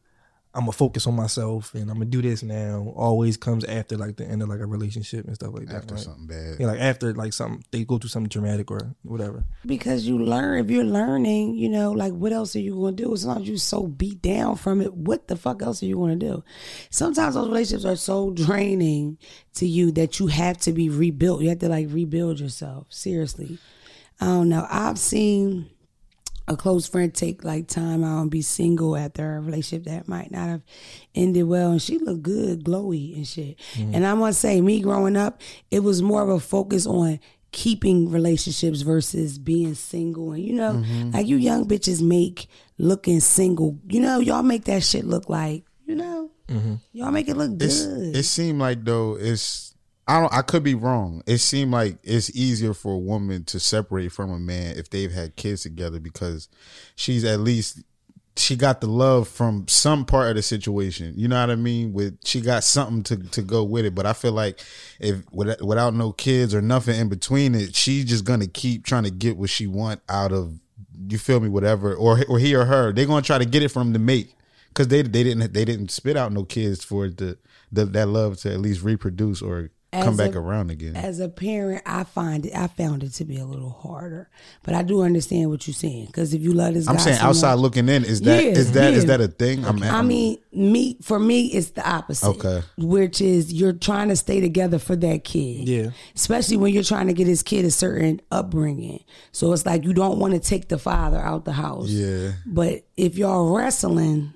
I'm 0.54 0.62
gonna 0.64 0.74
focus 0.74 1.08
on 1.08 1.16
myself 1.16 1.74
and 1.74 1.90
I'm 1.90 1.98
gonna 1.98 2.06
do 2.06 2.22
this 2.22 2.44
now 2.44 2.94
always 2.96 3.38
comes 3.38 3.64
after 3.64 3.96
like 3.98 4.18
the 4.18 4.26
end 4.26 4.42
of 4.42 4.50
like 4.50 4.60
a 4.60 4.66
relationship 4.66 5.26
and 5.26 5.36
stuff 5.36 5.54
like 5.54 5.68
that. 5.68 5.76
After 5.76 5.96
right? 5.96 6.04
something 6.04 6.28
bad. 6.28 6.60
Yeah, 6.60 6.68
like 6.68 6.80
after 6.82 7.14
like 7.14 7.32
something 7.32 7.64
they 7.72 7.86
go 7.86 7.98
through 7.98 8.10
something 8.10 8.28
dramatic 8.28 8.70
or 8.70 8.94
whatever. 9.04 9.46
Because 9.66 10.06
you 10.06 10.20
learn, 10.20 10.66
if 10.66 10.70
you're 10.70 10.84
learning, 10.84 11.56
you 11.56 11.70
know, 11.70 11.92
like 11.92 12.12
what 12.12 12.34
else 12.34 12.56
are 12.56 12.60
you 12.60 12.76
going 12.76 12.98
to 12.98 13.04
do? 13.04 13.16
Sometimes 13.16 13.48
you're 13.48 13.58
so 13.58 13.88
beat 13.88 14.22
down 14.22 14.58
from 14.58 14.82
it. 14.82 14.94
What 14.94 15.28
the 15.28 15.38
fuck 15.38 15.62
else 15.62 15.82
are 15.82 15.86
you 15.86 15.96
going 15.96 16.20
to 16.20 16.26
do? 16.26 16.44
Sometimes 16.90 17.36
those 17.36 17.48
relationships 17.48 17.86
are 17.86 17.96
so 17.96 18.32
draining 18.32 19.18
to 19.56 19.66
you 19.66 19.92
that 19.94 20.20
you 20.20 20.28
have 20.28 20.58
to 20.60 20.74
be 20.74 20.90
rebuilt. 20.90 21.42
You 21.42 21.50
have 21.50 21.60
to 21.60 21.70
like 21.70 21.88
rebuild 21.90 22.40
yourself. 22.40 22.88
Seriously. 22.90 23.58
I 24.20 24.26
don't 24.26 24.50
know. 24.50 24.68
I've 24.70 25.00
seen 25.00 25.70
a 26.52 26.58
close 26.58 26.88
friend 26.88 27.14
take 27.14 27.44
like 27.44 27.68
time 27.68 28.04
out 28.04 28.22
and 28.22 28.32
be 28.32 28.42
single 28.42 28.96
after 28.96 29.38
a 29.38 29.42
relationship 29.42 29.86
that 29.86 30.08
might 30.08 30.32
not 30.32 30.50
have 30.50 30.62
ended 31.16 31.48
well 31.48 31.72
and 31.72 31.82
she 31.82 31.98
looked 31.98 32.24
good 32.24 32.64
glowy 32.64 33.16
and 33.16 33.28
shit. 33.28 33.58
Mm-hmm. 33.74 33.96
And 33.96 34.06
i 34.06 34.14
want 34.14 34.34
to 34.34 34.40
say 34.40 34.62
me 34.62 34.82
growing 34.82 35.18
up 35.18 35.42
it 35.72 35.80
was 35.80 36.02
more 36.02 36.22
of 36.22 36.30
a 36.30 36.40
focus 36.40 36.86
on 36.86 37.20
keeping 37.52 38.10
relationships 38.10 38.82
versus 38.82 39.38
being 39.38 39.76
single. 39.76 40.34
And 40.34 40.44
you 40.44 40.54
know 40.54 40.74
mm-hmm. 40.74 41.12
like 41.12 41.28
you 41.28 41.38
young 41.38 41.68
bitches 41.68 42.02
make 42.02 42.48
looking 42.78 43.20
single 43.20 43.78
you 43.88 44.00
know 44.00 44.20
y'all 44.20 44.44
make 44.44 44.66
that 44.66 44.84
shit 44.84 45.06
look 45.06 45.30
like 45.30 45.64
you 45.86 45.96
know 45.96 46.30
mm-hmm. 46.48 46.76
y'all 46.92 47.12
make 47.12 47.30
it 47.30 47.38
look 47.38 47.52
It's, 47.62 47.86
good. 47.86 48.16
it 48.16 48.24
seemed 48.24 48.60
like 48.60 48.84
though 48.84 49.18
it's 49.20 49.71
I 50.08 50.20
don't 50.20 50.34
I 50.34 50.42
could 50.42 50.64
be 50.64 50.76
wrong. 50.76 51.22
It 51.26 51.38
seemed 51.38 51.72
like 51.72 51.98
it's 52.04 52.36
easier 52.36 52.74
for 52.74 52.94
a 52.94 53.00
woman 53.00 53.44
to 53.46 53.60
separate 53.60 54.12
from 54.12 54.32
a 54.32 54.40
man 54.40 54.78
if 54.78 54.90
they've 54.90 55.12
had 55.12 55.36
kids 55.36 55.64
together 55.64 56.00
because 56.00 56.50
she's 56.96 57.24
at 57.24 57.40
least 57.40 57.84
she 58.38 58.56
got 58.56 58.82
the 58.82 58.88
love 58.88 59.28
from 59.28 59.68
some 59.68 60.06
part 60.06 60.30
of 60.30 60.36
the 60.36 60.42
situation. 60.42 61.14
You 61.16 61.28
know 61.28 61.40
what 61.40 61.50
I 61.50 61.56
mean? 61.56 61.94
With 61.94 62.18
she 62.24 62.42
got 62.42 62.64
something 62.64 63.04
to 63.04 63.18
to 63.32 63.42
go 63.42 63.64
with 63.64 63.86
it. 63.86 63.96
But 63.96 64.06
I 64.06 64.14
feel 64.14 64.32
like 64.32 64.60
if 65.00 65.24
without, 65.32 65.94
no 65.94 66.12
kids 66.14 66.56
or 66.56 66.62
nothing 66.62 67.00
in 67.00 67.10
between 67.10 67.56
it, 67.56 67.76
she's 67.76 68.06
just 68.06 68.26
gonna 68.26 68.48
keep 68.48 68.86
trying 68.86 69.04
to 69.04 69.12
get 69.12 69.38
what 69.38 69.50
she 69.50 69.68
want 69.68 70.02
out 70.10 70.32
of 70.32 70.60
you 71.08 71.18
feel 71.18 71.40
me, 71.40 71.50
whatever, 71.50 71.94
or 71.96 72.24
or 72.28 72.40
he 72.40 72.56
or 72.56 72.66
her. 72.66 72.92
They're 72.94 73.06
gonna 73.06 73.22
try 73.22 73.38
to 73.38 73.46
get 73.46 73.64
it 73.64 73.70
from 73.70 73.94
the 73.94 74.00
mate 74.00 74.34
because 74.70 74.88
they 74.88 75.02
they 75.02 75.24
didn't 75.24 75.54
they 75.54 75.66
didn't 75.66 75.92
spit 75.92 76.18
out 76.18 76.32
no 76.32 76.44
kids 76.44 76.84
for 76.84 77.10
to 77.10 77.38
the, 77.72 77.86
that 77.86 78.08
love 78.08 78.38
to 78.40 78.54
at 78.54 78.60
least 78.60 78.84
reproduce 78.84 79.42
or 79.42 79.72
come 79.94 80.16
back 80.16 80.36
a- 80.36 80.40
around 80.40 80.72
again. 80.72 80.96
as 80.96 81.20
a 81.20 81.28
parent, 81.28 81.84
I 81.86 82.04
find 82.06 82.46
it. 82.46 82.56
I 82.56 82.68
found 82.68 83.04
it 83.04 83.10
to 83.16 83.26
be 83.26 83.38
a 83.38 83.46
little 83.46 83.70
harder, 83.72 84.30
but 84.64 84.74
I 84.74 84.84
do 84.84 85.02
understand 85.02 85.50
what 85.50 85.68
you're 85.68 85.74
saying. 85.74 86.06
Because 86.06 86.34
if 86.34 86.42
you 86.42 86.54
love 86.54 86.74
this, 86.76 86.88
I'm 86.88 86.96
guy 86.96 87.02
saying 87.04 87.18
so 87.18 87.24
much- 87.24 87.30
outside 87.30 87.54
looking 87.56 87.90
in 87.90 88.06
is 88.06 88.22
that 88.22 88.44
is 88.44 88.68
Yeah, 88.70 88.74
that 88.76 88.94
is 88.94 89.04
yeah. 89.04 89.08
that 89.18 89.22
a 89.22 89.28
thing? 89.28 89.66
I'm, 89.66 89.82
I 89.84 90.02
mean, 90.02 90.38
me 90.54 90.98
for 91.02 91.20
me, 91.20 91.48
it's 91.48 91.72
the 91.72 91.88
opposite. 91.90 92.28
Okay. 92.28 92.62
which 92.78 93.20
is 93.22 93.52
you're 93.52 93.74
trying 93.74 94.08
to 94.10 94.16
stay 94.16 94.40
together 94.40 94.80
for 94.80 94.96
that 94.96 95.24
kid. 95.24 95.68
Yeah. 95.68 95.90
especially 96.16 96.58
when 96.58 96.74
you're 96.74 96.84
trying 96.84 97.08
to 97.08 97.14
get 97.14 97.28
his 97.28 97.44
kid 97.44 97.66
a 97.66 97.72
certain 97.72 98.22
upbringing. 98.32 99.04
So 99.34 99.52
it's 99.54 99.66
like 99.66 99.84
you 99.84 99.94
don't 99.94 100.20
want 100.20 100.34
to 100.34 100.40
take 100.40 100.70
the 100.70 100.78
father 100.78 101.18
out 101.20 101.46
the 101.46 101.52
house. 101.54 101.90
Yeah. 101.90 102.32
but 102.46 102.84
if 102.98 103.18
y'all 103.18 103.54
wrestling, 103.56 104.34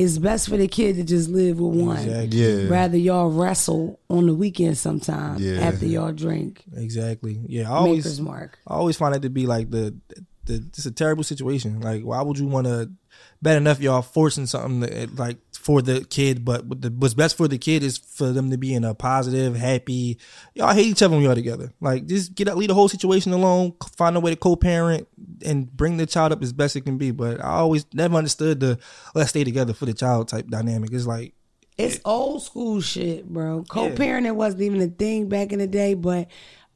it's 0.00 0.16
best 0.16 0.48
for 0.48 0.56
the 0.56 0.66
kid 0.66 0.96
to 0.96 1.04
just 1.04 1.28
live 1.28 1.60
with 1.60 1.78
one. 1.78 2.30
Yeah. 2.30 2.68
Rather 2.68 2.96
y'all 2.96 3.30
wrestle 3.30 4.00
on 4.08 4.24
the 4.26 4.34
weekend 4.34 4.78
sometime 4.78 5.38
Yeah. 5.38 5.60
after 5.60 5.84
y'all 5.84 6.12
drink. 6.12 6.64
Exactly. 6.74 7.38
Yeah. 7.46 7.70
I 7.70 7.74
always 7.76 8.04
Maker's 8.06 8.20
mark. 8.20 8.58
I 8.66 8.74
always 8.74 8.96
find 8.96 9.14
it 9.14 9.20
to 9.22 9.28
be 9.30 9.46
like 9.46 9.70
the 9.70 9.94
the 10.46 10.64
it's 10.68 10.86
a 10.86 10.90
terrible 10.90 11.22
situation. 11.22 11.80
Like, 11.80 12.02
why 12.02 12.22
would 12.22 12.38
you 12.38 12.46
want 12.46 12.66
to? 12.66 12.90
Bad 13.42 13.56
enough 13.56 13.80
y'all 13.80 14.02
forcing 14.02 14.46
something 14.46 14.80
that, 14.80 15.16
like 15.16 15.38
for 15.54 15.80
the 15.82 16.04
kid, 16.04 16.44
but 16.44 16.66
what 16.66 16.82
the, 16.82 16.90
what's 16.90 17.14
best 17.14 17.36
for 17.36 17.48
the 17.48 17.58
kid 17.58 17.82
is 17.82 17.96
for 17.98 18.32
them 18.32 18.50
to 18.50 18.58
be 18.58 18.74
in 18.74 18.84
a 18.84 18.94
positive, 18.94 19.56
happy. 19.56 20.18
Y'all 20.54 20.74
hate 20.74 20.86
each 20.86 21.02
other 21.02 21.14
when 21.14 21.24
y'all 21.24 21.34
together. 21.34 21.72
Like, 21.80 22.06
just 22.06 22.34
get 22.34 22.48
out, 22.48 22.58
leave 22.58 22.68
the 22.68 22.74
whole 22.74 22.88
situation 22.88 23.32
alone. 23.32 23.74
Find 23.96 24.16
a 24.16 24.20
way 24.20 24.30
to 24.30 24.36
co-parent 24.36 25.08
and 25.44 25.70
bring 25.74 25.96
the 25.96 26.06
child 26.06 26.32
up 26.32 26.42
as 26.42 26.52
best 26.52 26.76
it 26.76 26.82
can 26.82 26.98
be. 26.98 27.10
But 27.10 27.40
I 27.42 27.48
always 27.48 27.86
never 27.94 28.16
understood 28.16 28.60
the 28.60 28.78
let's 29.14 29.30
stay 29.30 29.44
together 29.44 29.72
for 29.72 29.86
the 29.86 29.94
child 29.94 30.28
type 30.28 30.48
dynamic. 30.48 30.92
It's 30.92 31.06
like 31.06 31.34
It's 31.78 32.00
old 32.04 32.42
school 32.42 32.80
shit, 32.80 33.26
bro. 33.26 33.64
Co-parenting 33.68 34.34
wasn't 34.34 34.62
even 34.62 34.82
a 34.82 34.86
thing 34.88 35.28
back 35.28 35.52
in 35.52 35.60
the 35.60 35.66
day, 35.66 35.94
but 35.94 36.28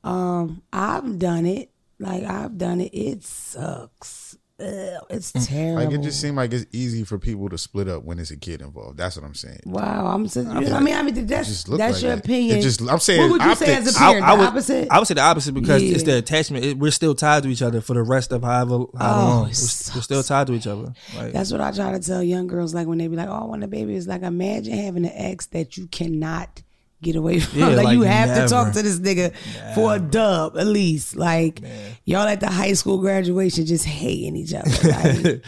um, 0.03 0.63
I've 0.73 1.19
done 1.19 1.47
it. 1.47 1.71
Like 1.99 2.25
I've 2.25 2.59
done 2.59 2.81
it. 2.81 2.95
It 2.95 3.25
sucks. 3.25 4.37
Ugh, 4.61 5.03
it's 5.11 5.33
terrible. 5.33 5.85
like 5.85 5.93
it 5.93 6.01
just 6.03 6.21
seemed 6.21 6.37
like 6.37 6.53
it's 6.53 6.65
easy 6.73 7.03
for 7.03 7.19
people 7.19 7.49
to 7.49 7.59
split 7.59 7.89
up 7.89 8.05
when 8.05 8.19
there's 8.19 8.31
a 8.31 8.37
kid 8.37 8.63
involved. 8.63 8.97
That's 8.97 9.17
what 9.17 9.25
I'm 9.25 9.35
saying. 9.35 9.59
wow. 9.67 10.07
I'm. 10.07 10.29
So, 10.29 10.43
I 10.49 10.61
mean, 10.79 10.95
I 10.95 11.03
mean, 11.03 11.27
that's 11.27 11.49
just 11.49 11.69
look 11.69 11.79
that's 11.79 11.95
like 11.95 12.03
your 12.05 12.13
that. 12.15 12.25
opinion. 12.25 12.59
It 12.59 12.63
just- 12.63 12.81
I'm 12.81 13.01
saying 13.01 13.21
What 13.23 13.31
would 13.33 13.43
you 13.43 13.55
say 13.57 13.75
as 13.75 13.97
a 13.97 13.99
I, 13.99 14.07
parent? 14.11 14.25
I 14.27 14.31
the 14.37 14.39
would, 14.41 14.49
opposite. 14.49 14.89
I 14.93 14.99
would 15.01 15.09
say 15.09 15.15
the 15.15 15.23
opposite 15.23 15.55
because 15.55 15.83
it's 15.83 16.05
the 16.05 16.19
attachment. 16.19 16.65
It, 16.65 16.79
we're 16.79 16.93
still 16.93 17.17
tied 17.17 17.43
to 17.43 17.49
each 17.49 17.63
other 17.63 17.81
for 17.81 17.95
the 17.95 18.03
rest 18.05 18.31
of 18.31 18.43
however, 18.45 18.71
however 18.71 18.87
Oh, 19.01 19.27
long. 19.29 19.43
We're, 19.47 19.53
sucks. 19.55 19.97
we're 19.97 20.03
still 20.03 20.23
tied 20.23 20.47
to 20.47 20.53
each 20.55 20.69
other. 20.69 20.95
Like, 21.17 21.33
That's 21.33 21.51
what 21.51 21.61
I 21.61 21.73
try 21.73 21.91
to 21.91 21.99
tell 21.99 22.23
young 22.23 22.47
girls. 22.47 22.75
Like 22.75 22.87
when 22.87 22.99
they 22.99 23.09
be 23.09 23.17
like, 23.17 23.29
"Oh, 23.29 23.33
I 23.33 23.45
want 23.47 23.65
a 23.65 23.69
baby," 23.69 23.97
it's 23.97 24.07
like 24.07 24.23
imagine 24.23 24.73
having 24.79 25.05
an 25.05 25.13
ex 25.15 25.47
that 25.47 25.77
you 25.77 25.89
cannot 25.89 26.63
get 27.05 27.17
away 27.17 27.39
from. 27.41 27.61
Yeah, 27.61 27.69
like, 27.69 27.85
like 27.85 27.95
you 27.95 28.03
have 28.03 28.37
to 28.37 28.49
talk 28.49 28.73
to 28.73 28.83
this 28.83 28.99
nigga 28.99 29.35
for 29.75 29.95
a 29.95 29.99
dub 29.99 30.57
at 30.57 30.67
least. 30.67 31.15
Like 31.15 31.61
y'all 32.05 32.27
at 32.27 32.41
the 32.41 32.51
high 32.51 32.73
school 32.73 32.99
graduation 32.99 33.67
just 33.67 33.85
hating 33.85 34.37
each 34.37 34.55
other. 34.55 34.71
Like, 34.89 35.45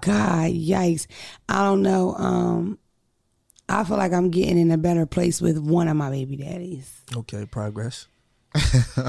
God, 0.00 0.50
yikes! 0.50 1.06
I 1.48 1.62
don't 1.64 1.82
know. 1.82 2.14
Um, 2.14 2.78
I 3.68 3.84
feel 3.84 3.96
like 3.96 4.12
I'm 4.12 4.30
getting 4.30 4.58
in 4.58 4.70
a 4.70 4.78
better 4.78 5.06
place 5.06 5.40
with 5.40 5.58
one 5.58 5.88
of 5.88 5.96
my 5.96 6.10
baby 6.10 6.36
daddies. 6.36 7.02
okay, 7.16 7.46
progress, 7.46 8.08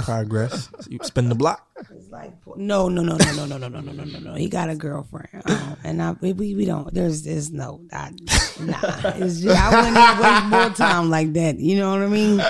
progress. 0.04 0.70
You 0.88 1.00
spin 1.04 1.28
the 1.28 1.36
block. 1.36 1.68
It's 1.92 2.10
like 2.10 2.32
no, 2.56 2.88
no, 2.88 3.02
no, 3.02 3.18
no, 3.18 3.32
no, 3.34 3.46
no, 3.46 3.58
no, 3.58 3.68
no, 3.68 3.82
no, 3.82 3.92
no, 3.92 4.04
no, 4.04 4.20
no. 4.20 4.34
He 4.36 4.48
got 4.48 4.70
a 4.70 4.76
girlfriend, 4.76 5.42
um, 5.46 5.78
and 5.84 6.02
I, 6.02 6.12
we 6.14 6.32
we 6.34 6.66
don't. 6.66 6.94
There's 6.94 7.24
there's 7.24 7.52
no, 7.52 7.82
I, 7.92 8.12
nah. 8.60 8.80
It's 9.16 9.42
just, 9.42 9.58
I 9.58 9.70
wouldn't 9.76 10.20
waste 10.22 10.46
more 10.46 10.70
time 10.88 11.10
like 11.10 11.34
that. 11.34 11.60
You 11.60 11.78
know 11.78 11.92
what 11.92 12.02
I 12.02 12.08
mean? 12.08 12.42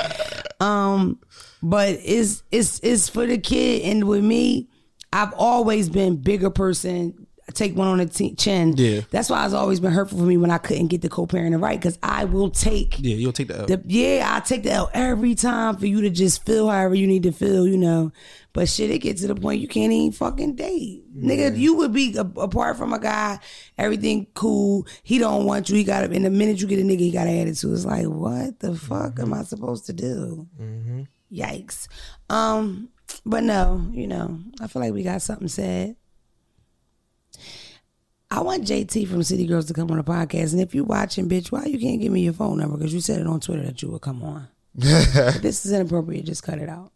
Um, 0.60 1.20
but 1.62 2.00
it's 2.04 2.44
it's 2.52 2.80
it's 2.84 3.10
for 3.10 3.26
the 3.26 3.38
kid, 3.38 3.84
and 3.84 4.08
with 4.08 4.24
me, 4.24 4.70
I've 5.12 5.34
always 5.34 5.90
been 5.90 6.18
bigger 6.18 6.50
person. 6.50 7.25
Take 7.56 7.76
one 7.76 7.88
on 7.88 7.98
the 8.00 8.06
t- 8.06 8.36
chin. 8.36 8.76
Yeah. 8.78 9.02
that's 9.10 9.30
why 9.30 9.46
it's 9.46 9.54
always 9.54 9.80
been 9.80 9.92
hurtful 9.92 10.18
for 10.20 10.26
me 10.26 10.38
when 10.38 10.52
I 10.52 10.58
couldn't 10.58 10.88
get 10.88 11.02
the 11.02 11.10
co-parenting 11.10 11.62
right 11.62 11.80
because 11.80 11.98
I 12.04 12.26
will 12.26 12.50
take 12.50 13.00
Yeah, 13.00 13.16
you'll 13.16 13.32
take 13.32 13.48
the 13.48 13.58
L. 13.60 13.66
the, 13.66 13.82
yeah, 13.86 14.28
I 14.36 14.42
take 14.42 14.64
the 14.64 14.72
L 14.72 14.90
every 14.94 15.34
time 15.36 15.78
for 15.78 15.86
you 15.88 16.02
to 16.02 16.10
just 16.10 16.46
feel 16.46 16.70
however 16.70 16.96
you 16.96 17.08
need 17.08 17.24
to 17.24 17.32
feel, 17.32 17.66
you 17.68 17.78
know. 17.78 18.12
But 18.54 18.70
shit, 18.70 18.90
it 18.90 19.00
gets 19.00 19.22
to 19.22 19.28
the 19.28 19.36
point 19.36 19.60
you 19.60 19.68
can't 19.68 19.92
even 19.92 20.12
fucking 20.14 20.56
date, 20.56 21.04
nigga. 21.14 21.58
You 21.58 21.76
would 21.76 21.92
be 21.92 22.16
a, 22.16 22.22
apart 22.22 22.78
from 22.78 22.94
a 22.94 23.00
guy, 23.00 23.40
everything 23.78 24.28
cool. 24.34 24.88
He 25.04 25.18
don't 25.18 25.46
want 25.46 25.70
you. 25.70 25.76
He 25.76 25.84
got 25.84 26.04
in 26.12 26.24
the 26.24 26.30
minute 26.30 26.62
you 26.62 26.68
get 26.68 26.80
a 26.80 26.84
nigga, 26.84 27.00
he 27.00 27.12
got 27.12 27.28
an 27.28 27.38
attitude. 27.38 27.74
It's 27.74 27.84
like, 27.86 28.06
what 28.08 28.60
the 28.60 28.76
fuck 28.76 29.20
am 29.20 29.34
I 29.34 29.44
supposed 29.44 29.86
to 29.88 29.94
do? 29.94 30.48
Yikes. 31.32 31.88
Um, 32.30 32.90
but 33.26 33.44
no, 33.44 33.86
you 33.92 34.08
know, 34.08 34.40
I 34.62 34.68
feel 34.68 34.82
like 34.82 34.94
we 34.94 35.04
got 35.04 35.22
something 35.22 35.48
said. 35.48 35.96
I 38.32 38.42
want 38.42 38.64
JT 38.66 39.08
from 39.08 39.24
City 39.24 39.46
Girls 39.46 39.66
to 39.66 39.74
come 39.74 39.90
on 39.92 39.98
the 39.98 40.04
podcast, 40.04 40.52
and 40.54 40.62
if 40.62 40.74
you're 40.74 40.84
watching, 40.84 41.30
bitch, 41.30 41.52
why 41.52 41.66
you 41.66 41.80
can't 41.80 42.02
give 42.02 42.12
me 42.12 42.22
your 42.22 42.34
phone 42.34 42.58
number? 42.58 42.78
Because 42.78 42.94
you 42.94 43.00
said 43.02 43.22
it 43.22 43.28
on 43.28 43.40
Twitter 43.40 43.64
that 43.64 43.82
you 43.82 43.90
would 43.92 44.02
come 44.02 44.24
on. 44.24 44.48
But 44.74 44.86
this 45.42 45.66
is 45.66 45.72
inappropriate. 45.72 46.26
Just 46.26 46.44
cut 46.44 46.60
it 46.60 46.68
out. 46.68 46.92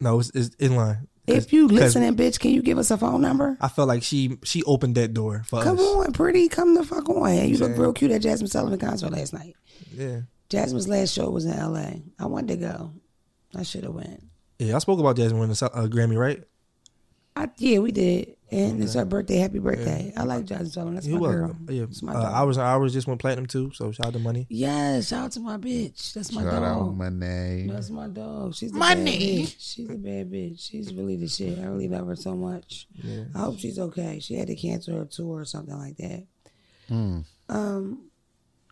no, 0.00 0.18
it's, 0.20 0.30
it's 0.34 0.54
in 0.56 0.74
line. 0.74 1.06
If 1.26 1.52
you 1.52 1.68
'cause 1.68 1.78
listening, 1.78 2.16
bitch, 2.16 2.40
can 2.40 2.52
you 2.52 2.62
give 2.62 2.78
us 2.78 2.90
a 2.90 2.96
phone 2.96 3.20
number? 3.20 3.58
I 3.60 3.68
felt 3.68 3.86
like 3.86 4.02
she 4.02 4.38
she 4.42 4.62
opened 4.64 4.94
that 4.94 5.12
door 5.12 5.42
for 5.46 5.62
Come 5.62 5.78
us. 5.78 5.84
on, 5.84 6.12
pretty, 6.14 6.48
come 6.48 6.74
the 6.74 6.82
fuck 6.82 7.06
on. 7.10 7.46
You 7.48 7.58
look 7.58 7.76
real 7.76 7.92
cute 7.92 8.10
at 8.12 8.22
Jazmine 8.22 8.48
Sullivan 8.48 8.78
concert 8.78 9.12
last 9.12 9.34
night. 9.34 9.54
Yeah, 9.94 10.20
Jazmine's 10.48 10.88
last 10.88 11.12
show 11.12 11.28
was 11.28 11.44
in 11.44 11.52
L.A. 11.52 12.00
I 12.18 12.24
wanted 12.26 12.48
to 12.58 12.66
go. 12.66 12.92
I 13.54 13.62
should 13.62 13.84
have 13.84 13.92
went. 13.92 14.24
yeah. 14.58 14.74
I 14.74 14.78
spoke 14.78 14.98
about 15.00 15.16
Jasmine 15.16 15.38
winning 15.40 15.56
a 15.60 15.64
uh, 15.66 15.86
Grammy, 15.86 16.16
right? 16.18 16.42
I, 17.36 17.50
yeah, 17.58 17.78
we 17.80 17.92
did, 17.92 18.34
and 18.50 18.82
it's 18.82 18.94
her 18.94 19.04
birthday. 19.04 19.36
Happy 19.38 19.58
birthday! 19.58 20.12
I 20.16 20.22
like 20.24 20.44
Jazmine 20.46 20.70
Sullivan. 20.72 20.94
That's 20.94 21.06
He 21.06 21.12
my 21.12 21.18
was. 21.18 21.34
girl. 21.34 21.56
Yeah, 21.68 21.84
That's 21.86 22.02
my 22.02 22.12
uh, 22.14 22.22
dog. 22.22 22.34
hours 22.34 22.56
and 22.56 22.66
hours 22.66 22.92
just 22.92 23.06
went 23.06 23.20
platinum 23.20 23.46
too. 23.46 23.70
So 23.74 23.92
shout 23.92 24.06
out 24.06 24.12
to 24.14 24.18
Muni. 24.18 24.46
Yes, 24.48 25.08
shout 25.08 25.24
out 25.26 25.32
to 25.32 25.40
my 25.40 25.56
bitch. 25.56 26.12
That's 26.14 26.32
my 26.32 26.42
Shout 26.42 26.54
out 26.62 26.78
dog. 26.78 26.96
my 26.96 27.08
name. 27.10 27.68
That's 27.68 27.90
my 27.90 28.08
dog. 28.08 28.54
She's 28.54 28.72
the 28.72 28.78
bad 28.80 28.98
bitch. 28.98 29.56
She's 29.58 29.90
a 29.90 29.94
bad 29.94 30.30
bitch. 30.30 30.68
She's 30.70 30.94
really 30.94 31.16
the 31.16 31.28
shit. 31.28 31.58
I 31.58 31.64
really 31.66 31.88
love 31.88 32.06
her 32.06 32.16
so 32.16 32.34
much. 32.36 32.86
I 33.34 33.38
hope 33.38 33.58
she's 33.58 33.78
okay. 33.78 34.18
She 34.20 34.34
had 34.34 34.48
to 34.48 34.56
cancel 34.56 34.96
her 34.98 35.04
tour 35.04 35.40
or 35.40 35.44
something 35.44 35.76
like 35.78 35.96
that. 35.98 36.24
Um, 37.50 38.10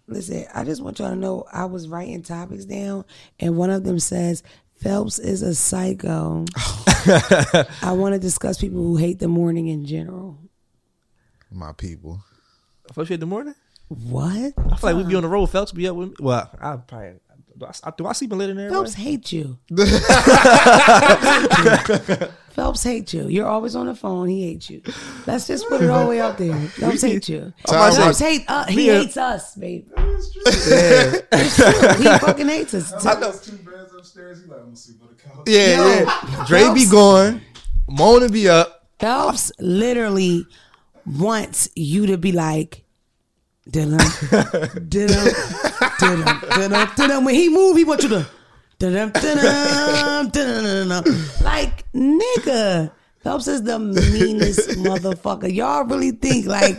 listen, 0.07 0.45
I 0.55 0.65
just 0.65 0.83
want 0.83 0.99
y'all 0.99 1.11
to 1.11 1.17
know 1.17 1.45
I 1.53 1.67
was 1.67 1.89
writing 1.89 2.23
topics 2.23 2.65
down, 2.65 3.05
and 3.41 3.57
one 3.57 3.71
of 3.71 3.85
them 3.85 3.99
says 3.99 4.43
Phelps 4.77 5.19
is 5.19 5.43
a 5.43 5.55
psycho. 5.55 6.45
I 7.83 7.93
want 7.93 8.15
to 8.15 8.19
discuss 8.19 8.59
people 8.59 8.83
who 8.83 8.97
hate 8.97 9.19
the 9.19 9.29
morning 9.29 9.69
in 9.69 9.85
general. 9.85 10.39
My 11.51 11.73
people. 11.73 12.23
First 12.93 13.11
hate 13.11 13.21
the 13.21 13.27
morning. 13.27 13.55
What? 13.89 14.55
I 14.59 14.77
feel 14.77 14.79
like 14.83 14.97
we'd 14.97 15.09
be 15.09 15.15
on 15.15 15.23
the 15.23 15.29
road. 15.29 15.47
Phelps 15.47 15.73
be 15.73 15.87
up 15.89 15.97
with 15.97 16.11
me. 16.11 16.15
Well, 16.21 16.51
I 16.61 16.77
probably 16.77 17.15
do 17.59 17.67
I, 17.85 17.91
do 17.97 18.07
I 18.07 18.13
sleep 18.13 18.33
in 18.33 18.39
later 18.39 18.53
than 18.55 18.71
Phelps 18.71 18.93
everybody? 18.93 19.11
hate 19.11 19.33
you. 19.33 19.59
Phelps 22.51 22.83
hate 22.83 23.13
you. 23.15 23.29
You're 23.29 23.47
always 23.47 23.75
on 23.75 23.87
the 23.87 23.95
phone. 23.95 24.29
He 24.29 24.43
hates 24.43 24.69
you. 24.71 24.83
Let's 25.27 25.47
just 25.47 25.67
put 25.69 25.83
it 25.83 25.89
all 25.91 26.05
the 26.05 26.11
way 26.11 26.21
out 26.21 26.37
there. 26.39 26.55
Phelps 26.69 27.03
hate 27.03 27.29
you. 27.29 27.53
Time 27.67 27.93
Phelps 27.93 28.21
out. 28.21 28.27
hate. 28.27 28.45
Uh, 28.49 28.65
he 28.67 28.89
hates 28.89 29.17
us, 29.17 29.55
babe. 29.55 29.89
It's 29.97 31.57
true. 31.57 32.03
He 32.03 32.19
fucking 32.19 32.49
hates 32.49 32.75
us. 32.75 32.91
There's 33.03 33.41
two 33.41 33.57
beds 33.59 33.86
upstairs. 34.07 34.43
He 34.43 34.49
like, 34.49 34.59
I'm 34.61 34.65
gonna 34.67 34.77
sleep 34.77 34.99
on 35.03 35.09
the 35.09 35.15
couch. 35.23 35.45
Yeah, 35.47 35.77
Yo, 35.77 35.89
yeah. 35.89 36.45
Dre 36.47 36.61
be 36.73 36.85
Phelps- 36.85 36.91
going. 36.91 37.41
Mona 37.89 38.29
be 38.29 38.49
up. 38.49 38.87
Phelps 38.99 39.53
literally 39.59 40.47
wants 41.07 41.69
you 41.75 42.07
to 42.07 42.17
be 42.19 42.33
like, 42.33 42.85
dun 43.71 43.97
dun 43.97 44.09
dun 44.89 45.09
dun 45.99 46.89
dun 46.97 47.25
When 47.25 47.35
he 47.35 47.49
move, 47.49 47.77
he 47.77 47.85
wants 47.85 48.05
you 48.05 48.11
to 48.11 48.27
dun 48.79 48.93
dun 49.13 50.29
dun 50.31 50.89
dun 50.89 51.05
like 51.43 51.91
nigga. 51.93 52.93
Phelps 53.23 53.49
is 53.49 53.63
the 53.65 53.79
meanest 53.81 54.71
motherfucker. 54.79 55.53
Y'all 55.53 55.85
really 55.85 56.13
think 56.13 56.47
like 56.47 56.79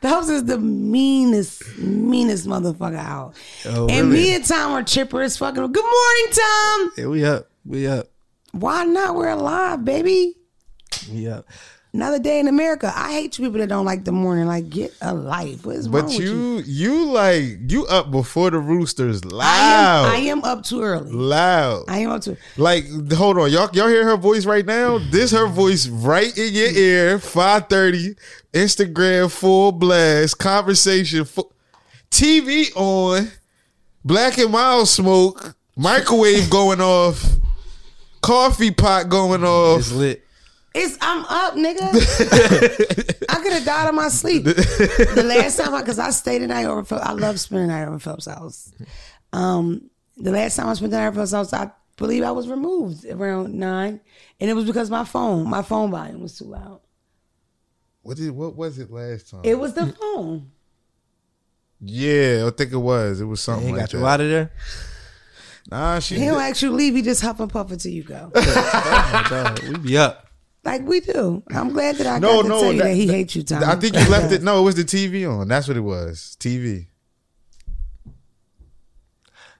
Phelps 0.00 0.28
is 0.28 0.44
the 0.44 0.58
meanest, 0.58 1.78
meanest 1.78 2.46
motherfucker 2.46 2.98
out. 2.98 3.34
Oh, 3.66 3.88
and 3.88 4.10
really? 4.10 4.22
me 4.22 4.34
and 4.36 4.44
Tom 4.44 4.72
are 4.72 4.82
chipper 4.82 5.22
as 5.22 5.36
fucking. 5.36 5.72
Good 5.72 5.84
morning, 5.84 6.26
Tom. 6.30 6.92
Yeah, 6.96 7.06
we 7.08 7.24
up. 7.24 7.50
We 7.64 7.86
up. 7.88 8.06
Why 8.52 8.84
not? 8.84 9.16
We're 9.16 9.30
alive, 9.30 9.84
baby. 9.84 10.36
We 11.12 11.28
up. 11.28 11.46
Another 11.98 12.20
day 12.20 12.38
in 12.38 12.46
America. 12.46 12.92
I 12.94 13.10
hate 13.10 13.36
you 13.40 13.44
people 13.46 13.58
that 13.58 13.68
don't 13.68 13.84
like 13.84 14.04
the 14.04 14.12
morning. 14.12 14.46
Like, 14.46 14.70
get 14.70 14.94
a 15.00 15.12
life. 15.12 15.66
What 15.66 15.74
is 15.74 15.88
wrong 15.88 16.02
But 16.02 16.04
with 16.04 16.20
you? 16.20 16.58
you, 16.58 16.62
you 16.64 17.04
like 17.06 17.58
you 17.72 17.86
up 17.88 18.12
before 18.12 18.52
the 18.52 18.60
roosters 18.60 19.20
I 19.24 19.26
loud, 19.26 20.04
am, 20.06 20.12
I 20.12 20.16
am 20.26 20.44
up 20.44 20.62
too 20.62 20.80
early. 20.80 21.10
loud. 21.10 21.86
I 21.88 21.98
am 21.98 22.10
up 22.10 22.22
too. 22.22 22.36
Like, 22.56 22.84
hold 23.14 23.36
on, 23.38 23.50
y'all, 23.50 23.68
y'all 23.72 23.88
hear 23.88 24.04
her 24.04 24.16
voice 24.16 24.46
right 24.46 24.64
now? 24.64 24.98
This 25.10 25.32
her 25.32 25.48
voice 25.48 25.88
right 25.88 26.38
in 26.38 26.54
your 26.54 26.70
ear. 26.70 27.18
Five 27.18 27.68
thirty, 27.68 28.14
Instagram 28.52 29.28
full 29.28 29.72
blast, 29.72 30.38
conversation, 30.38 31.24
full, 31.24 31.52
TV 32.12 32.70
on, 32.76 33.28
black 34.04 34.38
and 34.38 34.52
mild 34.52 34.86
smoke, 34.86 35.56
microwave 35.76 36.48
going 36.50 36.80
off, 36.80 37.24
coffee 38.22 38.70
pot 38.70 39.08
going 39.08 39.42
off. 39.42 39.80
It's 39.80 39.90
lit. 39.90 40.24
It's 40.78 40.96
I'm 41.00 41.24
up, 41.24 41.54
nigga. 41.54 43.26
I 43.28 43.34
could 43.42 43.52
have 43.52 43.64
died 43.64 43.88
in 43.88 43.94
my 43.94 44.08
sleep. 44.08 44.44
the 44.44 45.24
last 45.26 45.58
time, 45.58 45.74
I 45.74 45.80
because 45.80 45.98
I 45.98 46.10
stayed 46.10 46.42
the 46.42 46.46
night 46.46 46.66
over. 46.66 46.84
Phelps- 46.84 47.04
I 47.06 47.12
love 47.12 47.38
spending 47.40 47.68
the 47.68 47.74
night 47.74 47.86
over 47.88 47.98
Phelps' 47.98 48.26
house. 48.26 48.72
Um, 49.32 49.90
the 50.16 50.30
last 50.30 50.56
time 50.56 50.68
I 50.68 50.74
spent 50.74 50.90
the 50.92 50.98
night 50.98 51.08
over 51.08 51.16
Phelps' 51.26 51.32
house, 51.32 51.52
I 51.52 51.70
believe 51.96 52.22
I 52.22 52.30
was 52.30 52.48
removed 52.48 53.04
around 53.06 53.54
nine, 53.54 54.00
and 54.40 54.50
it 54.50 54.54
was 54.54 54.64
because 54.64 54.88
my 54.90 55.04
phone, 55.04 55.48
my 55.48 55.62
phone 55.62 55.90
volume 55.90 56.20
was 56.22 56.38
too 56.38 56.44
loud. 56.44 56.80
What 58.02 58.16
did 58.16 58.30
what 58.30 58.54
was 58.56 58.78
it 58.78 58.90
last 58.90 59.30
time? 59.30 59.40
It 59.44 59.58
was 59.58 59.74
the 59.74 59.86
phone. 59.86 60.50
yeah, 61.80 62.44
I 62.46 62.50
think 62.56 62.72
it 62.72 62.76
was. 62.76 63.20
It 63.20 63.24
was 63.26 63.40
something 63.40 63.68
ain't 63.68 63.76
like 63.76 63.86
got 63.86 63.90
that. 63.92 63.98
you 63.98 64.06
out 64.06 64.20
of 64.20 64.28
there. 64.28 64.52
Nah, 65.70 65.98
she. 65.98 66.14
He 66.18 66.24
don't 66.24 66.40
actually 66.40 66.76
leave. 66.76 66.94
He 66.94 67.02
just 67.02 67.20
huff 67.20 67.40
and 67.40 67.50
puff 67.50 67.70
until 67.70 67.92
you 67.92 68.02
go. 68.04 68.32
Oh, 68.36 69.54
we 69.68 69.76
be 69.78 69.98
up. 69.98 70.27
Like 70.64 70.82
we 70.82 71.00
do. 71.00 71.42
I'm 71.50 71.72
glad 71.72 71.96
that 71.96 72.06
I 72.06 72.18
No, 72.18 72.36
got 72.36 72.42
to 72.42 72.48
no, 72.48 72.60
tell 72.60 72.72
you 72.72 72.78
that, 72.78 72.84
that- 72.88 72.94
he 72.94 73.06
hates 73.06 73.36
you, 73.36 73.42
Tom. 73.42 73.64
I 73.64 73.74
think 73.76 73.94
you 73.94 74.08
left 74.08 74.32
it. 74.32 74.42
No, 74.48 74.58
it 74.60 74.62
was 74.62 74.74
the 74.74 74.84
TV 74.84 75.28
on. 75.30 75.48
That's 75.48 75.68
what 75.68 75.76
it 75.76 75.80
was. 75.80 76.36
TV. 76.40 76.86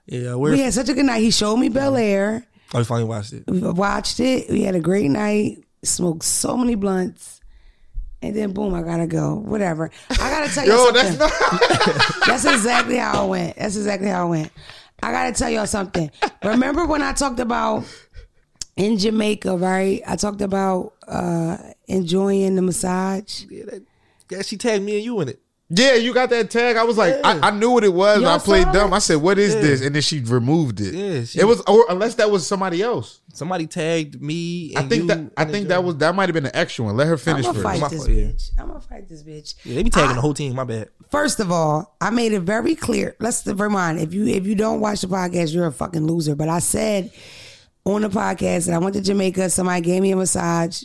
Yeah, 0.05 0.35
we're. 0.35 0.51
We 0.51 0.59
had 0.61 0.73
such 0.73 0.89
a 0.89 0.93
good 0.93 1.05
night. 1.05 1.21
He 1.21 1.31
showed 1.31 1.57
me 1.57 1.69
Bel 1.69 1.95
Air. 1.95 2.45
oh, 2.73 2.79
we 2.79 2.83
finally 2.83 3.07
watched 3.07 3.33
it. 3.33 3.43
We 3.47 3.59
watched 3.59 4.19
it. 4.19 4.49
We 4.49 4.63
had 4.63 4.75
a 4.75 4.79
great 4.79 5.09
night. 5.09 5.63
Smoked 5.83 6.23
so 6.23 6.57
many 6.57 6.75
blunts. 6.75 7.39
And 8.21 8.35
then 8.35 8.51
boom, 8.51 8.73
I 8.73 8.81
gotta 8.81 9.07
go. 9.07 9.35
Whatever. 9.35 9.91
I 10.09 10.15
gotta 10.15 10.53
tell 10.53 10.65
you 10.65 10.71
Yo, 10.71 10.85
something. 10.91 11.17
that's 11.17 11.19
not. 11.19 12.25
That's 12.27 12.45
exactly 12.45 12.97
how 12.97 13.25
it 13.25 13.29
went. 13.29 13.55
That's 13.55 13.75
exactly 13.77 14.07
how 14.09 14.27
it 14.27 14.29
went. 14.29 14.51
I 15.01 15.11
gotta 15.11 15.31
tell 15.31 15.49
y'all 15.49 15.65
something. 15.67 16.11
Remember 16.43 16.85
when 16.85 17.01
I 17.01 17.13
talked 17.13 17.39
about 17.39 17.85
in 18.79 18.97
Jamaica, 18.97 19.55
right? 19.57 20.01
I 20.07 20.15
talked 20.15 20.41
about 20.41 20.93
uh 21.07 21.57
enjoying 21.87 22.55
the 22.55 22.61
massage. 22.61 23.43
Yeah, 23.49 23.65
that, 23.65 23.83
yeah, 24.29 24.41
she 24.41 24.57
tagged 24.57 24.83
me 24.83 24.95
and 24.95 25.03
you 25.05 25.19
in 25.21 25.29
it. 25.29 25.39
Yeah, 25.71 25.93
you 25.93 26.15
got 26.15 26.31
that 26.31 26.49
tag. 26.49 26.77
I 26.77 26.83
was 26.83 26.97
like, 26.97 27.13
I, 27.23 27.39
I 27.49 27.51
knew 27.51 27.69
what 27.69 27.83
it 27.83 27.93
was. 27.93 28.23
I 28.23 28.39
played 28.39 28.65
dumb. 28.73 28.91
it? 28.91 28.95
I 28.95 28.99
said, 28.99 29.17
"What 29.17 29.37
is 29.37 29.53
Yeah. 29.53 29.61
this?" 29.61 29.81
And 29.83 29.93
then 29.93 30.01
she 30.01 30.19
removed 30.19 30.81
it. 30.81 30.95
Yeah, 30.95 31.23
she- 31.25 31.39
it 31.39 31.43
was, 31.45 31.61
or 31.67 31.85
unless 31.89 32.15
that 32.15 32.31
was 32.31 32.47
somebody 32.47 32.81
else. 32.81 33.21
Somebody 33.33 33.67
tagged 33.67 34.19
me. 34.19 34.73
I 34.75 34.81
think 34.81 35.01
you 35.03 35.07
that 35.09 35.31
I 35.37 35.45
think 35.45 35.67
that 35.67 35.83
was 35.83 35.97
that 35.97 36.15
might 36.15 36.27
have 36.27 36.33
been 36.33 36.47
an 36.47 36.55
extra 36.55 36.85
one. 36.85 36.97
Let 36.97 37.05
her 37.07 37.17
finish 37.17 37.45
I'm 37.45 37.53
finish 37.53 37.63
gonna 37.63 37.77
first. 37.79 37.81
fight 37.81 37.81
My 37.81 37.87
this 37.89 38.05
fault, 38.07 38.17
yeah. 38.17 38.23
bitch. 38.23 38.51
I'm 38.57 38.67
gonna 38.69 38.81
fight 38.81 39.09
this 39.09 39.21
bitch. 39.23 39.53
Yeah, 39.63 39.75
they 39.75 39.83
be 39.83 39.91
tagging 39.91 40.15
the 40.15 40.21
whole 40.21 40.33
team. 40.33 40.55
My 40.55 40.63
bad. 40.63 40.89
First 41.11 41.39
of 41.39 41.51
all, 41.51 41.95
I 42.01 42.09
made 42.09 42.31
it 42.33 42.39
very 42.41 42.73
clear. 42.73 43.15
Let's 43.19 43.45
remind 43.45 43.99
if 43.99 44.11
you 44.11 44.25
if 44.25 44.47
you 44.47 44.55
don't 44.55 44.79
watch 44.79 45.01
the 45.01 45.07
podcast, 45.07 45.53
you're 45.53 45.67
a 45.67 45.71
fucking 45.71 46.07
loser. 46.07 46.33
But 46.35 46.49
I 46.49 46.57
said 46.59 47.11
on 47.85 48.01
the 48.01 48.09
podcast 48.09 48.67
that 48.67 48.75
I 48.75 48.77
went 48.77 48.95
to 48.95 49.01
Jamaica. 49.01 49.49
Somebody 49.49 49.81
gave 49.81 50.01
me 50.01 50.11
a 50.11 50.15
massage. 50.15 50.83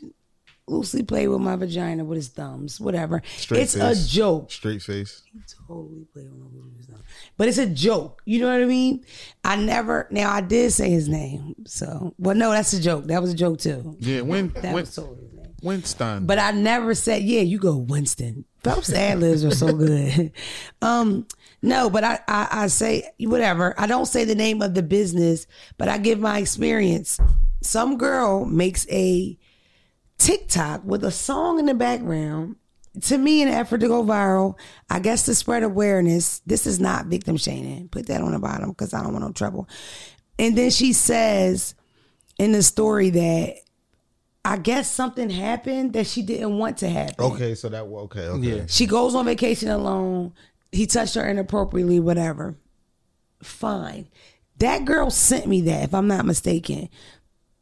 Loosely 0.66 1.02
played 1.02 1.28
with 1.28 1.40
my 1.42 1.56
vagina 1.56 2.04
with 2.06 2.16
his 2.16 2.28
thumbs. 2.28 2.80
Whatever. 2.80 3.20
Straight 3.36 3.64
it's 3.64 3.74
face. 3.74 4.06
a 4.06 4.08
joke. 4.08 4.50
Straight 4.50 4.82
face. 4.82 5.22
He 5.30 5.38
totally 5.68 6.06
played 6.10 6.30
with 6.30 6.40
my 6.40 6.62
vagina. 6.78 7.02
But 7.36 7.48
it's 7.48 7.58
a 7.58 7.66
joke. 7.66 8.22
You 8.24 8.40
know 8.40 8.46
what 8.50 8.62
I 8.62 8.64
mean? 8.64 9.04
I 9.44 9.56
never. 9.56 10.08
Now 10.10 10.32
I 10.32 10.40
did 10.40 10.72
say 10.72 10.88
his 10.88 11.06
name. 11.06 11.54
So, 11.66 12.14
well, 12.18 12.34
no, 12.34 12.50
that's 12.50 12.72
a 12.72 12.80
joke. 12.80 13.04
That 13.08 13.20
was 13.20 13.30
a 13.32 13.36
joke 13.36 13.58
too. 13.58 13.96
Yeah, 13.98 14.22
when 14.22 14.48
That 14.54 14.72
when 14.72 14.74
was 14.74 14.94
totally 14.94 15.24
his 15.24 15.34
name. 15.34 15.54
Winston. 15.62 16.24
But 16.26 16.38
I 16.38 16.52
never 16.52 16.94
said, 16.94 17.22
yeah, 17.22 17.40
you 17.40 17.58
go 17.58 17.76
Winston. 17.76 18.44
Phelps 18.62 18.92
ad 18.92 19.20
libs 19.20 19.44
are 19.44 19.50
so 19.50 19.72
good. 19.74 20.32
um, 20.82 21.26
no, 21.64 21.88
but 21.88 22.04
I, 22.04 22.20
I, 22.28 22.48
I 22.50 22.66
say 22.66 23.10
whatever. 23.20 23.74
I 23.78 23.86
don't 23.86 24.04
say 24.04 24.24
the 24.24 24.34
name 24.34 24.60
of 24.60 24.74
the 24.74 24.82
business, 24.82 25.46
but 25.78 25.88
I 25.88 25.96
give 25.96 26.20
my 26.20 26.38
experience. 26.38 27.18
Some 27.62 27.96
girl 27.96 28.44
makes 28.44 28.86
a 28.90 29.38
TikTok 30.18 30.84
with 30.84 31.02
a 31.04 31.10
song 31.10 31.58
in 31.58 31.64
the 31.64 31.72
background. 31.72 32.56
To 33.04 33.16
me, 33.16 33.40
in 33.40 33.48
an 33.48 33.54
effort 33.54 33.78
to 33.78 33.88
go 33.88 34.04
viral, 34.04 34.58
I 34.90 35.00
guess 35.00 35.24
to 35.24 35.34
spread 35.34 35.62
awareness. 35.62 36.40
This 36.40 36.66
is 36.66 36.78
not 36.78 37.06
victim 37.06 37.38
shaming. 37.38 37.88
Put 37.88 38.08
that 38.08 38.20
on 38.20 38.32
the 38.32 38.38
bottom 38.38 38.68
because 38.68 38.92
I 38.92 39.02
don't 39.02 39.12
want 39.14 39.24
no 39.24 39.32
trouble. 39.32 39.66
And 40.38 40.56
then 40.58 40.70
she 40.70 40.92
says 40.92 41.74
in 42.38 42.52
the 42.52 42.62
story 42.62 43.08
that 43.08 43.56
I 44.44 44.58
guess 44.58 44.90
something 44.90 45.30
happened 45.30 45.94
that 45.94 46.06
she 46.06 46.20
didn't 46.20 46.58
want 46.58 46.76
to 46.78 46.90
happen. 46.90 47.24
okay, 47.24 47.54
so 47.54 47.70
that 47.70 47.84
okay, 47.84 48.28
okay. 48.28 48.56
Yeah. 48.56 48.64
She 48.68 48.84
goes 48.84 49.14
on 49.14 49.24
vacation 49.24 49.70
alone. 49.70 50.34
He 50.74 50.86
touched 50.86 51.14
her 51.14 51.26
inappropriately, 51.26 52.00
whatever. 52.00 52.56
Fine. 53.42 54.08
That 54.58 54.84
girl 54.84 55.10
sent 55.10 55.46
me 55.46 55.60
that, 55.62 55.84
if 55.84 55.94
I'm 55.94 56.06
not 56.06 56.24
mistaken. 56.24 56.88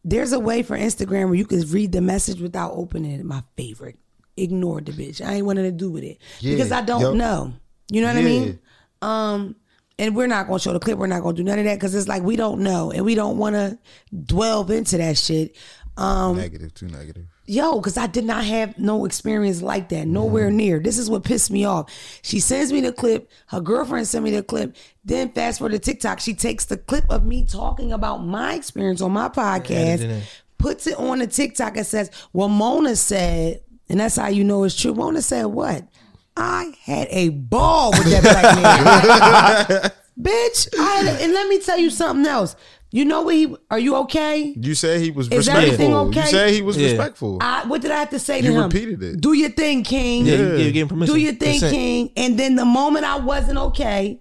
There's 0.04 0.32
a 0.32 0.40
way 0.40 0.62
for 0.62 0.76
Instagram 0.76 1.26
where 1.26 1.34
you 1.34 1.46
can 1.46 1.60
read 1.70 1.92
the 1.92 2.00
message 2.00 2.40
without 2.40 2.72
opening 2.74 3.12
it. 3.12 3.24
My 3.24 3.42
favorite. 3.56 3.98
Ignore 4.36 4.80
the 4.80 4.92
bitch. 4.92 5.24
I 5.24 5.34
ain't 5.34 5.46
wanting 5.46 5.64
to 5.64 5.70
do 5.72 5.90
with 5.90 6.04
it. 6.04 6.18
Yeah, 6.40 6.54
Because 6.54 6.72
I 6.72 6.80
don't 6.82 7.00
yup. 7.02 7.14
know. 7.14 7.52
You 7.90 8.00
know 8.00 8.08
what 8.08 8.16
I 8.16 8.22
mean? 8.22 8.58
Um, 9.02 9.56
and 9.98 10.16
we're 10.16 10.26
not 10.26 10.46
gonna 10.46 10.58
show 10.58 10.72
the 10.72 10.80
clip. 10.80 10.96
We're 10.98 11.06
not 11.06 11.22
gonna 11.22 11.36
do 11.36 11.44
none 11.44 11.58
of 11.58 11.66
that 11.66 11.74
because 11.74 11.94
it's 11.94 12.08
like 12.08 12.22
we 12.22 12.36
don't 12.36 12.60
know 12.60 12.90
and 12.90 13.04
we 13.04 13.14
don't 13.14 13.36
want 13.36 13.54
to 13.56 13.78
delve 14.24 14.70
into 14.70 14.96
that 14.96 15.18
shit. 15.18 15.54
Um, 15.98 16.36
Negative, 16.36 16.72
too 16.72 16.86
negative. 16.88 17.26
Yo, 17.52 17.76
because 17.76 17.98
I 17.98 18.06
did 18.06 18.24
not 18.24 18.44
have 18.44 18.78
no 18.78 19.04
experience 19.04 19.60
like 19.60 19.90
that, 19.90 20.06
nowhere 20.06 20.48
mm-hmm. 20.48 20.56
near. 20.56 20.78
This 20.78 20.96
is 20.98 21.10
what 21.10 21.24
pissed 21.24 21.50
me 21.50 21.64
off. 21.64 21.92
She 22.22 22.40
sends 22.40 22.72
me 22.72 22.80
the 22.80 22.92
clip. 22.92 23.30
Her 23.48 23.60
girlfriend 23.60 24.08
sent 24.08 24.24
me 24.24 24.30
the 24.30 24.42
clip. 24.42 24.74
Then 25.04 25.30
fast 25.32 25.58
forward 25.58 25.72
to 25.72 25.78
TikTok, 25.78 26.20
she 26.20 26.34
takes 26.34 26.64
the 26.64 26.78
clip 26.78 27.04
of 27.10 27.24
me 27.24 27.44
talking 27.44 27.92
about 27.92 28.18
my 28.18 28.54
experience 28.54 29.02
on 29.02 29.12
my 29.12 29.28
podcast, 29.28 30.00
in. 30.00 30.22
puts 30.58 30.86
it 30.86 30.98
on 30.98 31.18
the 31.18 31.26
TikTok 31.26 31.76
and 31.76 31.86
says, 31.86 32.10
"Well, 32.32 32.48
Mona 32.48 32.96
said," 32.96 33.60
and 33.88 34.00
that's 34.00 34.16
how 34.16 34.28
you 34.28 34.44
know 34.44 34.64
it's 34.64 34.80
true. 34.80 34.94
Mona 34.94 35.20
said 35.20 35.46
what? 35.46 35.86
I 36.34 36.72
had 36.82 37.08
a 37.10 37.28
ball 37.28 37.90
with 37.90 38.10
that 38.10 38.22
black 38.22 39.68
man. 39.68 39.90
Bitch, 40.20 40.68
I 40.78 40.82
had 40.82 41.06
a- 41.06 41.22
and 41.24 41.32
let 41.32 41.48
me 41.48 41.60
tell 41.60 41.78
you 41.78 41.90
something 41.90 42.26
else. 42.26 42.56
You 42.94 43.06
know 43.06 43.22
what 43.22 43.34
he 43.34 43.56
are 43.70 43.78
you 43.78 43.96
okay? 43.96 44.54
You 44.54 44.74
said 44.74 45.00
he 45.00 45.10
was 45.10 45.26
Is 45.28 45.38
respectful. 45.38 45.62
everything 45.64 45.94
okay? 45.94 46.20
You 46.20 46.26
said 46.26 46.50
he 46.50 46.60
was 46.62 46.76
Yeah. 46.76 46.88
respectful. 46.88 47.38
I, 47.40 47.64
what 47.66 47.80
did 47.80 47.90
I 47.90 47.98
have 48.00 48.10
to 48.10 48.18
say 48.18 48.42
to 48.42 48.46
You 48.46 48.52
him? 48.52 48.64
repeated 48.64 49.02
it. 49.02 49.20
Do 49.20 49.32
your 49.32 49.48
thing, 49.50 49.82
King. 49.82 50.26
Yeah, 50.26 50.34
you 50.34 50.56
gave, 50.58 50.72
gave 50.74 50.82
him 50.82 50.88
permission. 50.88 51.14
Do 51.14 51.20
your 51.20 51.32
thing, 51.32 51.52
Consent. 51.60 51.72
King. 51.74 52.10
And 52.18 52.38
then 52.38 52.54
the 52.56 52.66
moment 52.66 53.06
I 53.06 53.16
wasn't 53.16 53.56
okay, 53.58 54.20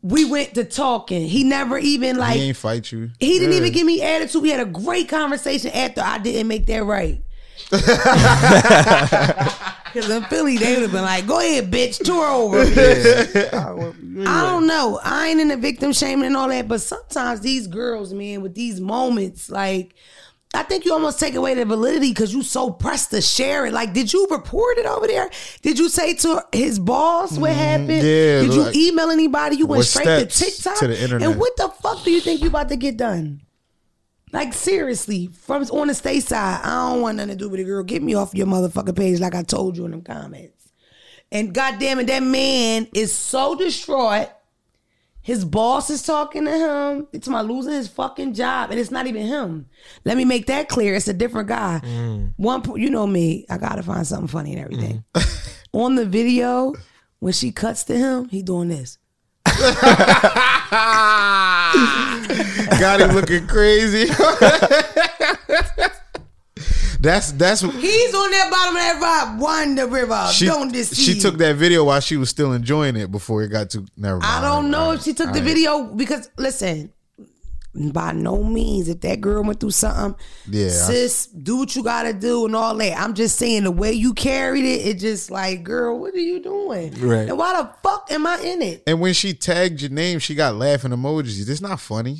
we 0.00 0.24
went 0.24 0.54
to 0.54 0.64
talking. 0.64 1.26
He 1.26 1.42
never 1.42 1.76
even 1.76 2.16
like 2.18 2.34
he 2.34 2.40
he, 2.42 2.48
ain't 2.48 2.56
fight 2.56 2.92
you. 2.92 3.10
He 3.18 3.38
didn't 3.40 3.50
Yeah. 3.52 3.58
even 3.58 3.72
give 3.72 3.86
me 3.86 4.00
attitude. 4.00 4.42
We 4.42 4.50
had 4.50 4.60
a 4.60 4.70
great 4.70 5.08
conversation 5.08 5.72
after 5.72 6.02
I 6.02 6.18
didn't 6.18 6.46
make 6.46 6.66
that 6.66 6.84
right. 6.84 7.20
Because 9.92 10.08
in 10.08 10.22
Philly, 10.24 10.56
they 10.56 10.72
would 10.72 10.82
have 10.82 10.92
been 10.92 11.02
like, 11.02 11.26
"Go 11.26 11.38
ahead, 11.38 11.70
bitch, 11.70 12.02
tour 12.02 12.26
over." 12.26 12.62
I 12.62 14.40
don't 14.42 14.66
know. 14.66 14.98
I 15.02 15.28
ain't 15.28 15.40
in 15.40 15.48
the 15.48 15.56
victim 15.58 15.92
shaming 15.92 16.24
and 16.24 16.36
all 16.36 16.48
that, 16.48 16.66
but 16.66 16.80
sometimes 16.80 17.40
these 17.40 17.66
girls, 17.66 18.14
man, 18.14 18.40
with 18.40 18.54
these 18.54 18.80
moments, 18.80 19.50
like 19.50 19.94
I 20.54 20.62
think 20.64 20.84
you 20.84 20.92
almost 20.92 21.18
take 21.18 21.34
away 21.34 21.54
the 21.54 21.64
validity 21.64 22.10
because 22.10 22.32
you 22.34 22.42
so 22.42 22.70
pressed 22.70 23.10
to 23.10 23.22
share 23.22 23.64
it. 23.66 23.72
Like, 23.72 23.94
did 23.94 24.12
you 24.12 24.26
report 24.30 24.78
it 24.78 24.86
over 24.86 25.06
there? 25.06 25.30
Did 25.62 25.78
you 25.78 25.88
say 25.88 26.14
to 26.14 26.44
his 26.52 26.78
boss 26.78 27.38
what 27.38 27.52
happened? 27.52 27.88
Mm, 27.90 28.02
yeah, 28.02 28.40
Did 28.42 28.54
you 28.54 28.62
like- 28.62 28.76
email 28.76 29.10
anybody? 29.10 29.56
You 29.56 29.66
went 29.66 29.84
straight 29.84 30.04
to 30.04 30.26
TikTok 30.26 30.78
to 30.78 30.88
the 30.88 31.02
internet? 31.02 31.28
And 31.30 31.40
what 31.40 31.56
the 31.56 31.68
fuck 31.68 32.04
do 32.04 32.10
you 32.10 32.20
think 32.20 32.42
you 32.42 32.48
about 32.48 32.68
to 32.68 32.76
get 32.76 32.96
done? 32.98 33.40
Like 34.32 34.54
seriously, 34.54 35.26
from 35.26 35.62
on 35.64 35.88
the 35.88 35.94
state 35.94 36.22
side, 36.22 36.60
I 36.64 36.90
don't 36.90 37.02
want 37.02 37.18
nothing 37.18 37.32
to 37.32 37.36
do 37.36 37.50
with 37.50 37.60
it, 37.60 37.64
girl. 37.64 37.84
Get 37.84 38.02
me 38.02 38.14
off 38.14 38.34
your 38.34 38.46
motherfucking 38.46 38.96
page, 38.96 39.20
like 39.20 39.34
I 39.34 39.42
told 39.42 39.76
you 39.76 39.84
in 39.84 39.90
them 39.90 40.02
comments. 40.02 40.72
And 41.30 41.54
goddamn 41.54 42.00
it, 42.00 42.06
that 42.06 42.22
man 42.22 42.88
is 42.94 43.12
so 43.12 43.54
distraught. 43.54 44.28
His 45.20 45.44
boss 45.44 45.88
is 45.88 46.02
talking 46.02 46.46
to 46.46 46.50
him. 46.50 47.06
It's 47.12 47.28
my 47.28 47.42
losing 47.42 47.74
his 47.74 47.88
fucking 47.88 48.34
job, 48.34 48.70
and 48.70 48.80
it's 48.80 48.90
not 48.90 49.06
even 49.06 49.26
him. 49.26 49.66
Let 50.04 50.16
me 50.16 50.24
make 50.24 50.46
that 50.46 50.68
clear. 50.68 50.94
It's 50.94 51.08
a 51.08 51.14
different 51.14 51.48
guy. 51.48 51.80
Mm. 51.84 52.32
One, 52.36 52.62
you 52.80 52.90
know 52.90 53.06
me. 53.06 53.46
I 53.48 53.58
gotta 53.58 53.82
find 53.82 54.06
something 54.06 54.28
funny 54.28 54.54
and 54.54 54.62
everything. 54.62 55.04
Mm. 55.14 55.58
On 55.74 55.94
the 55.94 56.04
video, 56.04 56.74
when 57.20 57.32
she 57.32 57.52
cuts 57.52 57.84
to 57.84 57.96
him, 57.96 58.28
he 58.28 58.42
doing 58.42 58.68
this. 58.68 58.98
Got 62.80 63.00
him 63.00 63.10
looking 63.14 63.46
crazy. 63.46 64.06
that's 67.00 67.32
that's 67.32 67.60
He's 67.60 68.14
on 68.14 68.30
that 68.30 68.48
bottom 68.50 68.76
of 68.76 68.82
that 68.82 68.98
rock, 69.00 69.40
wander 69.40 69.86
river. 69.86 70.28
she. 70.32 70.46
don't 70.46 70.72
deceive. 70.72 70.98
She 70.98 71.20
took 71.20 71.38
that 71.38 71.56
video 71.56 71.84
while 71.84 72.00
she 72.00 72.16
was 72.16 72.30
still 72.30 72.52
enjoying 72.52 72.96
it 72.96 73.10
before 73.10 73.42
it 73.42 73.48
got 73.48 73.70
to. 73.70 73.84
Never 73.96 74.18
mind. 74.18 74.32
I 74.32 74.40
don't 74.40 74.70
know 74.70 74.92
if 74.92 75.02
she 75.02 75.12
took 75.14 75.28
all 75.28 75.32
the 75.34 75.40
right. 75.40 75.46
video 75.46 75.84
because 75.84 76.30
listen, 76.36 76.92
by 77.74 78.12
no 78.12 78.42
means 78.42 78.88
if 78.88 79.00
that 79.00 79.20
girl 79.20 79.42
went 79.42 79.58
through 79.60 79.70
something, 79.70 80.14
Yeah, 80.48 80.68
sis, 80.68 81.26
do 81.26 81.56
what 81.56 81.74
you 81.74 81.82
gotta 81.82 82.12
do 82.12 82.44
and 82.46 82.54
all 82.54 82.74
that. 82.76 82.98
I'm 82.98 83.14
just 83.14 83.38
saying 83.38 83.64
the 83.64 83.70
way 83.70 83.92
you 83.92 84.12
carried 84.12 84.64
it, 84.64 84.86
it 84.86 84.98
just 84.98 85.30
like, 85.30 85.62
girl, 85.64 85.98
what 85.98 86.12
are 86.14 86.18
you 86.18 86.40
doing? 86.42 86.92
Right. 87.00 87.28
And 87.28 87.38
why 87.38 87.62
the 87.62 87.70
fuck 87.82 88.12
am 88.12 88.26
I 88.26 88.38
in 88.40 88.60
it? 88.60 88.82
And 88.86 89.00
when 89.00 89.14
she 89.14 89.32
tagged 89.32 89.80
your 89.80 89.90
name, 89.90 90.18
she 90.18 90.34
got 90.34 90.54
laughing 90.54 90.90
emojis. 90.90 91.46
This 91.46 91.60
not 91.62 91.80
funny. 91.80 92.18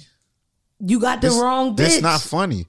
You 0.81 0.99
got 0.99 1.21
the 1.21 1.29
This, 1.29 1.39
wrong 1.39 1.73
bitch. 1.73 1.77
This 1.77 2.03
not 2.03 2.21
funny. 2.23 2.67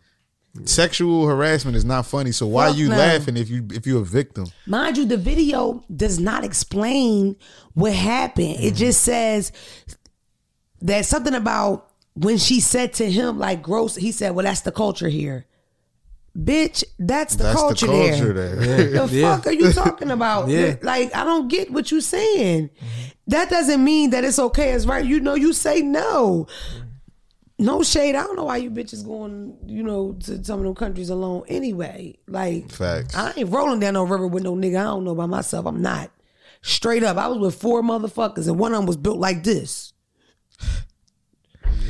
Sexual 0.66 1.26
harassment 1.26 1.76
is 1.76 1.84
not 1.84 2.06
funny. 2.06 2.32
So 2.32 2.46
why 2.46 2.68
Fuck 2.68 2.78
you 2.78 2.90
no. 2.90 2.96
laughing 2.96 3.38
if 3.38 3.50
you 3.50 3.66
if 3.72 3.88
you're 3.88 4.04
a 4.04 4.06
victim? 4.06 4.46
Mind 4.68 4.98
you, 4.98 5.06
the 5.06 5.18
video 5.18 5.84
does 5.96 6.20
not 6.20 6.44
explain 6.44 7.38
what 7.74 7.92
happened. 7.94 8.58
Mm-hmm. 8.58 8.68
It 8.68 8.76
just 8.76 9.02
says 9.02 9.52
that 10.84 11.06
something 11.08 11.34
about 11.34 11.90
when 12.16 12.38
she 12.38 12.60
said 12.60 12.94
to 12.94 13.10
him, 13.10 13.40
like 13.40 13.62
gross, 13.62 13.96
he 13.96 14.12
said, 14.12 14.36
Well, 14.36 14.46
that's 14.46 14.62
the 14.62 14.72
culture 14.72 15.10
here. 15.10 15.46
Bitch, 16.38 16.84
that's 16.98 17.36
the 17.36 17.44
That's 17.44 17.60
culture, 17.60 17.86
the 17.86 17.92
culture 18.10 18.34
there. 18.34 18.56
there. 18.56 19.06
The 19.08 19.08
Yeah. 19.16 19.36
fuck 19.36 19.46
are 19.48 19.52
you 19.54 19.72
talking 19.72 20.10
about? 20.10 20.48
Yeah. 20.50 20.76
Like, 20.82 21.16
I 21.16 21.24
don't 21.24 21.48
get 21.48 21.72
what 21.72 21.92
you're 21.92 22.02
saying. 22.02 22.72
That 23.28 23.52
doesn't 23.52 23.84
mean 23.84 24.10
that 24.10 24.24
it's 24.24 24.40
okay 24.40 24.72
as 24.72 24.88
right. 24.88 25.06
You 25.06 25.20
know, 25.20 25.36
you 25.36 25.54
say 25.54 25.82
no. 25.82 26.48
No 27.60 27.84
shade. 27.84 28.16
I 28.16 28.24
don't 28.24 28.36
know 28.36 28.46
why 28.46 28.58
you 28.58 28.72
bitches 28.72 29.06
going, 29.06 29.56
you 29.68 29.84
know, 29.84 30.14
to 30.24 30.44
some 30.44 30.58
of 30.60 30.66
them 30.66 30.74
countries 30.74 31.10
alone 31.12 31.44
anyway. 31.48 32.18
Like, 32.28 32.72
Facts. 32.72 33.16
I 33.16 33.32
ain't 33.38 33.52
rolling 33.52 33.80
down 33.80 33.94
no 33.94 34.04
river 34.04 34.26
with 34.26 34.42
no 34.44 34.56
nigga 34.56 34.80
I 34.80 34.84
don't 34.86 35.04
know 35.06 35.14
by 35.16 35.28
myself. 35.28 35.68
I'm 35.68 35.84
not. 35.84 36.10
Straight 36.64 37.04
up. 37.04 37.18
I 37.18 37.28
was 37.28 37.38
with 37.38 37.56
four 37.56 37.84
motherfuckers 37.84 38.48
and 38.48 38.58
one 38.58 38.74
of 38.74 38.80
them 38.80 38.88
was 38.88 38.98
built 38.98 39.20
like 39.20 39.44
this. 39.44 39.93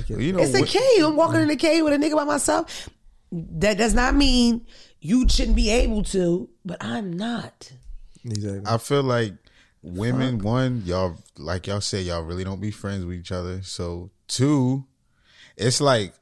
You 0.10 0.34
know, 0.34 0.40
It's 0.40 0.54
a 0.54 0.66
cave. 0.66 1.06
I'm 1.06 1.16
walking 1.16 1.42
in 1.42 1.48
the 1.48 1.56
cave 1.56 1.84
with 1.84 1.94
a 1.94 1.98
nigga 1.98 2.16
by 2.16 2.24
myself. 2.24 2.90
That 3.32 3.78
does 3.78 3.94
not 3.94 4.16
mean 4.16 4.66
you 5.02 5.28
shouldn't 5.28 5.56
be 5.56 5.70
able 5.70 6.04
to, 6.04 6.50
but 6.64 6.84
I'm 6.84 7.12
not. 7.14 7.72
Exactly. 8.24 8.62
I 8.66 8.78
feel 8.78 9.04
like 9.04 9.34
women, 9.82 10.40
one, 10.40 10.84
y'all 10.86 11.18
like 11.38 11.68
y'all 11.68 11.82
said, 11.82 12.06
y'all 12.06 12.24
really 12.24 12.44
don't 12.44 12.62
be 12.62 12.72
friends 12.72 13.06
with 13.06 13.18
each 13.18 13.32
other. 13.32 13.62
So 13.64 14.12
two, 14.28 14.86
it's 15.58 15.82
like 15.82 16.14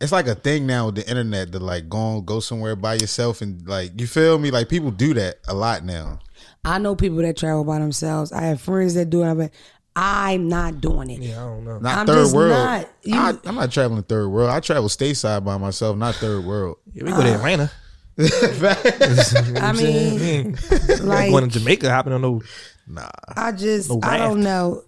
it's 0.00 0.12
like 0.12 0.28
a 0.28 0.34
thing 0.34 0.66
now 0.66 0.86
with 0.86 0.94
the 0.94 1.08
internet 1.08 1.52
to 1.52 1.58
like 1.58 1.88
go 1.88 1.98
on, 1.98 2.24
go 2.24 2.40
somewhere 2.40 2.76
by 2.76 2.94
yourself 2.94 3.42
and 3.42 3.66
like 3.66 4.00
you 4.00 4.06
feel 4.06 4.38
me? 4.38 4.50
Like 4.50 4.68
people 4.68 4.90
do 4.90 5.14
that 5.14 5.38
a 5.48 5.54
lot 5.54 5.84
now. 5.84 6.20
I 6.64 6.78
know 6.78 6.94
people 6.94 7.18
that 7.18 7.36
travel 7.36 7.64
by 7.64 7.78
themselves. 7.78 8.30
I 8.30 8.42
have 8.42 8.60
friends 8.60 8.94
that 8.94 9.10
do 9.10 9.24
it, 9.24 9.34
but 9.34 9.50
I'm 9.96 10.48
not 10.48 10.80
doing 10.80 11.10
it. 11.10 11.20
yeah, 11.20 11.42
I 11.44 11.48
don't 11.48 11.64
know. 11.64 11.78
Not 11.78 11.98
I'm 11.98 12.06
third 12.06 12.22
just 12.22 12.34
world. 12.36 12.50
not. 12.52 12.88
You- 13.02 13.14
I, 13.16 13.34
I'm 13.44 13.54
not 13.56 13.72
traveling 13.72 14.02
third 14.04 14.28
world. 14.28 14.50
I 14.50 14.60
travel 14.60 14.88
stateside 14.88 15.44
by 15.44 15.56
myself, 15.58 15.96
not 15.96 16.14
third 16.16 16.44
world. 16.44 16.76
Yeah, 16.92 17.04
we 17.04 17.10
go 17.10 17.22
to 17.22 17.32
uh, 17.32 17.36
Atlanta. 17.36 17.70
I 18.20 19.72
mean, 19.76 20.56
like, 21.02 21.30
going 21.30 21.48
to 21.48 21.58
Jamaica, 21.58 21.88
hopping 21.90 22.12
on 22.12 22.22
no. 22.22 22.42
Nah. 22.88 23.08
I 23.36 23.52
just 23.52 23.90
No 23.90 24.00
I 24.02 24.18
don't 24.18 24.42
know. 24.42 24.82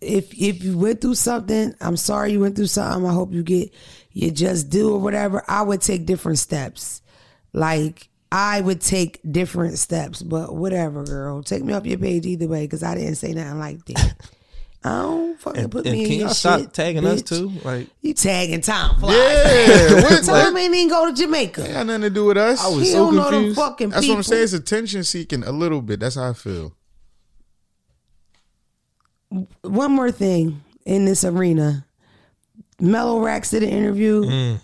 If 0.00 0.32
if 0.34 0.62
you 0.62 0.76
went 0.78 1.00
through 1.00 1.14
something, 1.14 1.74
I'm 1.80 1.96
sorry 1.96 2.32
you 2.32 2.40
went 2.40 2.54
through 2.54 2.66
something. 2.66 3.08
I 3.08 3.12
hope 3.12 3.32
you 3.32 3.42
get 3.42 3.72
you 4.12 4.30
just 4.30 4.68
do 4.70 4.94
or 4.94 4.98
whatever. 4.98 5.42
I 5.48 5.62
would 5.62 5.80
take 5.80 6.06
different 6.06 6.38
steps. 6.38 7.02
Like 7.52 8.08
I 8.30 8.60
would 8.60 8.80
take 8.82 9.20
different 9.28 9.78
steps, 9.78 10.22
but 10.22 10.54
whatever, 10.54 11.02
girl. 11.04 11.42
Take 11.42 11.64
me 11.64 11.72
off 11.72 11.86
your 11.86 11.98
page 11.98 12.26
either 12.26 12.46
way 12.46 12.64
because 12.66 12.82
I 12.82 12.94
didn't 12.94 13.14
say 13.16 13.32
nothing 13.32 13.58
like 13.58 13.84
that. 13.86 14.16
I 14.86 15.02
don't 15.02 15.40
fucking 15.40 15.62
And, 15.62 15.72
put 15.72 15.86
and 15.86 15.94
me 15.94 16.02
in 16.02 16.06
can 16.08 16.16
your 16.18 16.26
y'all 16.26 16.34
stop 16.34 16.60
shit, 16.60 16.72
tagging 16.72 17.04
us 17.06 17.22
bitch. 17.22 17.28
too? 17.28 17.52
Like 17.68 17.88
You 18.02 18.14
tagging 18.14 18.60
Tom 18.60 18.98
Fly. 19.00 19.12
Yeah, 19.14 19.94
what, 20.02 20.24
Tom 20.24 20.54
like, 20.54 20.62
ain't 20.64 20.74
even 20.74 20.88
go 20.88 21.10
to 21.10 21.16
Jamaica. 21.16 21.64
ain't 21.64 21.72
got 21.74 21.86
nothing 21.86 22.02
to 22.02 22.10
do 22.10 22.24
with 22.26 22.36
us. 22.36 22.64
I 22.64 22.68
was 22.68 22.80
He 22.86 22.92
so 22.92 23.06
don't 23.06 23.16
know 23.16 23.24
them 23.24 23.32
confused. 23.32 23.58
fucking 23.58 23.88
That's 23.90 24.08
what 24.08 24.16
I'm 24.16 24.22
saying. 24.22 24.44
It's 24.44 24.52
attention 24.52 25.04
seeking 25.04 25.42
a 25.44 25.52
little 25.52 25.82
bit. 25.82 26.00
That's 26.00 26.14
how 26.16 26.30
I 26.30 26.32
feel. 26.34 26.74
one 29.62 29.92
more 29.92 30.10
thing 30.10 30.62
in 30.84 31.04
this 31.04 31.24
arena. 31.24 31.84
Mellow 32.80 33.20
Rax 33.20 33.50
did 33.50 33.62
an 33.62 33.70
interview. 33.70 34.22
Mm, 34.24 34.60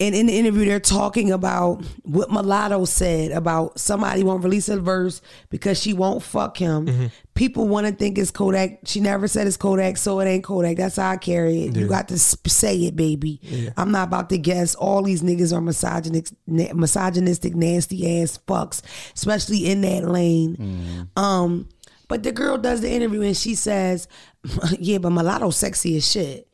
And 0.00 0.12
in 0.12 0.26
the 0.26 0.36
interview, 0.36 0.64
they're 0.64 0.80
talking 0.80 1.30
about 1.30 1.84
what 2.02 2.28
Mulatto 2.28 2.84
said 2.84 3.30
about 3.30 3.78
somebody 3.78 4.24
won't 4.24 4.42
release 4.42 4.68
a 4.68 4.80
verse 4.80 5.22
because 5.50 5.80
she 5.80 5.92
won't 5.92 6.20
fuck 6.22 6.56
him. 6.56 6.86
Mm-hmm. 6.86 7.06
People 7.34 7.68
want 7.68 7.86
to 7.86 7.92
think 7.92 8.18
it's 8.18 8.32
Kodak. 8.32 8.80
She 8.86 8.98
never 8.98 9.28
said 9.28 9.46
it's 9.46 9.56
Kodak, 9.56 9.96
so 9.96 10.18
it 10.18 10.26
ain't 10.26 10.42
Kodak. 10.42 10.78
That's 10.78 10.96
how 10.96 11.10
I 11.10 11.16
carry 11.16 11.62
it. 11.62 11.76
You 11.76 11.86
got 11.86 12.08
to 12.08 12.18
say 12.18 12.76
it, 12.78 12.96
baby. 12.96 13.40
I'm 13.76 13.92
not 13.92 14.08
about 14.08 14.30
to 14.30 14.38
guess. 14.38 14.74
All 14.74 15.02
these 15.02 15.22
niggas 15.22 15.52
are 15.56 15.60
misogynistic, 15.60 16.36
misogynistic, 16.46 17.54
nasty 17.54 18.20
ass 18.20 18.38
fucks, 18.48 18.82
especially 19.14 19.70
in 19.70 19.80
that 19.82 20.08
lane. 20.08 21.08
Um, 21.16 21.68
but 22.08 22.24
the 22.24 22.32
girl 22.32 22.58
does 22.58 22.80
the 22.80 22.90
interview 22.90 23.22
and 23.22 23.36
she 23.36 23.54
says, 23.54 24.08
"Yeah, 24.78 24.98
but 24.98 25.10
mulatto 25.10 25.50
sexy 25.50 25.96
as 25.96 26.10
shit." 26.10 26.48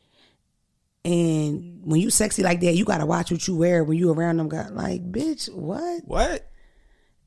And 1.03 1.81
when 1.83 1.99
you 1.99 2.09
sexy 2.11 2.43
like 2.43 2.61
that, 2.61 2.75
you 2.75 2.85
gotta 2.85 3.05
watch 3.05 3.31
what 3.31 3.47
you 3.47 3.55
wear 3.55 3.83
when 3.83 3.97
you 3.97 4.11
around 4.11 4.37
them. 4.37 4.49
Got 4.49 4.73
like, 4.75 5.11
bitch, 5.11 5.51
what? 5.53 6.03
what? 6.05 6.47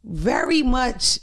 Very 0.04 0.62
much. 0.62 1.18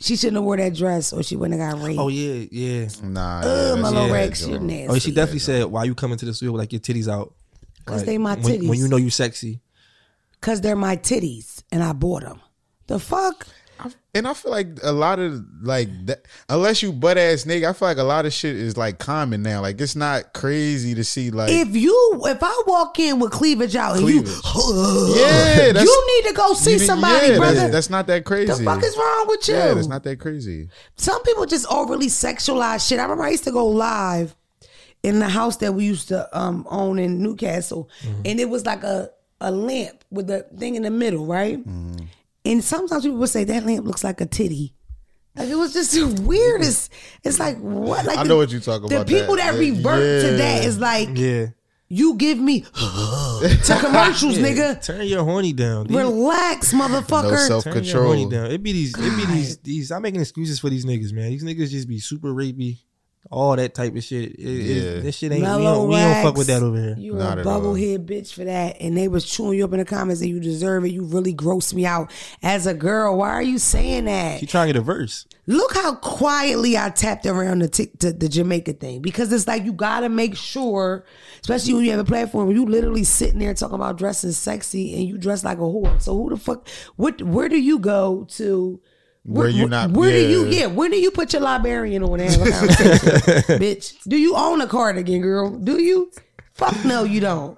She 0.00 0.16
shouldn't 0.16 0.36
have 0.36 0.44
wore 0.44 0.56
that 0.56 0.74
dress, 0.74 1.12
or 1.12 1.22
she 1.22 1.36
wouldn't 1.36 1.60
have 1.60 1.74
got 1.74 1.82
raped. 1.86 2.00
Oh 2.00 2.08
yeah, 2.08 2.44
yeah. 2.50 2.88
Nah. 3.04 3.42
Ugh, 3.44 3.76
yeah, 3.76 3.82
my 3.82 3.88
little 3.88 4.06
yeah, 4.08 4.12
Rex, 4.12 4.46
you're 4.48 4.58
nasty. 4.58 4.88
Oh, 4.88 4.98
she 4.98 5.12
definitely 5.12 5.38
said, 5.38 5.66
"Why 5.66 5.84
you 5.84 5.94
coming 5.94 6.18
to 6.18 6.24
the 6.24 6.34
studio 6.34 6.52
with 6.52 6.58
like 6.60 6.72
your 6.72 6.80
titties 6.80 7.06
out?" 7.06 7.34
'Cause 7.84 7.98
Like, 7.98 8.06
they 8.06 8.18
my 8.18 8.34
when, 8.36 8.66
when 8.68 8.78
you 8.78 8.88
know 8.88 8.96
you 8.96 9.10
sexy. 9.10 9.60
Cause 10.40 10.60
they're 10.60 10.74
my 10.74 10.96
titties, 10.96 11.62
and 11.70 11.84
I 11.84 11.92
bought 11.92 12.22
them. 12.22 12.40
The 12.88 12.98
fuck? 12.98 13.46
And 14.14 14.28
I 14.28 14.34
feel 14.34 14.50
like 14.52 14.78
a 14.82 14.92
lot 14.92 15.18
of 15.18 15.42
like 15.62 15.88
that, 16.06 16.26
unless 16.48 16.82
you 16.82 16.92
butt 16.92 17.18
ass 17.18 17.44
nigga, 17.44 17.68
I 17.70 17.72
feel 17.72 17.88
like 17.88 17.96
a 17.96 18.02
lot 18.04 18.26
of 18.26 18.32
shit 18.32 18.54
is 18.54 18.76
like 18.76 18.98
common 18.98 19.42
now. 19.42 19.60
Like 19.62 19.80
it's 19.80 19.96
not 19.96 20.34
crazy 20.34 20.94
to 20.94 21.02
see 21.02 21.30
like 21.30 21.50
If 21.50 21.74
you, 21.74 22.20
if 22.26 22.38
I 22.42 22.62
walk 22.66 22.98
in 23.00 23.18
with 23.18 23.32
cleavage 23.32 23.74
out, 23.74 23.96
and 23.96 24.04
Cleavage. 24.04 24.28
you, 24.54 25.14
Yeah, 25.16 25.82
you 25.82 26.06
need 26.22 26.28
to 26.28 26.34
go 26.34 26.52
see 26.54 26.72
you- 26.74 26.78
somebody, 26.78 27.28
yeah, 27.28 27.38
brother. 27.38 27.54
That's, 27.54 27.72
that's 27.72 27.90
not 27.90 28.06
that 28.06 28.24
crazy. 28.24 28.52
the 28.52 28.62
fuck 28.62 28.84
is 28.84 28.96
wrong 28.96 29.24
with 29.28 29.48
you? 29.48 29.54
Yeah, 29.54 29.74
that's 29.74 29.88
not 29.88 30.04
that 30.04 30.20
crazy. 30.20 30.68
some 30.96 31.22
people 31.22 31.46
just 31.46 31.66
overly 31.72 32.06
sexualize 32.06 32.86
shit. 32.86 32.98
I 32.98 33.02
remember 33.02 33.24
I 33.24 33.30
used 33.30 33.44
to 33.44 33.52
go 33.52 33.66
live 33.66 34.36
in 35.02 35.18
the 35.18 35.28
house 35.28 35.56
that 35.56 35.72
we 35.74 35.84
used 35.86 36.08
to 36.08 36.28
um, 36.38 36.66
own 36.70 36.98
in 36.98 37.22
Newcastle, 37.22 37.88
and 38.24 38.38
it 38.38 38.48
was 38.48 38.64
like 38.66 38.84
a 38.84 39.10
a 39.40 39.50
lamp 39.50 40.04
with 40.10 40.30
a 40.30 40.42
thing 40.56 40.76
in 40.76 40.82
the 40.82 40.90
middle, 40.90 41.26
right? 41.26 41.58
And 42.44 42.62
sometimes 42.64 43.04
people 43.04 43.18
would 43.18 43.28
say 43.28 43.44
that 43.44 43.64
lamp 43.64 43.86
looks 43.86 44.02
like 44.04 44.20
a 44.20 44.26
titty. 44.26 44.74
Like 45.36 45.48
it 45.48 45.54
was 45.54 45.72
just 45.72 45.92
the 45.92 46.22
weirdest. 46.22 46.92
It's 47.24 47.38
like 47.38 47.56
what? 47.58 48.04
Like 48.04 48.18
I 48.18 48.22
the- 48.24 48.28
know 48.28 48.36
what 48.36 48.50
you're 48.50 48.60
talking 48.60 48.88
the 48.88 48.96
about, 48.96 49.06
The 49.06 49.18
people 49.20 49.36
that. 49.36 49.52
that, 49.52 49.58
revert 49.58 50.22
to 50.24 50.30
Yeah. 50.32 50.36
that 50.36 50.64
is 50.64 50.78
like 50.78 51.08
Yeah. 51.16 51.46
you 51.88 52.16
give 52.16 52.38
me 52.38 52.60
to 52.62 53.78
commercials, 53.80 54.36
Yeah, 54.38 54.46
nigga. 54.46 54.84
Turn 54.84 55.06
your 55.06 55.24
horny 55.24 55.52
down. 55.54 55.86
These- 55.86 55.96
Relax, 55.96 56.72
motherfucker. 56.74 57.30
No 57.30 57.36
self 57.36 57.64
turn 57.64 57.82
your 57.84 58.02
horny 58.04 58.22
control. 58.24 58.42
down. 58.44 58.50
It 58.52 58.62
be 58.62 58.72
these. 58.72 58.94
It 58.98 59.16
be 59.16 59.24
these. 59.32 59.56
These. 59.58 59.90
I'm 59.92 60.02
making 60.02 60.20
excuses 60.20 60.58
for 60.60 60.68
these 60.68 60.84
niggas, 60.84 61.12
man. 61.12 61.30
These 61.30 61.44
niggas 61.44 61.70
just 61.70 61.88
be 61.88 61.98
super 61.98 62.28
rapey 62.34 62.78
all 63.32 63.56
that 63.56 63.74
type 63.74 63.96
of 63.96 64.04
shit. 64.04 64.32
It, 64.32 64.38
it- 64.38 64.94
Yeah. 64.96 65.00
this 65.00 65.16
shit 65.16 65.32
ain't. 65.32 65.40
We 65.40 65.46
Mellow 65.46 65.64
don't, 65.64 65.88
we 65.88 65.96
don't 65.96 66.22
fuck 66.22 66.36
with 66.36 66.46
that 66.48 66.62
over 66.62 66.76
here. 66.80 66.94
You 66.98 67.14
Not 67.14 67.38
a 67.38 67.40
at 67.40 67.46
all. 67.46 67.60
bubblehead 67.60 68.06
bitch 68.06 68.32
for 68.32 68.44
that, 68.44 68.76
and 68.80 68.96
they 68.96 69.08
was 69.08 69.24
chewing 69.24 69.58
you 69.58 69.64
up 69.64 69.72
in 69.72 69.78
the 69.78 69.84
comments, 69.84 70.20
that 70.20 70.28
you 70.28 70.38
deserve 70.38 70.84
it. 70.84 70.92
You 70.92 71.02
really 71.04 71.32
gross 71.32 71.72
me 71.74 71.86
out 71.86 72.10
as 72.42 72.66
a 72.66 72.74
girl. 72.74 73.16
Why 73.16 73.30
are 73.30 73.42
you 73.42 73.58
saying 73.58 74.04
that? 74.04 74.38
She 74.40 74.46
trying 74.46 74.68
to 74.68 74.74
get 74.74 74.80
a 74.80 74.84
verse. 74.84 75.26
Look 75.48 75.74
how 75.74 75.96
quietly 75.96 76.78
I 76.78 76.90
tapped 76.90 77.26
around 77.26 77.60
the, 77.62 77.68
tic 77.68 77.98
the 77.98 78.12
the 78.12 78.28
Jamaica 78.28 78.74
thing 78.74 79.00
because 79.02 79.32
it's 79.32 79.46
like 79.48 79.64
you 79.64 79.72
gotta 79.72 80.08
make 80.08 80.36
sure, 80.36 81.04
especially 81.40 81.74
when 81.74 81.84
you 81.84 81.90
have 81.90 82.00
a 82.00 82.04
platform, 82.04 82.50
you 82.52 82.64
literally 82.64 83.02
sitting 83.02 83.40
there 83.40 83.52
talking 83.52 83.74
about 83.74 83.98
dressing 83.98 84.30
sexy 84.30 84.94
and 84.94 85.02
you 85.02 85.18
dress 85.18 85.42
like 85.42 85.58
a 85.58 85.62
whore. 85.62 86.00
So 86.00 86.14
who 86.16 86.30
the 86.30 86.36
fuck? 86.36 86.68
What? 86.94 87.20
Where 87.22 87.48
do 87.48 87.58
you 87.60 87.80
go 87.80 88.24
to? 88.32 88.80
Where 89.24 89.48
you 89.48 89.68
not- 89.68 89.90
Where 89.92 90.10
do 90.10 90.28
you? 90.28 90.44
yeah. 90.46 90.60
Yeah. 90.60 90.66
Where 90.66 90.88
do 90.88 90.96
you 90.96 91.10
put 91.10 91.32
your 91.32 91.42
librarian 91.42 92.02
on 92.02 92.20
and 92.20 92.30
have 92.30 92.46
a 92.46 92.50
conversation, 92.50 93.00
bitch? 93.60 94.02
Do 94.04 94.16
you 94.16 94.34
own 94.36 94.60
a 94.60 94.66
cardigan, 94.66 95.20
girl? 95.22 95.50
Do 95.56 95.80
you? 95.80 96.10
Fuck 96.54 96.84
no, 96.84 97.04
you 97.04 97.20
don't. 97.20 97.56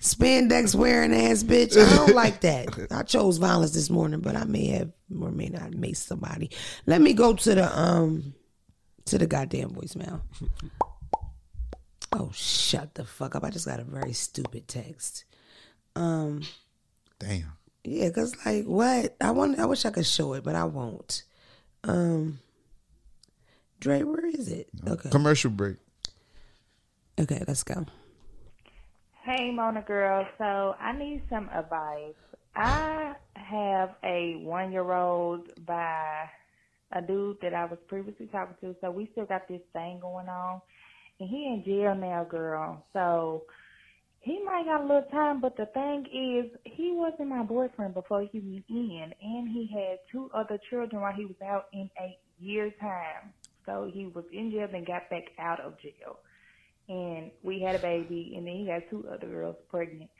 Spandex 0.00 0.74
wearing 0.74 1.14
ass 1.14 1.42
bitch. 1.44 1.76
I 1.76 1.96
don't 1.96 2.14
like 2.14 2.40
that. 2.40 2.68
I 2.90 3.02
chose 3.02 3.36
violence 3.38 3.72
this 3.72 3.88
morning, 3.90 4.20
but 4.20 4.34
I 4.36 4.44
may 4.44 4.66
have 4.68 4.90
or 5.20 5.30
may 5.30 5.46
not 5.48 5.70
maced 5.72 6.06
somebody. 6.08 6.50
Let 6.86 7.00
me 7.00 7.12
go 7.12 7.34
to 7.34 7.54
the 7.54 7.78
um 7.80 8.34
to 9.06 9.18
the 9.18 9.26
goddamn 9.26 9.70
voicemail. 9.70 10.22
Oh, 12.12 12.30
shut 12.34 12.94
the 12.94 13.04
fuck 13.04 13.34
up. 13.36 13.44
I 13.44 13.50
just 13.50 13.66
got 13.66 13.80
a 13.80 13.84
very 13.84 14.12
stupid 14.12 14.66
text. 14.68 15.24
Um 15.96 16.42
Damn. 17.18 17.52
Yeah, 17.84 18.10
cause 18.10 18.34
like 18.44 18.64
what? 18.64 19.16
I 19.20 19.30
want 19.32 19.58
I 19.58 19.66
wish 19.66 19.84
I 19.84 19.90
could 19.90 20.06
show 20.06 20.34
it, 20.34 20.44
but 20.44 20.54
I 20.54 20.64
won't. 20.64 21.22
Um 21.84 22.38
Dre, 23.80 24.02
where 24.04 24.26
is 24.26 24.48
it? 24.48 24.68
Okay. 24.86 25.10
Commercial 25.10 25.50
break. 25.50 25.76
Okay, 27.18 27.42
let's 27.46 27.64
go. 27.64 27.84
Hey, 29.24 29.50
Mona 29.50 29.82
girl. 29.82 30.26
So 30.38 30.76
I 30.80 30.92
need 30.92 31.22
some 31.28 31.48
advice. 31.52 32.14
I 32.54 33.14
have 33.34 33.90
a 34.04 34.36
one 34.42 34.72
year 34.72 34.92
old 34.92 35.48
by 35.66 36.28
a 36.92 37.02
dude 37.02 37.38
that 37.40 37.54
I 37.54 37.64
was 37.64 37.78
previously 37.88 38.26
talking 38.26 38.56
to. 38.60 38.76
So 38.80 38.90
we 38.90 39.08
still 39.12 39.24
got 39.24 39.48
this 39.48 39.62
thing 39.72 39.98
going 40.00 40.28
on. 40.28 40.60
And 41.20 41.28
he 41.28 41.46
in 41.46 41.62
jail 41.64 41.94
now, 41.94 42.24
girl. 42.24 42.84
So 42.92 43.44
he 44.22 44.42
might 44.44 44.64
got 44.64 44.80
a 44.80 44.86
little 44.86 45.08
time, 45.10 45.40
but 45.40 45.56
the 45.56 45.66
thing 45.66 46.06
is, 46.06 46.50
he 46.64 46.92
wasn't 46.92 47.28
my 47.28 47.42
boyfriend 47.42 47.94
before 47.94 48.22
he 48.30 48.40
went 48.40 48.64
in. 48.68 49.12
And 49.22 49.48
he 49.48 49.68
had 49.72 49.98
two 50.10 50.30
other 50.32 50.58
children 50.70 51.02
while 51.02 51.12
he 51.12 51.24
was 51.24 51.36
out 51.44 51.66
in 51.72 51.90
a 52.00 52.16
year 52.40 52.72
time. 52.80 53.32
So 53.66 53.90
he 53.92 54.06
was 54.06 54.24
in 54.32 54.50
jail 54.50 54.68
and 54.72 54.86
got 54.86 55.10
back 55.10 55.32
out 55.38 55.60
of 55.60 55.80
jail 55.80 56.18
and 56.88 57.30
we 57.42 57.60
had 57.60 57.74
a 57.74 57.78
baby, 57.78 58.34
and 58.36 58.46
then 58.46 58.54
he 58.56 58.66
got 58.66 58.82
two 58.90 59.06
other 59.12 59.26
girls 59.26 59.56
pregnant. 59.70 60.10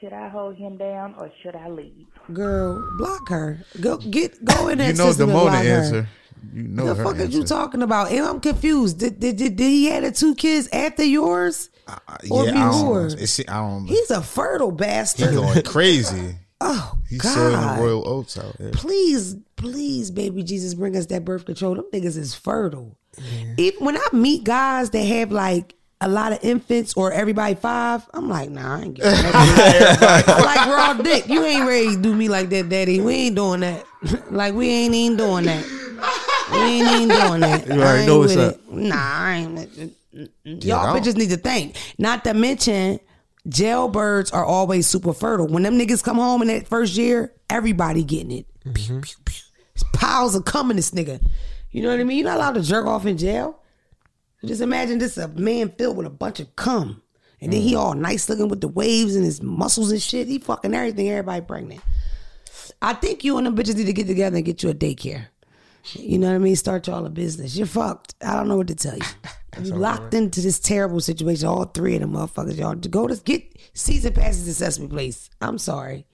Should 0.00 0.12
I 0.12 0.28
hold 0.28 0.56
him 0.56 0.76
down 0.76 1.14
or 1.18 1.30
should 1.42 1.56
I 1.56 1.68
leave? 1.68 2.06
Girl, 2.32 2.82
block 2.96 3.28
her. 3.28 3.64
Go 3.80 3.98
get 3.98 4.42
go 4.44 4.68
in 4.68 4.78
that 4.78 4.88
You 4.88 4.92
know 4.94 5.06
system 5.06 5.28
the 5.28 5.34
Mona 5.34 5.50
block 5.50 5.64
her. 5.64 6.08
Answer. 6.42 6.56
You 6.56 6.62
know 6.68 6.86
The 6.86 6.94
her 6.94 7.04
fuck 7.04 7.18
are 7.18 7.24
you 7.24 7.44
talking 7.44 7.82
about? 7.82 8.10
And 8.10 8.24
I'm 8.24 8.40
confused. 8.40 8.98
Did, 8.98 9.20
did, 9.20 9.36
did, 9.36 9.56
did 9.56 9.64
he 9.68 9.86
have 9.86 10.02
the 10.04 10.12
two 10.12 10.34
kids 10.34 10.68
after 10.72 11.04
yours? 11.04 11.70
Uh, 11.86 11.96
Or 12.30 12.44
yeah, 12.44 12.50
I 12.50 12.70
don't, 12.70 12.80
before? 12.80 13.06
it's, 13.06 13.40
I 13.40 13.42
don't. 13.58 13.86
He's 13.86 14.10
a 14.10 14.22
fertile 14.22 14.70
He 14.70 14.76
bastard. 14.76 15.34
going 15.34 15.62
crazy. 15.62 16.36
oh 16.60 16.98
He's 17.08 17.22
selling 17.22 17.52
the 17.52 17.82
royal 17.82 18.06
oats 18.08 18.38
out 18.38 18.56
there. 18.58 18.70
please, 18.72 19.34
please, 19.56 20.10
baby 20.10 20.42
Jesus, 20.42 20.74
bring 20.74 20.96
us 20.96 21.06
that 21.06 21.24
birth 21.24 21.44
control. 21.46 21.74
Them 21.74 21.86
niggas 21.92 22.16
is 22.16 22.34
fertile. 22.34 22.96
Even 23.56 23.84
when 23.84 23.96
I 23.96 24.06
meet 24.12 24.44
guys 24.44 24.90
that 24.90 25.02
have 25.02 25.32
like 25.32 25.74
a 26.02 26.08
lot 26.08 26.32
of 26.32 26.38
infants 26.42 26.94
or 26.94 27.12
everybody 27.12 27.54
five, 27.56 28.08
I'm 28.14 28.28
like, 28.28 28.48
nah, 28.50 28.76
I 28.76 28.80
ain't 28.82 28.94
getting 28.94 29.10
that. 29.22 30.24
I 30.28 30.42
like 30.44 30.66
raw 30.66 30.94
dick. 31.02 31.28
You 31.28 31.44
ain't 31.44 31.66
ready 31.66 31.96
to 31.96 32.00
do 32.00 32.14
me 32.14 32.28
like 32.28 32.48
that, 32.50 32.68
daddy. 32.68 33.00
We 33.00 33.14
ain't 33.14 33.36
doing 33.36 33.60
that. 33.60 33.84
like 34.30 34.54
we 34.54 34.68
ain't 34.70 34.94
even 34.94 35.16
doing 35.18 35.44
that. 35.46 35.64
We 36.52 36.58
ain't 36.58 36.88
even 36.88 37.08
doing 37.08 37.40
that. 37.40 37.66
You 37.66 37.80
already 37.80 38.06
know 38.06 38.18
what's 38.18 38.36
up. 38.36 38.54
it. 38.54 38.72
Nah, 38.72 38.96
I 38.96 39.34
ain't. 39.36 39.96
Y'all 40.12 40.28
Yeah, 40.44 40.78
I 40.78 40.92
don't- 40.92 41.02
bitches 41.02 41.16
need 41.16 41.30
to 41.30 41.36
think. 41.36 41.76
Not 41.98 42.24
to 42.24 42.34
mention, 42.34 43.00
jailbirds 43.48 44.32
are 44.32 44.44
always 44.44 44.86
super 44.86 45.12
fertile. 45.12 45.46
When 45.46 45.62
them 45.62 45.78
niggas 45.78 46.02
come 46.02 46.16
home 46.16 46.42
in 46.42 46.48
that 46.48 46.66
first 46.66 46.96
year, 46.96 47.32
everybody 47.48 48.02
getting 48.02 48.32
it. 48.32 48.46
Mm-hmm. 48.64 48.72
Pew, 48.72 49.00
pew, 49.00 49.16
pew. 49.24 49.44
Piles 49.92 50.34
of 50.34 50.44
cum 50.44 50.70
in 50.70 50.76
this 50.76 50.90
nigga. 50.90 51.22
You 51.70 51.82
know 51.82 51.90
what 51.90 52.00
I 52.00 52.04
mean? 52.04 52.18
You're 52.18 52.26
not 52.26 52.36
allowed 52.36 52.54
to 52.54 52.62
jerk 52.62 52.86
off 52.86 53.06
in 53.06 53.16
jail. 53.16 53.60
Just 54.44 54.60
imagine 54.60 54.98
this 54.98 55.16
a 55.16 55.28
man 55.28 55.70
filled 55.76 55.96
with 55.96 56.06
a 56.06 56.10
bunch 56.10 56.40
of 56.40 56.54
cum. 56.56 57.02
And 57.40 57.52
then 57.52 57.60
he 57.62 57.74
mm. 57.74 57.78
all 57.78 57.94
nice 57.94 58.28
looking 58.28 58.48
with 58.48 58.60
the 58.60 58.68
waves 58.68 59.14
and 59.14 59.24
his 59.24 59.42
muscles 59.42 59.90
and 59.90 60.00
shit. 60.02 60.28
He 60.28 60.38
fucking 60.38 60.74
everything, 60.74 61.08
everybody 61.08 61.40
pregnant. 61.40 61.80
I 62.82 62.94
think 62.94 63.24
you 63.24 63.38
and 63.38 63.46
them 63.46 63.56
bitches 63.56 63.76
need 63.76 63.86
to 63.86 63.92
get 63.92 64.06
together 64.06 64.36
and 64.36 64.44
get 64.44 64.62
you 64.62 64.70
a 64.70 64.74
daycare. 64.74 65.26
You 65.94 66.18
know 66.18 66.28
what 66.28 66.34
I 66.34 66.38
mean? 66.38 66.56
Start 66.56 66.86
y'all 66.86 67.06
a 67.06 67.10
business. 67.10 67.56
You're 67.56 67.66
fucked. 67.66 68.14
I 68.24 68.34
don't 68.36 68.48
know 68.48 68.56
what 68.56 68.68
to 68.68 68.74
tell 68.74 68.96
you. 68.96 69.02
You 69.60 69.74
locked 69.74 70.14
into 70.14 70.40
this 70.40 70.60
terrible 70.60 71.00
situation. 71.00 71.48
All 71.48 71.64
three 71.64 71.96
of 71.96 72.02
them 72.02 72.12
motherfuckers, 72.12 72.56
y'all. 72.56 72.76
To 72.76 72.88
go 72.88 73.08
to 73.08 73.16
get 73.24 73.42
season 73.74 74.12
passes 74.12 74.44
to 74.44 74.54
Sesame 74.54 74.86
Place. 74.86 75.28
I'm 75.40 75.58
sorry. 75.58 76.06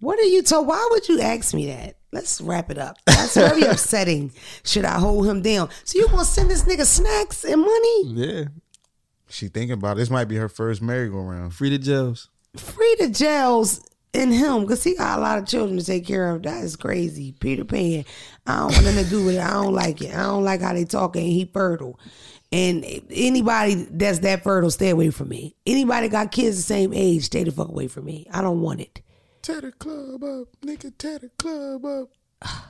What 0.00 0.18
are 0.18 0.22
you 0.24 0.42
told? 0.42 0.66
Why 0.66 0.88
would 0.90 1.06
you 1.06 1.20
ask 1.20 1.52
me 1.52 1.66
that? 1.66 1.98
Let's 2.10 2.40
wrap 2.40 2.70
it 2.70 2.78
up. 2.78 2.96
That's 3.04 3.34
very 3.34 3.62
upsetting. 3.66 4.32
Should 4.64 4.86
I 4.86 4.98
hold 4.98 5.26
him 5.26 5.42
down? 5.42 5.68
So 5.84 5.98
you 5.98 6.08
gonna 6.08 6.24
send 6.24 6.50
this 6.50 6.62
nigga 6.62 6.86
snacks 6.86 7.44
and 7.44 7.60
money? 7.60 8.02
Yeah, 8.06 8.44
She 9.28 9.48
thinking 9.48 9.72
about 9.74 9.98
it. 9.98 10.00
this 10.00 10.10
might 10.10 10.24
be 10.24 10.36
her 10.36 10.48
first 10.48 10.80
merry-go-round. 10.80 11.52
free 11.52 11.68
the 11.68 11.78
jails. 11.78 12.30
Free 12.56 12.96
the 12.98 13.08
jails 13.10 13.82
in 14.14 14.30
him 14.30 14.62
because 14.62 14.82
he 14.84 14.94
got 14.96 15.18
a 15.18 15.22
lot 15.22 15.38
of 15.38 15.46
children 15.46 15.78
to 15.78 15.84
take 15.84 16.06
care 16.06 16.30
of. 16.30 16.42
That 16.44 16.62
is 16.64 16.76
crazy. 16.76 17.32
Peter 17.32 17.64
Pan. 17.64 18.04
I 18.46 18.56
don't 18.58 18.72
want 18.72 18.84
nothing 18.84 19.04
to 19.04 19.10
do 19.10 19.24
with 19.24 19.34
it. 19.36 19.40
I 19.40 19.50
don't 19.50 19.74
like 19.74 20.00
it. 20.02 20.14
I 20.14 20.22
don't 20.22 20.44
like 20.44 20.60
how 20.60 20.72
they 20.72 20.84
talk 20.84 21.16
and 21.16 21.24
he 21.24 21.44
fertile. 21.52 21.98
And 22.52 22.84
anybody 23.10 23.74
that's 23.90 24.20
that 24.20 24.44
fertile, 24.44 24.70
stay 24.70 24.90
away 24.90 25.10
from 25.10 25.28
me. 25.28 25.56
Anybody 25.66 26.08
got 26.08 26.30
kids 26.30 26.56
the 26.56 26.62
same 26.62 26.92
age, 26.94 27.24
stay 27.24 27.42
the 27.42 27.50
fuck 27.50 27.68
away 27.68 27.88
from 27.88 28.04
me. 28.04 28.26
I 28.32 28.42
don't 28.42 28.60
want 28.60 28.80
it. 28.80 29.00
Tear 29.42 29.60
the 29.60 29.72
club 29.72 30.22
up, 30.22 30.48
nigga. 30.64 30.96
Tear 30.96 31.18
the 31.18 31.30
club 31.36 31.84
up. 31.84 32.10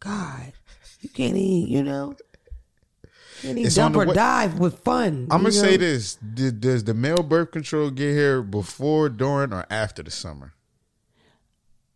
God, 0.00 0.52
you 1.00 1.08
can't 1.08 1.36
even, 1.36 1.70
you 1.70 1.82
know, 1.82 2.14
can't 3.40 3.52
even 3.58 3.66
It's 3.66 3.76
dump 3.76 3.96
or 3.96 4.06
way- 4.06 4.14
dive 4.14 4.58
with 4.58 4.80
fun. 4.80 5.28
I'm 5.30 5.40
gonna 5.40 5.52
say 5.52 5.76
this: 5.78 6.16
Did, 6.16 6.60
Does 6.60 6.84
the 6.84 6.92
male 6.94 7.22
birth 7.22 7.52
control 7.52 7.90
get 7.90 8.12
here 8.12 8.42
before, 8.42 9.08
during, 9.08 9.52
or 9.52 9.64
after 9.70 10.02
the 10.02 10.10
summer? 10.10 10.52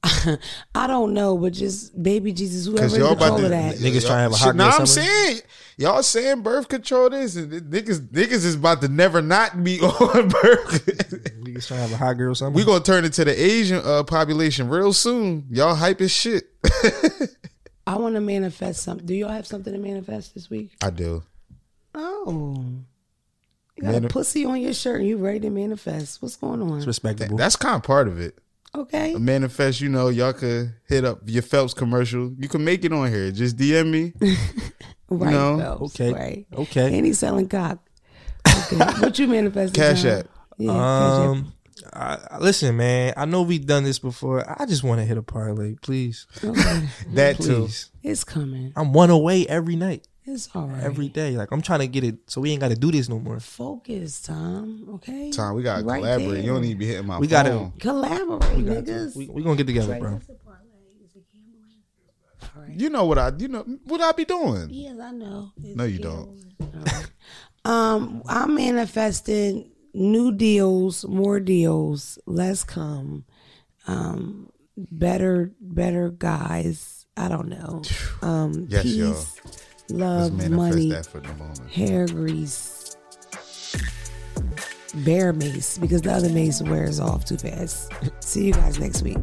I 0.74 0.86
don't 0.86 1.14
know, 1.14 1.36
but 1.36 1.52
just 1.52 2.00
baby 2.00 2.32
Jesus, 2.32 2.66
whoever 2.66 2.96
y'all 2.98 3.12
about 3.12 3.36
control 3.36 3.38
to 3.38 3.44
of 3.44 3.50
that. 3.50 3.74
Niggas 3.76 4.06
trying 4.06 4.16
to 4.16 4.22
have 4.22 4.32
a 4.32 4.36
Shit, 4.36 4.46
hot 4.46 4.56
Nah, 4.56 4.70
I'm 4.70 4.86
saying 4.86 5.40
y'all 5.76 6.02
saying 6.02 6.42
birth 6.42 6.68
control 6.68 7.10
this, 7.10 7.36
and 7.36 7.52
niggas 7.52 8.00
niggas 8.08 8.44
is 8.44 8.54
about 8.54 8.80
to 8.82 8.88
never 8.88 9.22
not 9.22 9.62
be 9.62 9.80
on 9.82 10.28
birth. 10.28 10.86
Niggas 11.42 11.66
trying 11.66 11.78
to 11.78 11.88
have 11.88 11.92
a 11.92 11.96
hot 11.96 12.14
girl 12.14 12.34
summer. 12.34 12.50
we 12.54 12.64
gonna 12.64 12.82
turn 12.82 13.04
into 13.04 13.24
the 13.24 13.32
Asian 13.32 13.80
uh, 13.84 14.02
population 14.02 14.68
real 14.68 14.92
soon. 14.92 15.46
Y'all 15.50 15.74
hype 15.74 16.00
as 16.00 16.10
shit. 16.10 16.44
I 17.86 17.96
want 17.98 18.16
to 18.16 18.20
manifest 18.20 18.82
something. 18.82 19.06
Do 19.06 19.14
y'all 19.14 19.28
have 19.30 19.46
something 19.46 19.72
to 19.72 19.78
manifest 19.78 20.34
this 20.34 20.50
week? 20.50 20.72
I 20.82 20.90
do. 20.90 21.22
Oh. 21.94 22.64
You 23.76 23.82
got 23.82 23.92
Mani- 23.92 24.06
a 24.06 24.08
pussy 24.08 24.44
on 24.44 24.60
your 24.60 24.72
shirt 24.72 25.00
and 25.00 25.08
you 25.08 25.18
ready 25.18 25.40
to 25.40 25.50
manifest. 25.50 26.20
What's 26.22 26.36
going 26.36 26.62
on? 26.62 26.78
It's 26.78 26.86
respectable. 26.86 27.36
That's 27.36 27.56
kind 27.56 27.76
of 27.76 27.82
part 27.82 28.08
of 28.08 28.18
it. 28.20 28.38
Okay. 28.76 29.14
Manifest, 29.14 29.80
you 29.80 29.88
know, 29.88 30.08
y'all 30.08 30.32
could 30.32 30.74
hit 30.88 31.04
up 31.04 31.20
your 31.26 31.42
Phelps 31.42 31.74
commercial. 31.74 32.32
You 32.38 32.48
can 32.48 32.64
make 32.64 32.84
it 32.84 32.92
on 32.92 33.10
here. 33.10 33.30
Just 33.30 33.56
DM 33.56 33.90
me. 33.90 34.12
Right. 35.08 35.30
No. 35.30 35.58
Phelps, 35.58 35.94
Okay. 36.00 36.12
Right. 36.12 36.46
Okay. 36.52 36.96
And 36.96 37.06
he's 37.06 37.20
selling 37.20 37.48
cock. 37.48 37.78
Okay. 38.44 38.76
what 39.00 39.16
you 39.20 39.28
manifested? 39.28 39.74
Cash 39.76 40.02
John? 40.02 40.18
App. 40.18 40.26
Yeah. 40.58 40.72
Cash 40.72 41.12
App. 41.12 41.28
Um, 41.28 41.52
I, 41.92 42.18
I- 42.32 42.38
listen, 42.38 42.76
man. 42.76 43.14
I 43.16 43.24
know 43.24 43.42
we've 43.42 43.64
done 43.64 43.84
this 43.84 44.00
before. 44.00 44.44
I 44.60 44.66
just 44.66 44.82
want 44.82 45.00
to 45.00 45.04
hit 45.04 45.16
a 45.16 45.22
parlay, 45.22 45.76
please, 45.80 46.26
Okay. 46.42 46.88
That 47.10 47.36
too. 47.40 47.68
It's 48.02 48.24
coming. 48.24 48.72
I'm 48.74 48.92
one 48.92 49.10
away 49.10 49.46
every 49.46 49.76
night, 49.76 50.08
It's 50.28 50.48
all 50.54 50.66
right. 50.66 50.82
every 50.82 51.08
day. 51.08 51.36
Like 51.36 51.50
I'm 51.52 51.62
trying 51.62 51.80
to 51.80 51.86
get 51.86 52.02
it, 52.04 52.16
so 52.26 52.40
we 52.40 52.50
ain't 52.50 52.60
got 52.60 52.68
to 52.70 52.74
do 52.76 52.90
this 52.90 53.08
no 53.08 53.18
more. 53.20 53.38
Focus, 53.40 54.20
Tom. 54.22 54.88
Okay. 54.94 55.30
Time 55.30 55.54
we 55.54 55.62
gotta 55.62 55.84
Right 55.84 56.00
collaborate. 56.00 56.30
there. 56.30 56.40
You 56.42 56.52
don't 56.52 56.62
need 56.62 56.72
to 56.72 56.78
be 56.78 56.86
hitting 56.86 57.06
my 57.06 57.18
We 57.18 57.26
gotta- 57.28 57.50
phone. 57.50 57.72
Collaborate, 57.78 58.58
niggas. 58.64 59.14
We 59.16 59.28
we 59.28 59.42
gonna 59.42 59.56
get 59.56 59.66
together, 59.68 59.98
bro. 60.00 60.20
You 62.74 62.90
know 62.90 63.04
what 63.06 63.18
I 63.18 63.32
you 63.38 63.48
know 63.48 63.62
what 63.84 64.00
I 64.00 64.12
be 64.12 64.24
doing. 64.24 64.68
Yes, 64.70 64.98
I 65.00 65.12
know. 65.12 65.52
No, 65.56 65.84
you 65.84 65.98
don't. 65.98 66.38
Um, 67.64 68.22
I'm 68.28 68.54
manifesting 68.54 69.70
new 69.92 70.32
deals, 70.32 71.04
more 71.06 71.40
deals. 71.40 72.18
Let's 72.26 72.62
come. 72.64 73.24
Um, 73.88 74.50
better, 74.76 75.52
better 75.60 76.10
guys. 76.10 77.06
I 77.16 77.28
don't 77.28 77.48
know. 77.48 77.82
Um, 78.22 78.66
Yes, 78.70 78.82
peace, 78.84 78.94
y'all. 78.96 79.24
Love, 79.90 80.50
money, 80.50 80.90
that 80.90 81.06
for 81.06 81.20
the 81.20 81.32
moment. 81.34 81.70
hair 81.70 82.06
grease, 82.06 82.96
bear 85.04 85.32
mace 85.32 85.78
because 85.78 86.02
the 86.02 86.12
other 86.12 86.28
mace 86.30 86.62
wears 86.62 87.00
off 87.00 87.24
too 87.24 87.36
fast. 87.36 87.92
See 88.20 88.46
you 88.46 88.52
guys 88.52 88.78
next 88.78 89.02
week. 89.02 89.18